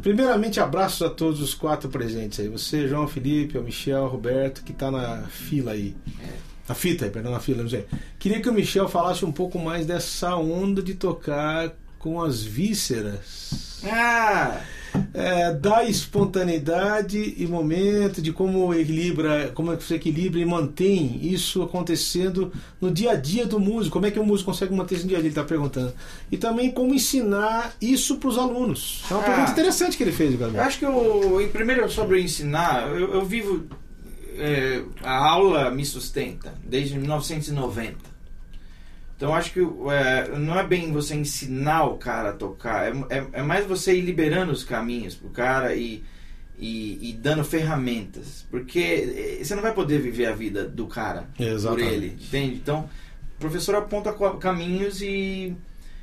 Primeiramente, 0.02 0.60
abraços 0.60 1.02
a 1.02 1.10
todos 1.10 1.40
os 1.40 1.52
quatro 1.54 1.88
presentes 1.88 2.38
aí. 2.38 2.48
Você, 2.48 2.86
João 2.86 3.08
Felipe, 3.08 3.58
o 3.58 3.62
Michel, 3.62 4.04
o 4.04 4.08
Roberto, 4.08 4.62
que 4.62 4.72
tá 4.72 4.88
na 4.90 5.22
fila 5.28 5.72
aí. 5.72 5.96
Na 6.68 6.74
fita 6.74 7.06
perdão, 7.08 7.32
na 7.32 7.40
fila, 7.40 7.62
não 7.62 7.70
sei. 7.70 7.86
Queria 8.18 8.40
que 8.40 8.48
o 8.48 8.52
Michel 8.52 8.88
falasse 8.88 9.24
um 9.24 9.32
pouco 9.32 9.58
mais 9.58 9.86
dessa 9.86 10.34
onda 10.36 10.82
de 10.82 10.94
tocar 10.94 11.72
com 11.98 12.20
as 12.22 12.42
vísceras. 12.42 13.80
ah, 13.84 14.60
é, 15.12 15.52
da 15.52 15.84
espontaneidade 15.84 17.34
e 17.36 17.46
momento, 17.46 18.20
de 18.22 18.32
como 18.32 18.72
equilibra, 18.74 19.50
como 19.54 19.72
é 19.72 19.76
que 19.76 19.84
você 19.84 19.96
equilibra 19.96 20.40
e 20.40 20.44
mantém 20.44 21.18
isso 21.22 21.62
acontecendo 21.62 22.52
no 22.80 22.90
dia 22.90 23.12
a 23.12 23.14
dia 23.14 23.46
do 23.46 23.58
músico. 23.60 23.94
Como 23.94 24.06
é 24.06 24.10
que 24.10 24.18
o 24.18 24.24
músico 24.24 24.50
consegue 24.50 24.74
manter 24.74 24.94
isso 24.96 25.04
no 25.04 25.08
dia 25.10 25.18
a 25.18 25.20
dia? 25.20 25.28
Ele 25.28 25.32
está 25.32 25.44
perguntando. 25.44 25.92
E 26.32 26.36
também 26.36 26.70
como 26.70 26.94
ensinar 26.94 27.74
isso 27.80 28.16
para 28.16 28.28
os 28.28 28.38
alunos. 28.38 29.02
É 29.10 29.14
uma 29.14 29.22
Ah. 29.22 29.26
pergunta 29.26 29.50
interessante 29.52 29.96
que 29.96 30.02
ele 30.02 30.12
fez, 30.12 30.32
Eu 30.32 30.38
Gabriel. 30.38 30.64
acho 30.64 30.78
que 30.78 30.84
eu, 30.84 31.40
em 31.40 31.48
primeiro 31.48 31.88
sobre 31.90 32.20
ensinar, 32.22 32.88
eu, 32.88 33.14
eu 33.14 33.24
vivo. 33.24 33.66
É, 34.38 34.84
a 35.02 35.16
aula 35.16 35.70
me 35.70 35.84
sustenta 35.84 36.54
desde 36.64 36.98
1990. 36.98 38.16
Então 39.16 39.34
acho 39.34 39.52
que 39.52 39.60
é, 39.60 40.36
não 40.38 40.58
é 40.58 40.66
bem 40.66 40.92
você 40.92 41.14
ensinar 41.14 41.84
o 41.84 41.96
cara 41.96 42.30
a 42.30 42.32
tocar, 42.34 42.86
é, 42.86 43.18
é, 43.18 43.26
é 43.32 43.42
mais 43.42 43.66
você 43.66 43.96
ir 43.96 44.02
liberando 44.02 44.52
os 44.52 44.62
caminhos 44.62 45.14
pro 45.14 45.30
cara 45.30 45.74
e, 45.74 46.04
e, 46.58 47.10
e 47.10 47.12
dando 47.14 47.42
ferramentas. 47.42 48.46
Porque 48.50 49.38
eh, 49.38 49.44
você 49.44 49.54
não 49.54 49.62
vai 49.62 49.72
poder 49.72 50.00
viver 50.00 50.26
a 50.26 50.32
vida 50.32 50.68
do 50.68 50.86
cara 50.86 51.28
por 51.34 51.46
Exatamente. 51.46 51.94
ele, 51.94 52.06
entende? 52.20 52.56
Então, 52.56 52.90
o 53.36 53.40
professor 53.40 53.74
aponta 53.74 54.12
caminhos 54.38 55.00
e 55.00 55.56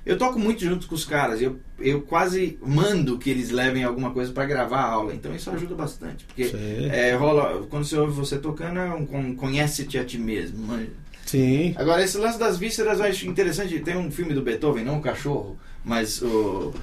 eu 0.06 0.18
toco 0.18 0.38
muito 0.40 0.64
junto 0.64 0.88
com 0.88 0.96
os 0.96 1.06
caras. 1.06 1.42
Eu, 1.42 1.60
eu 1.80 2.02
quase 2.02 2.58
mando 2.66 3.18
que 3.18 3.30
eles 3.30 3.50
levem 3.52 3.84
alguma 3.84 4.12
coisa 4.12 4.32
para 4.32 4.46
gravar 4.46 4.80
a 4.82 4.90
aula. 4.92 5.14
Então 5.14 5.34
isso 5.34 5.50
ajuda 5.50 5.76
bastante. 5.76 6.26
Porque 6.26 6.52
é, 6.92 7.16
rola, 7.16 7.66
quando 7.70 7.86
você 7.86 7.98
ouve 7.98 8.14
você 8.14 8.38
tocando, 8.38 8.80
é 8.80 8.94
um 8.94 9.06
con- 9.06 9.36
conhece-te 9.36 9.98
a 9.98 10.04
ti 10.06 10.18
mesmo. 10.18 10.66
manja. 10.68 10.90
Sim. 11.26 11.74
Agora, 11.78 12.04
esse 12.04 12.18
lance 12.18 12.38
das 12.38 12.58
vísceras 12.58 13.00
eu 13.00 13.06
acho 13.06 13.28
interessante. 13.28 13.80
Tem 13.80 13.98
um 13.98 14.12
filme 14.12 14.34
do 14.34 14.42
Beethoven, 14.42 14.84
não 14.84 14.98
o 14.98 15.02
cachorro, 15.02 15.58
mas 15.84 16.22
o. 16.22 16.74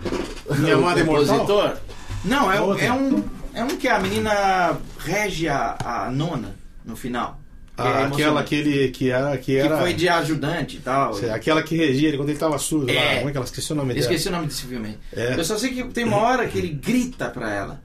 Minha 0.58 0.76
o 0.76 0.80
Amada 0.80 1.00
Imortal? 1.00 1.38
compositor. 1.40 1.76
Não, 2.24 2.50
é, 2.52 2.56
é, 2.86 2.92
um, 2.92 3.22
é 3.54 3.64
um 3.64 3.68
que 3.76 3.88
a 3.88 3.98
menina 3.98 4.78
rege 4.98 5.48
a, 5.48 5.76
a 6.06 6.10
nona 6.10 6.54
no 6.84 6.94
final. 6.96 7.39
Que 7.80 7.88
é 7.88 7.90
Ah, 7.90 8.06
aquela 8.06 8.42
que 8.44 8.54
ele 8.54 8.88
que 8.90 9.10
era 9.10 9.36
que 9.38 9.44
que 9.44 9.56
era 9.56 9.78
foi 9.78 9.94
de 9.94 10.08
ajudante 10.08 10.76
e 10.76 10.80
tal. 10.80 11.14
Sei, 11.14 11.30
aquela 11.30 11.62
que 11.62 11.76
regia 11.76 12.08
ele 12.08 12.16
quando 12.16 12.28
ele 12.30 12.38
tava 12.38 12.58
surdo 12.58 12.86
lá. 12.86 12.92
É. 12.92 13.16
Como 13.18 13.28
é 13.28 13.32
que 13.32 13.38
ela 13.38 13.46
esqueci 13.46 13.72
o 13.72 13.76
nome 13.76 13.94
dela? 13.94 14.00
esqueci 14.06 14.28
o 14.28 14.32
nome 14.32 14.46
desse 14.46 14.62
filme 14.66 14.88
aí. 14.88 14.98
É. 15.12 15.38
Eu 15.38 15.44
só 15.44 15.56
sei 15.58 15.70
que 15.70 15.84
tem 15.92 16.04
uma 16.04 16.18
hora 16.18 16.46
que 16.46 16.58
ele 16.58 16.68
grita 16.68 17.28
pra 17.30 17.50
ela: 17.52 17.82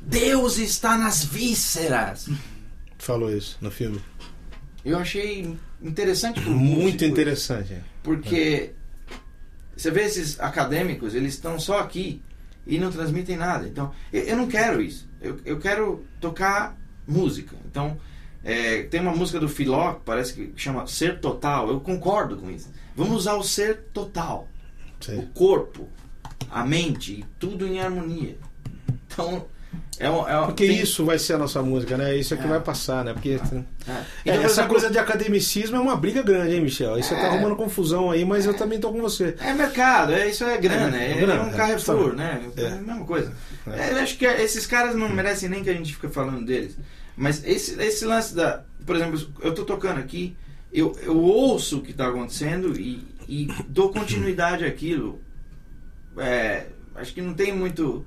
Deus 0.00 0.58
está 0.58 0.96
nas 0.98 1.24
vísceras. 1.24 2.28
Falou 2.98 3.34
isso 3.34 3.56
no 3.60 3.70
filme. 3.70 4.00
Eu 4.84 4.98
achei 4.98 5.56
interessante 5.80 6.40
Muito 6.40 7.04
interessante. 7.04 7.76
Porque 8.02 8.72
você 9.76 9.90
vê 9.90 10.02
esses 10.02 10.38
acadêmicos, 10.40 11.14
eles 11.14 11.34
estão 11.34 11.58
só 11.58 11.78
aqui 11.78 12.20
e 12.66 12.78
não 12.78 12.90
transmitem 12.90 13.36
nada. 13.36 13.66
Então, 13.66 13.92
eu, 14.12 14.22
eu 14.22 14.36
não 14.36 14.46
quero 14.46 14.80
isso. 14.82 15.08
Eu, 15.20 15.38
eu 15.44 15.58
quero 15.58 16.04
tocar 16.20 16.76
música. 17.06 17.56
Então, 17.68 17.96
é, 18.44 18.82
tem 18.84 19.00
uma 19.00 19.12
música 19.14 19.38
do 19.40 19.48
Filó, 19.48 19.94
que 19.94 20.00
parece 20.04 20.32
que 20.34 20.52
chama 20.56 20.86
Ser 20.86 21.20
Total. 21.20 21.68
Eu 21.68 21.80
concordo 21.80 22.36
com 22.36 22.50
isso. 22.50 22.68
Vamos 22.96 23.14
usar 23.16 23.34
o 23.34 23.42
ser 23.42 23.84
total. 23.92 24.48
o 25.00 25.04
Sei. 25.04 25.28
corpo, 25.34 25.88
a 26.50 26.64
mente, 26.64 27.24
tudo 27.38 27.66
em 27.66 27.80
harmonia. 27.80 28.36
Então, 29.06 29.46
é, 29.98 30.06
é 30.06 30.46
Porque 30.46 30.66
tem- 30.66 30.80
isso 30.80 31.04
vai 31.04 31.18
ser 31.18 31.34
a 31.34 31.38
nossa 31.38 31.62
música, 31.62 31.96
né? 31.96 32.14
Isso 32.16 32.34
é 32.34 32.36
que 32.36 32.44
É. 32.44 32.46
vai 32.46 32.60
passar, 32.60 33.04
né? 33.04 33.12
Porque 33.12 33.30
É. 33.30 33.54
é, 33.90 34.04
Então, 34.26 34.42
essa 34.44 34.66
coisa 34.66 34.90
de 34.90 34.98
academicismo 34.98 35.76
é 35.76 35.80
uma 35.80 35.96
briga 35.96 36.22
grande, 36.22 36.54
hein, 36.54 36.60
Michel? 36.60 36.94
Aí 36.94 37.02
você 37.02 37.14
tá 37.14 37.22
É. 37.22 37.26
arrumando 37.28 37.56
confusão 37.56 38.10
aí, 38.10 38.24
mas 38.24 38.46
eu 38.46 38.54
também 38.54 38.78
tô 38.78 38.92
com 38.92 39.00
você. 39.00 39.34
É 39.40 39.52
mercado, 39.54 40.12
é, 40.12 40.28
isso 40.28 40.44
é 40.44 40.56
grana, 40.58 40.96
É, 40.96 41.12
é, 41.12 41.14
grana, 41.20 41.44
um 41.44 41.48
é, 41.48 41.56
Carrefour, 41.56 42.14
né? 42.14 42.42
É, 42.56 42.62
É. 42.62 42.66
a 42.68 42.70
mesma 42.76 43.04
coisa. 43.04 43.32
É. 43.66 43.88
É, 43.88 43.92
eu 43.92 43.96
acho 43.98 44.16
que 44.18 44.24
esses 44.24 44.66
caras 44.66 44.94
não 44.94 45.08
merecem 45.08 45.48
nem 45.48 45.64
que 45.64 45.70
a 45.70 45.74
gente 45.74 45.94
fique 45.94 46.08
falando 46.08 46.44
deles. 46.44 46.76
Mas 47.16 47.44
esse, 47.44 47.80
esse 47.82 48.04
lance 48.04 48.34
da. 48.34 48.64
Por 48.86 48.96
exemplo, 48.96 49.20
eu 49.40 49.54
tô 49.54 49.64
tocando 49.64 49.98
aqui, 49.98 50.36
eu, 50.72 50.96
eu 51.02 51.16
ouço 51.16 51.78
o 51.78 51.82
que 51.82 51.92
tá 51.92 52.08
acontecendo 52.08 52.78
e, 52.78 53.04
e 53.28 53.46
dou 53.68 53.90
continuidade 53.92 54.64
àquilo. 54.64 55.20
É, 56.16 56.66
acho 56.96 57.12
que 57.14 57.22
não 57.22 57.34
tem 57.34 57.54
muito. 57.54 58.04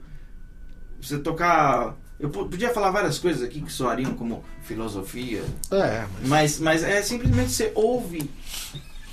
Você 1.01 1.17
tocar. 1.19 1.95
Eu 2.19 2.29
po- 2.29 2.47
podia 2.47 2.69
falar 2.73 2.91
várias 2.91 3.19
coisas 3.19 3.43
aqui 3.43 3.61
que 3.61 3.71
soariam 3.71 4.13
como 4.15 4.43
filosofia, 4.63 5.43
É, 5.71 6.05
mas, 6.25 6.59
mas 6.59 6.81
é 6.83 7.01
simplesmente 7.01 7.51
você 7.51 7.71
ouve. 7.75 8.29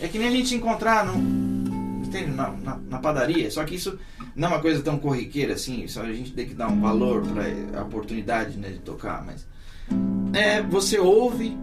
É 0.01 0.09
que 0.09 0.19
nem 0.19 0.29
a 0.29 0.31
gente 0.31 0.49
se 0.49 0.55
encontrar 0.55 1.05
no, 1.05 2.03
entende? 2.05 2.31
Na, 2.31 2.51
na, 2.51 2.77
na 2.77 2.99
padaria. 2.99 3.51
Só 3.51 3.65
que 3.65 3.75
isso 3.75 3.99
não 4.37 4.49
é 4.49 4.51
uma 4.53 4.61
coisa 4.61 4.83
tão 4.83 4.99
corriqueira 4.99 5.55
assim. 5.55 5.87
Só 5.89 6.03
a 6.03 6.13
gente 6.13 6.33
tem 6.33 6.47
que 6.47 6.55
dar 6.55 6.69
um 6.69 6.81
valor 6.81 7.23
para 7.27 7.81
a 7.81 7.83
oportunidade 7.85 8.57
né, 8.57 8.69
de 8.71 8.79
tocar. 8.79 9.25
Mas 9.25 9.47
é, 10.33 10.63
você 10.63 10.99
ouve 10.99 11.57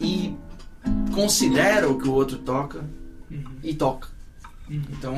e 0.00 0.34
considera 1.14 1.88
o 1.88 1.98
que 1.98 2.08
o 2.08 2.12
outro 2.12 2.38
toca 2.38 2.84
e 3.62 3.74
toca. 3.74 4.08
Então 4.68 5.16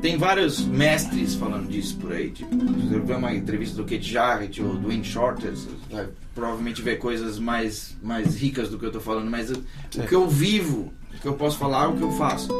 tem 0.00 0.16
vários 0.16 0.60
mestres 0.64 1.34
falando 1.34 1.68
disso 1.68 1.96
por 1.96 2.12
aí. 2.12 2.30
Tipo, 2.30 2.54
se 2.54 2.88
você 2.88 2.98
ver 2.98 3.16
uma 3.16 3.34
entrevista 3.34 3.76
do 3.76 3.84
Kate 3.84 4.02
Jarrett 4.02 4.62
ou 4.62 4.76
do 4.76 4.88
Wayne 4.88 5.04
Shorter, 5.04 5.50
você 5.50 5.68
vai 5.90 6.08
provavelmente 6.34 6.82
ver 6.82 6.98
coisas 6.98 7.38
mais, 7.38 7.96
mais 8.02 8.36
ricas 8.36 8.68
do 8.68 8.78
que 8.78 8.86
eu 8.86 8.92
tô 8.92 9.00
falando. 9.00 9.30
Mas 9.30 9.50
o 9.50 9.54
Sim. 9.90 10.02
que 10.06 10.14
eu 10.14 10.28
vivo, 10.28 10.92
o 11.14 11.20
que 11.20 11.26
eu 11.26 11.34
posso 11.34 11.58
falar 11.58 11.84
é 11.84 11.88
o 11.88 11.96
que 11.96 12.02
eu 12.02 12.12
faço. 12.12 12.52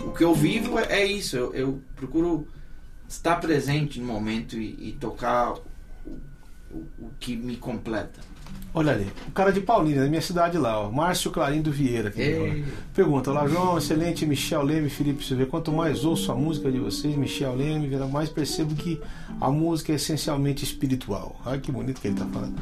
O 0.00 0.12
que 0.12 0.24
eu 0.24 0.34
vivo 0.34 0.78
é, 0.78 1.00
é 1.00 1.06
isso. 1.06 1.36
Eu, 1.36 1.54
eu 1.54 1.80
procuro 1.96 2.46
estar 3.08 3.36
presente 3.36 4.00
no 4.00 4.06
momento 4.06 4.56
e, 4.56 4.88
e 4.88 4.96
tocar 4.98 5.54
o, 6.72 7.10
que 7.18 7.36
me 7.36 7.58
completa. 7.58 8.20
Olha 8.74 8.92
ali. 8.92 9.06
O 9.28 9.32
cara 9.32 9.52
de 9.52 9.60
Paulínia, 9.60 10.02
da 10.02 10.08
minha 10.08 10.20
cidade 10.22 10.56
lá, 10.58 10.80
ó. 10.80 10.90
Márcio 10.90 11.30
Clarindo 11.30 11.70
Vieira. 11.70 12.12
Pergunta, 12.94 13.30
olá 13.30 13.46
João, 13.46 13.78
excelente 13.78 14.26
Michel 14.26 14.62
Leme, 14.62 14.88
Felipe 14.90 15.24
Silveira. 15.24 15.50
Quanto 15.50 15.72
mais 15.72 16.04
ouço 16.04 16.30
a 16.32 16.34
música 16.34 16.70
de 16.70 16.78
vocês, 16.78 17.14
Michel 17.16 17.54
Leme, 17.56 17.88
mais 18.12 18.28
percebo 18.28 18.74
que 18.74 19.00
a 19.40 19.50
música 19.50 19.92
é 19.92 19.94
essencialmente 19.96 20.64
espiritual. 20.64 21.40
Olha 21.46 21.58
que 21.58 21.70
bonito 21.72 22.00
que 22.00 22.08
ele 22.08 22.16
tá 22.16 22.26
falando. 22.32 22.54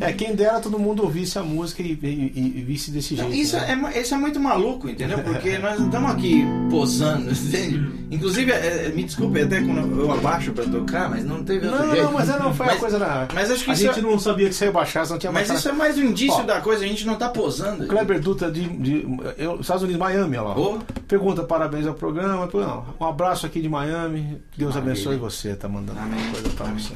É, 0.00 0.12
quem 0.12 0.34
dera 0.34 0.60
todo 0.60 0.78
mundo 0.78 1.02
ouvisse 1.02 1.38
a 1.38 1.42
música 1.42 1.82
e, 1.82 1.98
e- 2.02 2.32
e- 2.58 2.64
visse 2.66 2.90
desse 2.90 3.14
jeito. 3.16 3.32
Isso 3.32 3.56
né? 3.56 3.90
é, 3.94 4.00
isso 4.00 4.14
é 4.14 4.18
muito 4.18 4.40
maluco, 4.40 4.88
entendeu? 4.88 5.18
Porque 5.20 5.56
nós 5.58 5.78
não 5.78 5.86
estamos 5.86 6.10
aqui 6.10 6.44
posando, 6.70 7.30
entende? 7.30 7.98
Inclusive, 8.10 8.50
é, 8.52 8.86
é, 8.86 8.88
me 8.94 9.04
desculpe 9.04 9.40
até 9.40 9.60
quando 9.60 10.00
eu 10.00 10.10
abaixo 10.12 10.52
pra 10.52 10.64
tocar, 10.64 11.10
mas 11.10 11.24
não 11.24 11.44
teve 11.44 11.66
outro 11.66 11.82
Não, 11.82 11.90
jeito. 11.90 12.04
não, 12.06 12.12
mas 12.12 12.28
é, 12.28 12.38
não 12.38 12.54
foi 12.54 12.66
a 12.66 12.70
Mas- 12.70 12.78
coisa 12.80 12.98
da. 12.98 13.28
Mas 13.34 13.50
acho 13.50 13.64
que 13.64 13.70
A 13.70 13.74
gente 13.74 13.98
é, 13.98 14.02
não 14.02 14.18
sabia 14.18 14.48
que 14.48 14.54
você 14.54 14.64
ia 14.66 14.72
baixar, 14.72 15.04
você 15.06 15.12
não 15.12 15.18
tinha 15.18 15.32
mas 15.38 15.48
baixado. 15.48 15.58
isso 15.58 15.68
é 15.68 15.72
mais 15.72 15.98
um 15.98 16.02
indício 16.02 16.40
Ó. 16.40 16.42
da 16.42 16.60
coisa, 16.60 16.84
a 16.84 16.88
gente 16.88 17.06
não 17.06 17.14
tá 17.16 17.28
posando. 17.28 17.86
Kleber 17.86 18.20
Dutra 18.20 18.50
de, 18.50 18.68
de 18.68 19.06
eu, 19.36 19.60
Estados 19.60 19.82
Unidos, 19.82 20.00
Miami, 20.00 20.36
olha 20.36 20.48
lá. 20.48 20.58
Ô. 20.58 20.78
Pergunta, 21.06 21.42
parabéns 21.44 21.86
ao 21.86 21.94
programa. 21.94 22.48
Não, 22.52 22.84
Um 23.00 23.04
abraço 23.06 23.46
aqui 23.46 23.60
de 23.60 23.68
Miami. 23.68 24.40
Deus 24.56 24.74
Maravilha. 24.74 24.92
abençoe 24.92 25.16
você, 25.16 25.54
tá 25.54 25.68
mandando 25.68 25.98
Amém. 25.98 26.20
coisa 26.32 26.48
pra 26.50 26.66
Amém. 26.66 26.78
você. 26.78 26.94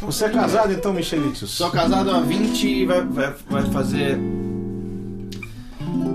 Você 0.00 0.24
é 0.24 0.28
casado 0.30 0.72
então, 0.72 0.92
Michelitius? 0.92 1.50
Sou 1.50 1.70
casado 1.70 2.10
há 2.10 2.20
20 2.20 2.64
e 2.66 2.86
vai, 2.86 3.02
vai, 3.04 3.34
vai 3.48 3.62
fazer 3.70 4.18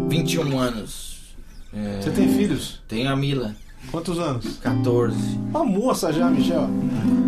21 0.10 0.60
anos. 0.60 1.36
É, 1.74 2.02
Você 2.02 2.12
tem 2.12 2.28
filhos? 2.34 2.82
Tenho 2.88 3.10
a 3.12 3.16
Mila, 3.16 3.54
Quantos 3.92 4.18
anos? 4.18 4.58
14. 4.64 5.16
Uma 5.50 5.64
moça 5.64 6.12
já, 6.12 6.28
Michel. 6.30 6.68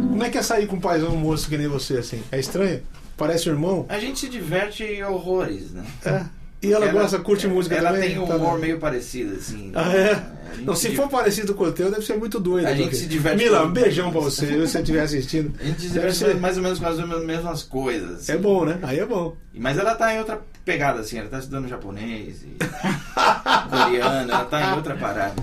Como 0.10 0.24
é 0.24 0.30
que 0.30 0.38
é 0.40 0.42
sair 0.42 0.66
com 0.66 0.78
um 0.78 0.80
paizão 0.80 1.16
moço 1.16 1.48
que 1.48 1.58
nem 1.58 1.68
você 1.68 1.98
assim? 1.98 2.24
É 2.32 2.40
estranho? 2.40 2.82
Parece 3.18 3.50
um 3.50 3.54
irmão? 3.54 3.86
A 3.90 4.00
gente 4.00 4.20
se 4.20 4.30
diverte 4.30 5.02
horrores, 5.04 5.72
né? 5.72 5.84
É. 6.06 6.24
E 6.62 6.72
ela, 6.74 6.88
gosta, 6.88 7.20
curte 7.20 7.46
música 7.48 7.76
ela 7.76 7.92
também? 7.92 8.10
tem 8.10 8.20
um 8.20 8.26
Tá 8.26 8.36
humor 8.36 8.58
meio 8.58 8.80
parecido, 8.80 9.36
assim. 9.36 9.72
Ah, 9.76 9.94
é? 9.94 10.24
Não, 10.64 10.74
se 10.76 10.90
se- 10.90 10.96
for 10.96 11.08
parecido 11.08 11.54
com 11.54 11.66
o 11.66 11.72
teu, 11.72 11.92
deve 11.92 12.04
ser 12.04 12.18
muito 12.18 12.40
doido. 12.40 12.66
A 12.66 12.72
gente 12.72 12.82
porque- 12.86 12.96
se 12.96 13.06
diverte 13.06 13.44
Mila, 13.44 13.64
um 13.66 13.72
beijão 13.72 14.12
pra 14.12 14.22
você, 14.22 14.48
se 14.48 14.58
você 14.58 14.80
estiver 14.80 15.02
assistindo. 15.02 15.54
A 15.60 15.64
gente 15.64 15.82
se 15.82 15.90
diverte 15.90 16.18
ser. 16.18 16.36
mais 16.38 16.58
ou 16.58 16.64
menos 16.64 16.80
com 16.80 16.86
as 16.88 16.98
mesmas 17.24 17.62
coisas. 17.62 18.28
É 18.28 18.34
assim. 18.34 18.42
bom, 18.42 18.66
né? 18.66 18.80
Aí 18.82 18.98
é 19.00 19.06
bom. 19.06 19.36
Mas 19.54 19.78
ela 19.78 19.94
tá 19.94 20.12
em 20.16 20.18
outra 20.18 20.42
pegada, 20.68 21.00
assim. 21.00 21.18
Ela 21.18 21.30
tá 21.30 21.40
estudando 21.40 21.68
japonês 21.68 22.44
e 22.44 22.58
coreano. 23.70 24.32
Ela 24.32 24.46
tá 24.46 24.62
em 24.72 24.76
outra 24.76 24.96
parada. 24.96 25.36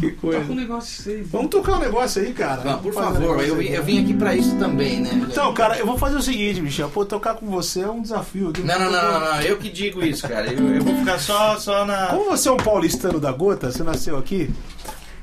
Que 0.00 0.10
Toca 0.12 0.20
coisa. 0.20 0.52
um 0.52 0.54
negócio 0.54 1.12
aí. 1.12 1.22
Vamos 1.22 1.50
tocar 1.50 1.72
um 1.76 1.80
negócio 1.80 2.22
aí, 2.22 2.32
cara. 2.32 2.62
Vamos, 2.62 2.80
por 2.82 2.92
fazer 2.94 3.08
um 3.08 3.12
favor. 3.12 3.36
negócio 3.38 3.48
Eu, 3.48 3.60
aí. 3.60 3.66
vim- 3.68 3.72
eu 3.74 3.82
vim 3.82 4.02
aqui 4.04 4.14
pra 4.14 4.34
isso 4.34 4.56
também, 4.56 5.00
né? 5.00 5.10
Então, 5.28 5.52
cara, 5.52 5.76
eu 5.78 5.84
vou 5.86 5.98
fazer 5.98 6.16
o 6.16 6.22
seguinte, 6.22 6.60
Michel. 6.60 6.88
Pô, 6.88 7.04
tocar 7.04 7.34
com 7.34 7.46
você 7.46 7.80
é 7.80 7.88
um 7.90 8.00
desafio. 8.00 8.52
Não, 8.62 8.78
não, 8.78 8.90
não, 8.90 9.12
não, 9.12 9.20
não. 9.20 9.40
Eu 9.42 9.56
que 9.58 9.68
digo 9.68 10.02
isso, 10.04 10.26
cara. 10.28 10.52
Eu, 10.52 10.74
eu 10.76 10.82
vou 10.82 10.94
ficar 10.96 11.18
só, 11.18 11.58
só 11.58 11.84
na. 11.84 12.06
Como 12.06 12.30
você 12.30 12.48
é 12.48 12.52
um 12.52 12.56
paulistano 12.56 13.18
da 13.20 13.32
gota, 13.32 13.70
você 13.70 13.82
nasceu 13.82 14.16
aqui, 14.16 14.48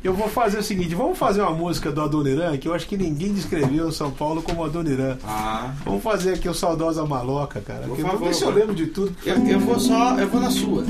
eu 0.03 0.15
vou 0.15 0.27
fazer 0.27 0.57
o 0.57 0.63
seguinte: 0.63 0.95
vamos 0.95 1.17
fazer 1.17 1.41
uma 1.41 1.51
música 1.51 1.91
do 1.91 2.01
Adoniran, 2.01 2.57
que 2.57 2.67
eu 2.67 2.73
acho 2.73 2.87
que 2.87 2.97
ninguém 2.97 3.33
descreveu 3.33 3.89
em 3.89 3.91
São 3.91 4.09
Paulo 4.09 4.41
como 4.41 4.63
Adoniran. 4.63 5.17
Ah. 5.23 5.73
Vamos 5.85 6.01
fazer 6.01 6.33
aqui 6.33 6.49
o 6.49 6.53
Saudosa 6.53 7.05
Maloca, 7.05 7.61
cara. 7.61 7.87
Por 7.87 7.97
favor, 7.97 8.33
se 8.33 8.43
eu 8.43 8.49
lembro 8.49 8.73
de 8.73 8.87
tudo. 8.87 9.15
Eu, 9.23 9.35
eu 9.47 9.59
vou 9.59 9.79
só, 9.79 10.17
eu 10.17 10.27
vou 10.27 10.41
na 10.41 10.49
sua. 10.49 10.83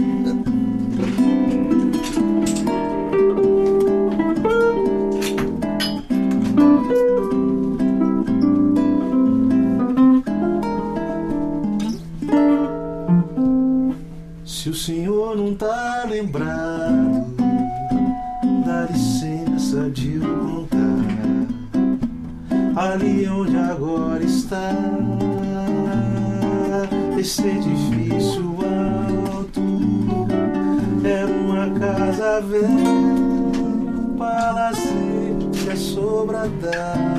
Se 14.45 14.69
o 14.69 14.73
senhor 14.73 15.35
não 15.35 15.53
tá 15.53 16.05
lembrado 16.07 17.10
licença 18.85 19.89
de 19.89 20.15
eu 20.15 20.21
contar. 20.21 21.01
Ali 22.75 23.27
onde 23.27 23.57
agora 23.57 24.23
está 24.23 24.71
esse 27.17 27.47
edifício 27.47 28.55
alto, 28.63 29.61
era 31.03 31.31
uma 31.31 31.69
casa 31.79 32.41
velha, 32.41 32.67
um 32.67 34.15
palacete 34.17 35.69
assobradado. 35.71 37.11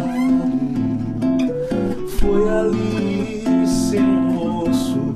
Foi 2.19 2.49
ali, 2.49 3.45
seu 3.67 4.03
moço, 4.03 5.15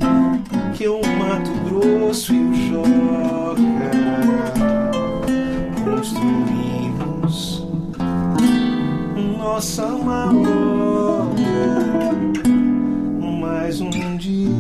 que 0.75 0.87
o 0.87 1.01
Mato 1.19 1.51
Grosso 1.65 2.33
e 2.33 2.39
o 2.39 2.55
Joca 2.55 3.26
nossa 9.57 9.87
maloca. 9.87 11.41
Mais 13.41 13.81
um 13.81 13.89
dia, 14.19 14.51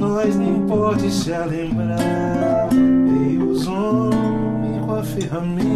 nós 0.00 0.34
nem 0.36 0.62
pode 0.66 1.10
se 1.10 1.30
lembrar. 1.30 2.70
Veio 2.70 3.50
os 3.50 3.66
homens 3.66 4.86
com 4.86 4.94
a 4.94 5.02
ferramenta, 5.02 5.67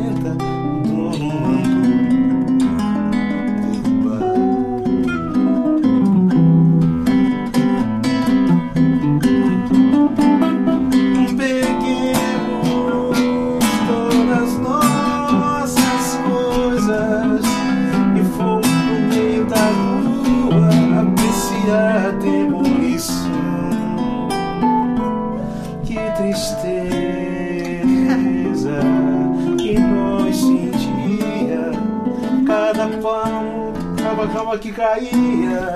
que 34.59 34.71
caía, 34.71 35.73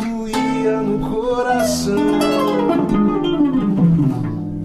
doía 0.00 0.80
no 0.80 0.98
coração. 1.10 1.96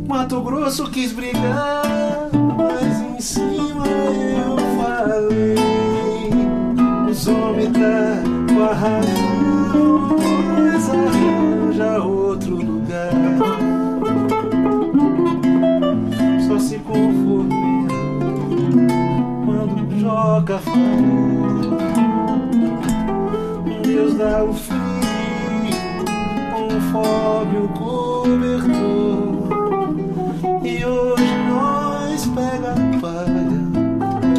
Mato 0.08 0.42
Grosso 0.42 0.90
quis 0.90 1.12
brigar, 1.12 2.30
mas 2.58 3.02
em 3.02 3.20
cima 3.20 3.86
eu 3.88 4.58
falei. 4.82 5.56
Os 7.10 7.28
homens 7.28 7.72
tá 7.74 8.24
com 8.54 8.64
a 8.64 8.74
razão, 8.74 10.18
mas 10.58 10.90
arranja 10.90 12.04
outro 12.04 12.56
lugar. 12.56 13.12
Só 16.48 16.58
se 16.58 16.80
conforme 16.80 17.88
quando 19.46 20.00
joga 20.00 20.58
falou. 20.60 21.33
Dá 24.18 24.44
o 24.44 24.54
frio, 24.54 24.80
conforme 26.54 27.58
o 27.58 27.68
cobertor. 27.70 29.50
E 30.64 30.86
hoje 30.86 31.36
nós 31.50 32.26
pega 32.28 32.72
a 32.72 32.76
palha 33.02 33.50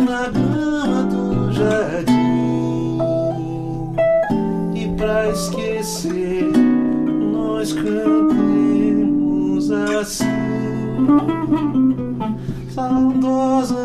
na 0.06 0.28
grama 0.28 1.02
do 1.04 1.52
jardim. 1.52 2.98
E 4.74 4.88
pra 4.96 5.28
esquecer, 5.30 6.52
nós 7.32 7.72
cantemos 7.72 9.70
assim. 9.70 10.24
Saudosa 12.70 13.83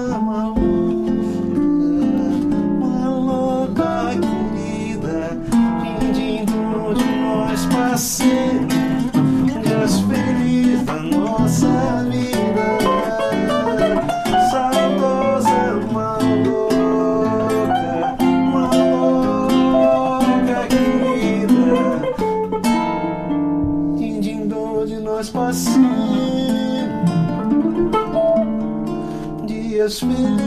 felizes. 30.00 30.40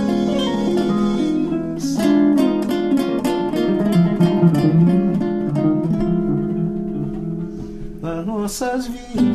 nas 8.00 8.26
nossas 8.26 8.86
vidas. 8.86 9.32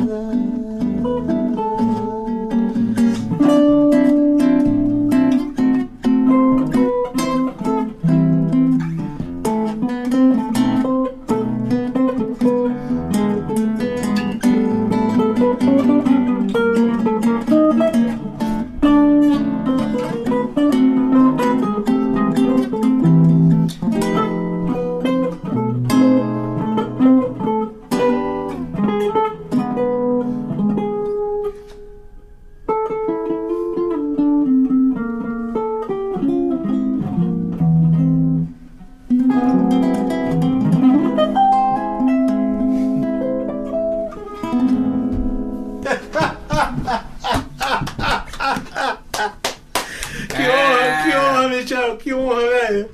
Que 50.28 50.42
honra, 50.42 51.02
que 51.02 51.16
honra, 51.16 51.48
Michel, 51.48 51.96
que 51.96 52.14
honra, 52.14 52.40
velho. 52.40 52.88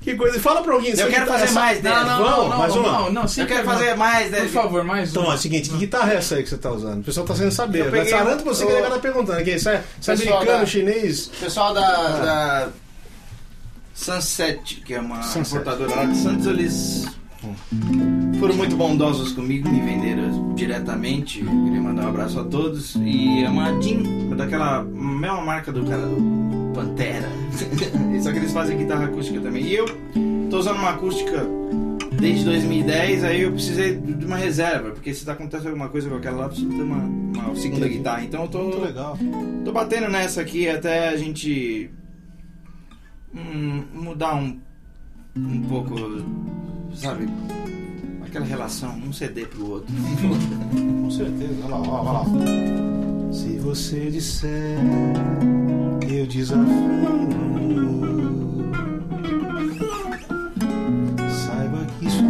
Que 0.00 0.14
coisa. 0.16 0.38
Fala 0.38 0.62
pra 0.62 0.74
alguém. 0.74 0.90
Eu 0.90 0.96
quero 0.96 1.08
guitarra- 1.10 1.26
fazer 1.32 1.44
essa- 1.44 1.54
mais 1.54 1.80
dessa. 1.80 2.04
Não, 2.04 2.06
não, 2.06 2.24
Vamos, 2.24 2.50
não, 2.50 2.58
mais 2.58 2.74
não, 2.74 2.82
uma. 2.82 2.92
não, 2.92 3.12
não, 3.12 3.28
sim, 3.28 3.40
Eu 3.40 3.46
quero 3.46 3.64
não. 3.64 3.72
fazer 3.72 3.94
mais, 3.96 4.30
né? 4.30 4.40
Por 4.40 4.48
favor, 4.50 4.84
mais 4.84 5.10
Então, 5.10 5.24
um. 5.26 5.32
é 5.32 5.34
o 5.34 5.38
seguinte, 5.38 5.70
que 5.70 5.76
guitarra 5.78 6.12
é 6.12 6.16
essa 6.16 6.34
aí 6.34 6.42
que 6.42 6.48
você 6.50 6.58
tá 6.58 6.70
usando? 6.70 7.00
O 7.00 7.04
pessoal 7.04 7.26
tá 7.26 7.34
querendo 7.34 7.52
saber. 7.52 7.80
Eu 7.86 7.90
peguei 7.90 8.10
Sarando 8.10 8.42
um- 8.42 8.44
você 8.44 8.66
que 8.66 8.72
tá 8.82 8.98
perguntando 8.98 9.38
aqui. 9.38 9.52
Isso 9.54 9.68
é, 9.70 9.82
isso 9.98 10.10
é 10.10 10.14
americano, 10.14 10.44
da- 10.60 10.66
chinês? 10.66 11.30
pessoal 11.40 11.72
da, 11.72 11.80
da 11.80 12.68
Sunset, 13.94 14.82
que 14.84 14.92
é 14.92 15.00
uma 15.00 15.22
Sunset. 15.22 15.48
importadora 15.56 15.94
lá 15.94 16.04
de 16.04 16.16
Santos, 16.18 16.46
eles 16.46 17.06
foram 18.38 18.56
muito 18.56 18.76
bondosos 18.76 19.32
comigo, 19.32 19.68
me 19.68 19.80
venderam 19.80 20.54
diretamente. 20.54 21.38
Queria 21.38 21.80
mandar 21.80 22.06
um 22.06 22.08
abraço 22.08 22.40
a 22.40 22.44
todos. 22.44 22.94
E 22.96 23.42
é 23.42 23.48
uma 23.48 23.80
Jean, 23.80 24.02
daquela 24.36 24.82
mesma 24.82 25.40
marca 25.40 25.72
do 25.72 25.84
cara 25.84 26.06
do 26.06 26.72
Pantera. 26.74 27.28
Só 28.22 28.32
que 28.32 28.38
eles 28.38 28.52
fazem 28.52 28.78
guitarra 28.78 29.04
acústica 29.04 29.40
também. 29.40 29.64
E 29.64 29.74
eu 29.74 29.86
tô 30.50 30.58
usando 30.58 30.78
uma 30.78 30.90
acústica 30.90 31.44
desde 32.18 32.44
2010, 32.44 33.24
aí 33.24 33.42
eu 33.42 33.52
precisei 33.52 33.96
de 33.96 34.24
uma 34.24 34.36
reserva, 34.36 34.90
porque 34.90 35.12
se 35.12 35.28
acontece 35.28 35.66
alguma 35.66 35.88
coisa 35.88 36.08
com 36.08 36.16
aquela 36.16 36.42
lá, 36.42 36.48
precisa 36.48 36.70
ter 36.70 36.82
uma, 36.82 36.96
uma 36.96 37.56
segunda 37.56 37.86
Entendi. 37.86 37.98
guitarra. 37.98 38.24
Então 38.24 38.42
eu 38.42 38.48
tô. 38.48 38.62
Muito 38.62 38.80
legal. 38.80 39.18
Tô 39.64 39.72
batendo 39.72 40.08
nessa 40.08 40.40
aqui 40.40 40.68
até 40.68 41.08
a 41.08 41.16
gente 41.16 41.90
hum, 43.34 43.84
mudar 43.92 44.36
um, 44.36 44.58
um 45.36 45.62
pouco, 45.62 45.94
sabe? 46.94 47.28
Aquela 48.34 48.46
relação, 48.46 48.90
um 48.96 49.12
ceder 49.12 49.46
pro 49.46 49.70
outro. 49.70 49.94
Com 51.02 51.08
certeza. 51.08 51.54
Olha 51.66 51.76
lá, 51.76 52.02
olha 52.02 52.10
lá. 52.10 52.24
Se 53.32 53.58
você 53.58 54.10
disser, 54.10 54.76
eu 56.10 56.26
desafio. 56.26 56.64
Saiba 61.46 61.86
que 62.00 62.06
isso 62.08 62.24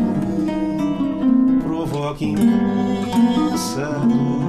provoca 1.62 2.22
imensa 2.22 3.88
dor. 4.06 4.44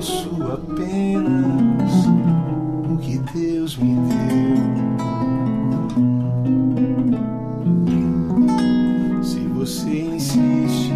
posso 0.00 0.30
apenas 0.44 1.92
o 2.90 2.96
que 2.96 3.18
Deus 3.34 3.76
me 3.76 3.96
deu. 4.08 4.56
Se 9.22 9.40
você 9.40 9.90
insiste 10.14 10.94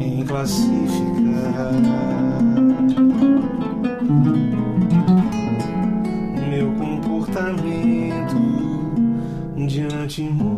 em 0.00 0.24
classificar 0.24 1.74
meu 6.48 6.72
comportamento 6.72 8.40
diante 9.68 10.22
de 10.22 10.49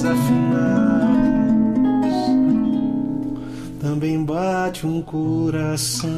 desafinados 0.00 1.10
também 3.78 4.24
bate 4.24 4.86
um 4.86 5.02
coração. 5.02 6.10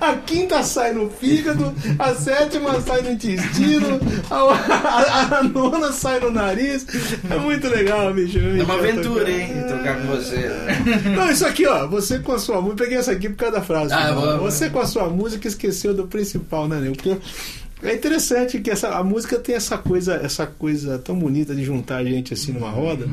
A, 0.00 0.10
a 0.10 0.14
quinta 0.16 0.62
sai 0.62 0.92
no 0.92 1.08
fígado, 1.10 1.74
a 1.98 2.14
sétima 2.14 2.80
sai 2.80 3.02
no 3.02 3.10
intestino, 3.12 3.98
a, 4.30 4.36
a- 4.36 5.38
a 5.38 5.42
nona 5.42 5.92
sai 5.92 6.20
no 6.20 6.30
nariz. 6.30 6.86
É 7.30 7.36
muito 7.38 7.68
legal, 7.68 8.12
bicho. 8.12 8.38
É 8.38 8.62
uma 8.62 8.74
aventura, 8.74 9.30
hein? 9.30 9.52
Tocar 9.68 10.00
com 10.00 10.06
você. 10.08 10.50
Não, 11.16 11.30
isso 11.30 11.46
aqui, 11.46 11.66
ó. 11.66 11.86
Você 11.88 12.18
com 12.18 12.32
a 12.32 12.38
sua 12.38 12.60
música. 12.60 12.84
Peguei 12.84 12.98
essa 12.98 13.12
aqui 13.12 13.28
por 13.28 13.36
causa 13.36 13.56
da 13.56 13.62
frase. 13.62 13.92
Ah, 13.94 14.12
vamos. 14.12 14.42
Você 14.42 14.68
com 14.70 14.80
a 14.80 14.86
sua 14.86 15.08
música 15.08 15.48
esqueceu 15.48 15.94
do 15.94 16.06
principal, 16.06 16.68
né, 16.68 16.78
Nil? 16.80 16.92
Porque 16.92 17.16
é 17.82 17.94
interessante 17.94 18.58
que 18.60 18.70
essa, 18.70 18.88
a 18.90 19.02
música 19.04 19.38
tem 19.38 19.54
essa 19.54 19.76
coisa, 19.78 20.14
essa 20.22 20.46
coisa 20.46 20.98
tão 20.98 21.16
bonita 21.18 21.54
de 21.54 21.64
juntar 21.64 21.96
a 21.98 22.04
gente 22.04 22.32
assim 22.34 22.52
numa 22.52 22.70
roda. 22.70 23.06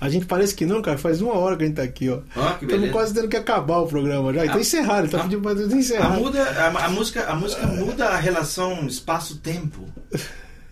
A 0.00 0.08
gente 0.08 0.26
parece 0.26 0.54
que 0.54 0.64
não, 0.64 0.80
cara. 0.80 0.96
Faz 0.98 1.20
uma 1.20 1.34
hora 1.34 1.56
que 1.56 1.64
a 1.64 1.66
gente 1.66 1.76
tá 1.76 1.82
aqui, 1.82 2.08
ó. 2.08 2.18
Que 2.58 2.64
Estamos 2.66 2.90
quase 2.90 3.12
tendo 3.14 3.28
que 3.28 3.36
acabar 3.36 3.78
o 3.78 3.86
programa 3.86 4.32
já. 4.32 4.44
Então 4.44 4.56
A- 4.58 4.60
encerrar, 4.60 5.00
ele 5.00 5.08
tá 5.08 5.18
a- 5.18 5.22
pedindo 5.24 5.42
pra 5.42 5.52
A, 5.52 5.76
encerrar. 5.76 6.10
muda, 6.10 6.42
a, 6.42 6.84
a 6.84 6.88
música, 6.88 7.24
a 7.28 7.34
música 7.34 7.66
muda 7.66 8.06
a 8.06 8.16
relação 8.16 8.86
espaço-tempo. 8.86 9.84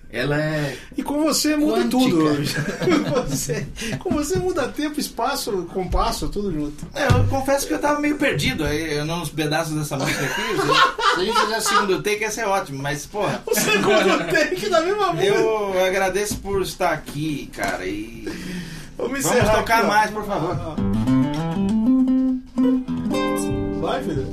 Ela 0.09 0.41
é. 0.41 0.77
E 0.97 1.03
com 1.03 1.23
você 1.25 1.57
muda 1.57 1.83
Quântica. 1.83 1.99
tudo. 1.99 2.27
com, 3.13 3.23
você, 3.23 3.67
com 3.99 4.11
você 4.11 4.39
muda 4.39 4.69
tempo, 4.69 5.01
espaço, 5.01 5.69
compasso, 5.75 6.29
tudo 6.29 6.53
junto. 6.53 6.87
É, 6.95 7.07
eu 7.09 7.25
confesso 7.29 7.67
que 7.67 7.75
eu 7.75 7.79
tava 7.81 8.01
meio 8.01 8.17
perdido 8.17 8.65
aí, 8.65 9.03
nos 9.05 9.29
pedaços 9.31 9.75
dessa 9.75 9.97
música 9.97 10.25
aqui. 10.25 10.43
Se 11.17 11.21
a 11.21 11.25
gente 11.25 11.41
fizer 11.41 11.61
segundo 11.61 12.03
take, 12.03 12.21
ia 12.21 12.31
ser 12.31 12.47
ótimo, 12.47 12.81
mas, 12.81 13.05
porra. 13.05 13.43
O 13.45 13.55
segundo 13.55 14.31
take 14.31 14.69
da 14.71 14.81
mesma 14.81 15.13
música. 15.13 15.35
Eu 15.35 15.85
agradeço 15.85 16.37
por 16.37 16.63
estar 16.63 16.93
aqui, 16.93 17.51
cara, 17.55 17.85
e. 17.85 18.25
Vamos 18.97 19.27
Vamos 19.27 19.51
tocar 19.51 19.79
aqui, 19.79 19.87
mais, 19.87 20.11
por 20.11 20.25
favor. 20.25 20.57
Vai, 23.81 24.03
filho. 24.03 24.27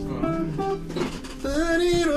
Gente, 1.44 2.14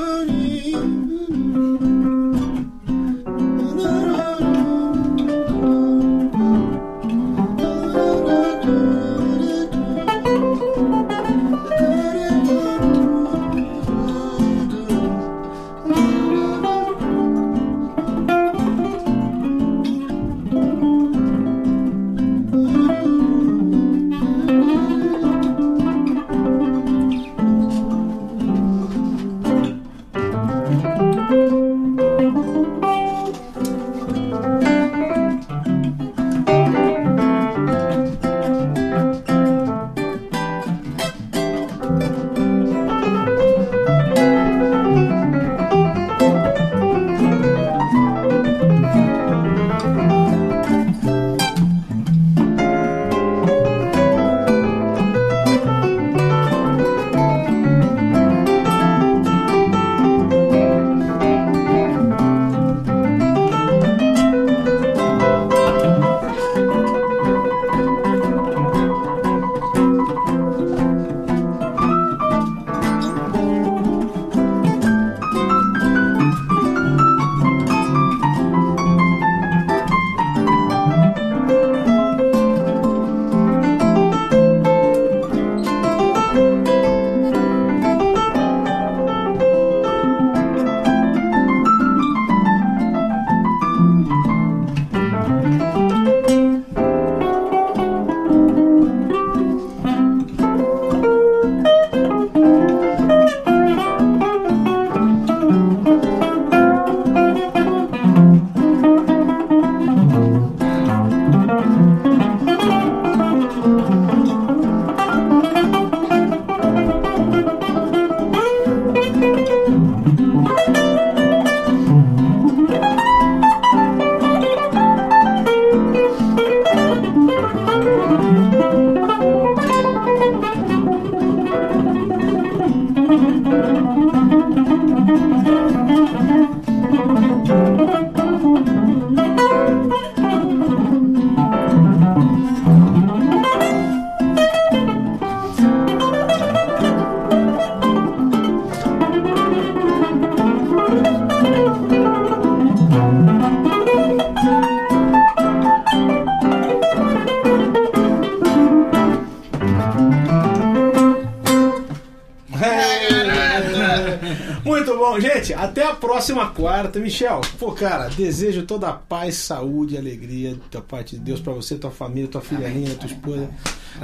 próxima 166.35 166.47
quarta. 166.51 166.99
Michel, 166.99 167.41
pô, 167.59 167.73
cara, 167.73 168.09
desejo 168.09 168.63
toda 168.63 168.89
a 168.89 168.93
paz, 168.93 169.37
saúde 169.37 169.95
e 169.95 169.99
alegria 169.99 170.57
da 170.73 170.81
parte 170.81 171.17
de 171.17 171.23
Deus 171.23 171.41
pra 171.41 171.53
você, 171.53 171.77
tua 171.77 171.91
família, 171.91 172.29
tua 172.29 172.41
filha 172.41 172.67
linda, 172.69 172.95
tua 172.95 173.07
esposa. 173.07 173.49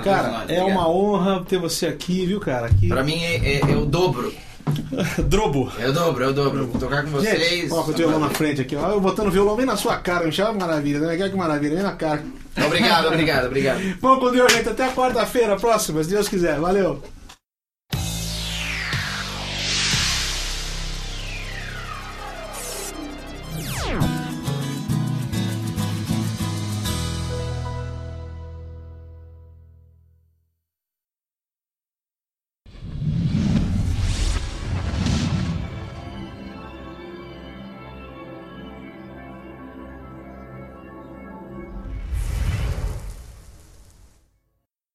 Cara, 0.03 0.45
é 0.49 0.63
uma 0.63 0.89
honra 0.89 1.45
ter 1.49 1.59
você 1.59 1.87
aqui, 1.87 2.25
viu, 2.27 2.39
cara? 2.41 2.67
Aqui. 2.67 2.89
Pra 2.89 3.03
mim 3.03 3.21
é, 3.23 3.57
é- 3.57 3.61
é 3.61 3.77
o 3.77 3.85
dobro. 3.85 4.33
Drobo. 5.27 5.73
É 5.79 5.89
o 5.89 5.93
dobro, 5.93 6.25
é 6.25 6.29
o 6.29 6.33
dobro. 6.33 6.67
Tocar 6.79 7.03
com 7.05 7.11
vocês. 7.11 7.41
Gente, 7.51 7.73
ó, 7.73 7.83
com 7.83 7.91
o 7.91 7.95
violão 7.95 8.21
na 8.21 8.31
frente 8.31 8.61
aqui, 8.61 8.77
ó. 8.77 8.91
Eu 8.91 9.01
botando 9.01 9.27
o 9.27 9.31
violão 9.31 9.57
bem 9.57 9.67
na 9.67 9.77
sua 9.77 9.97
cara, 9.97 10.25
Michel, 10.25 10.53
que 10.53 10.59
maravilha, 10.59 11.01
né? 11.01 11.29
Que 11.29 11.37
maravilha, 11.37 11.75
bem 11.75 11.83
na 11.83 11.93
cara. 11.93 12.23
Obrigado, 12.65 13.09
obrigado, 13.09 13.47
obrigado. 13.47 13.81
Bom, 14.01 14.19
com 14.21 14.31
Deus, 14.31 14.53
gente. 14.53 14.69
Até 14.69 14.85
a 14.85 14.93
quarta-feira 14.93 15.57
próxima, 15.57 16.03
se 16.05 16.11
Deus 16.11 16.29
quiser. 16.29 16.61
Valeu. 16.61 17.03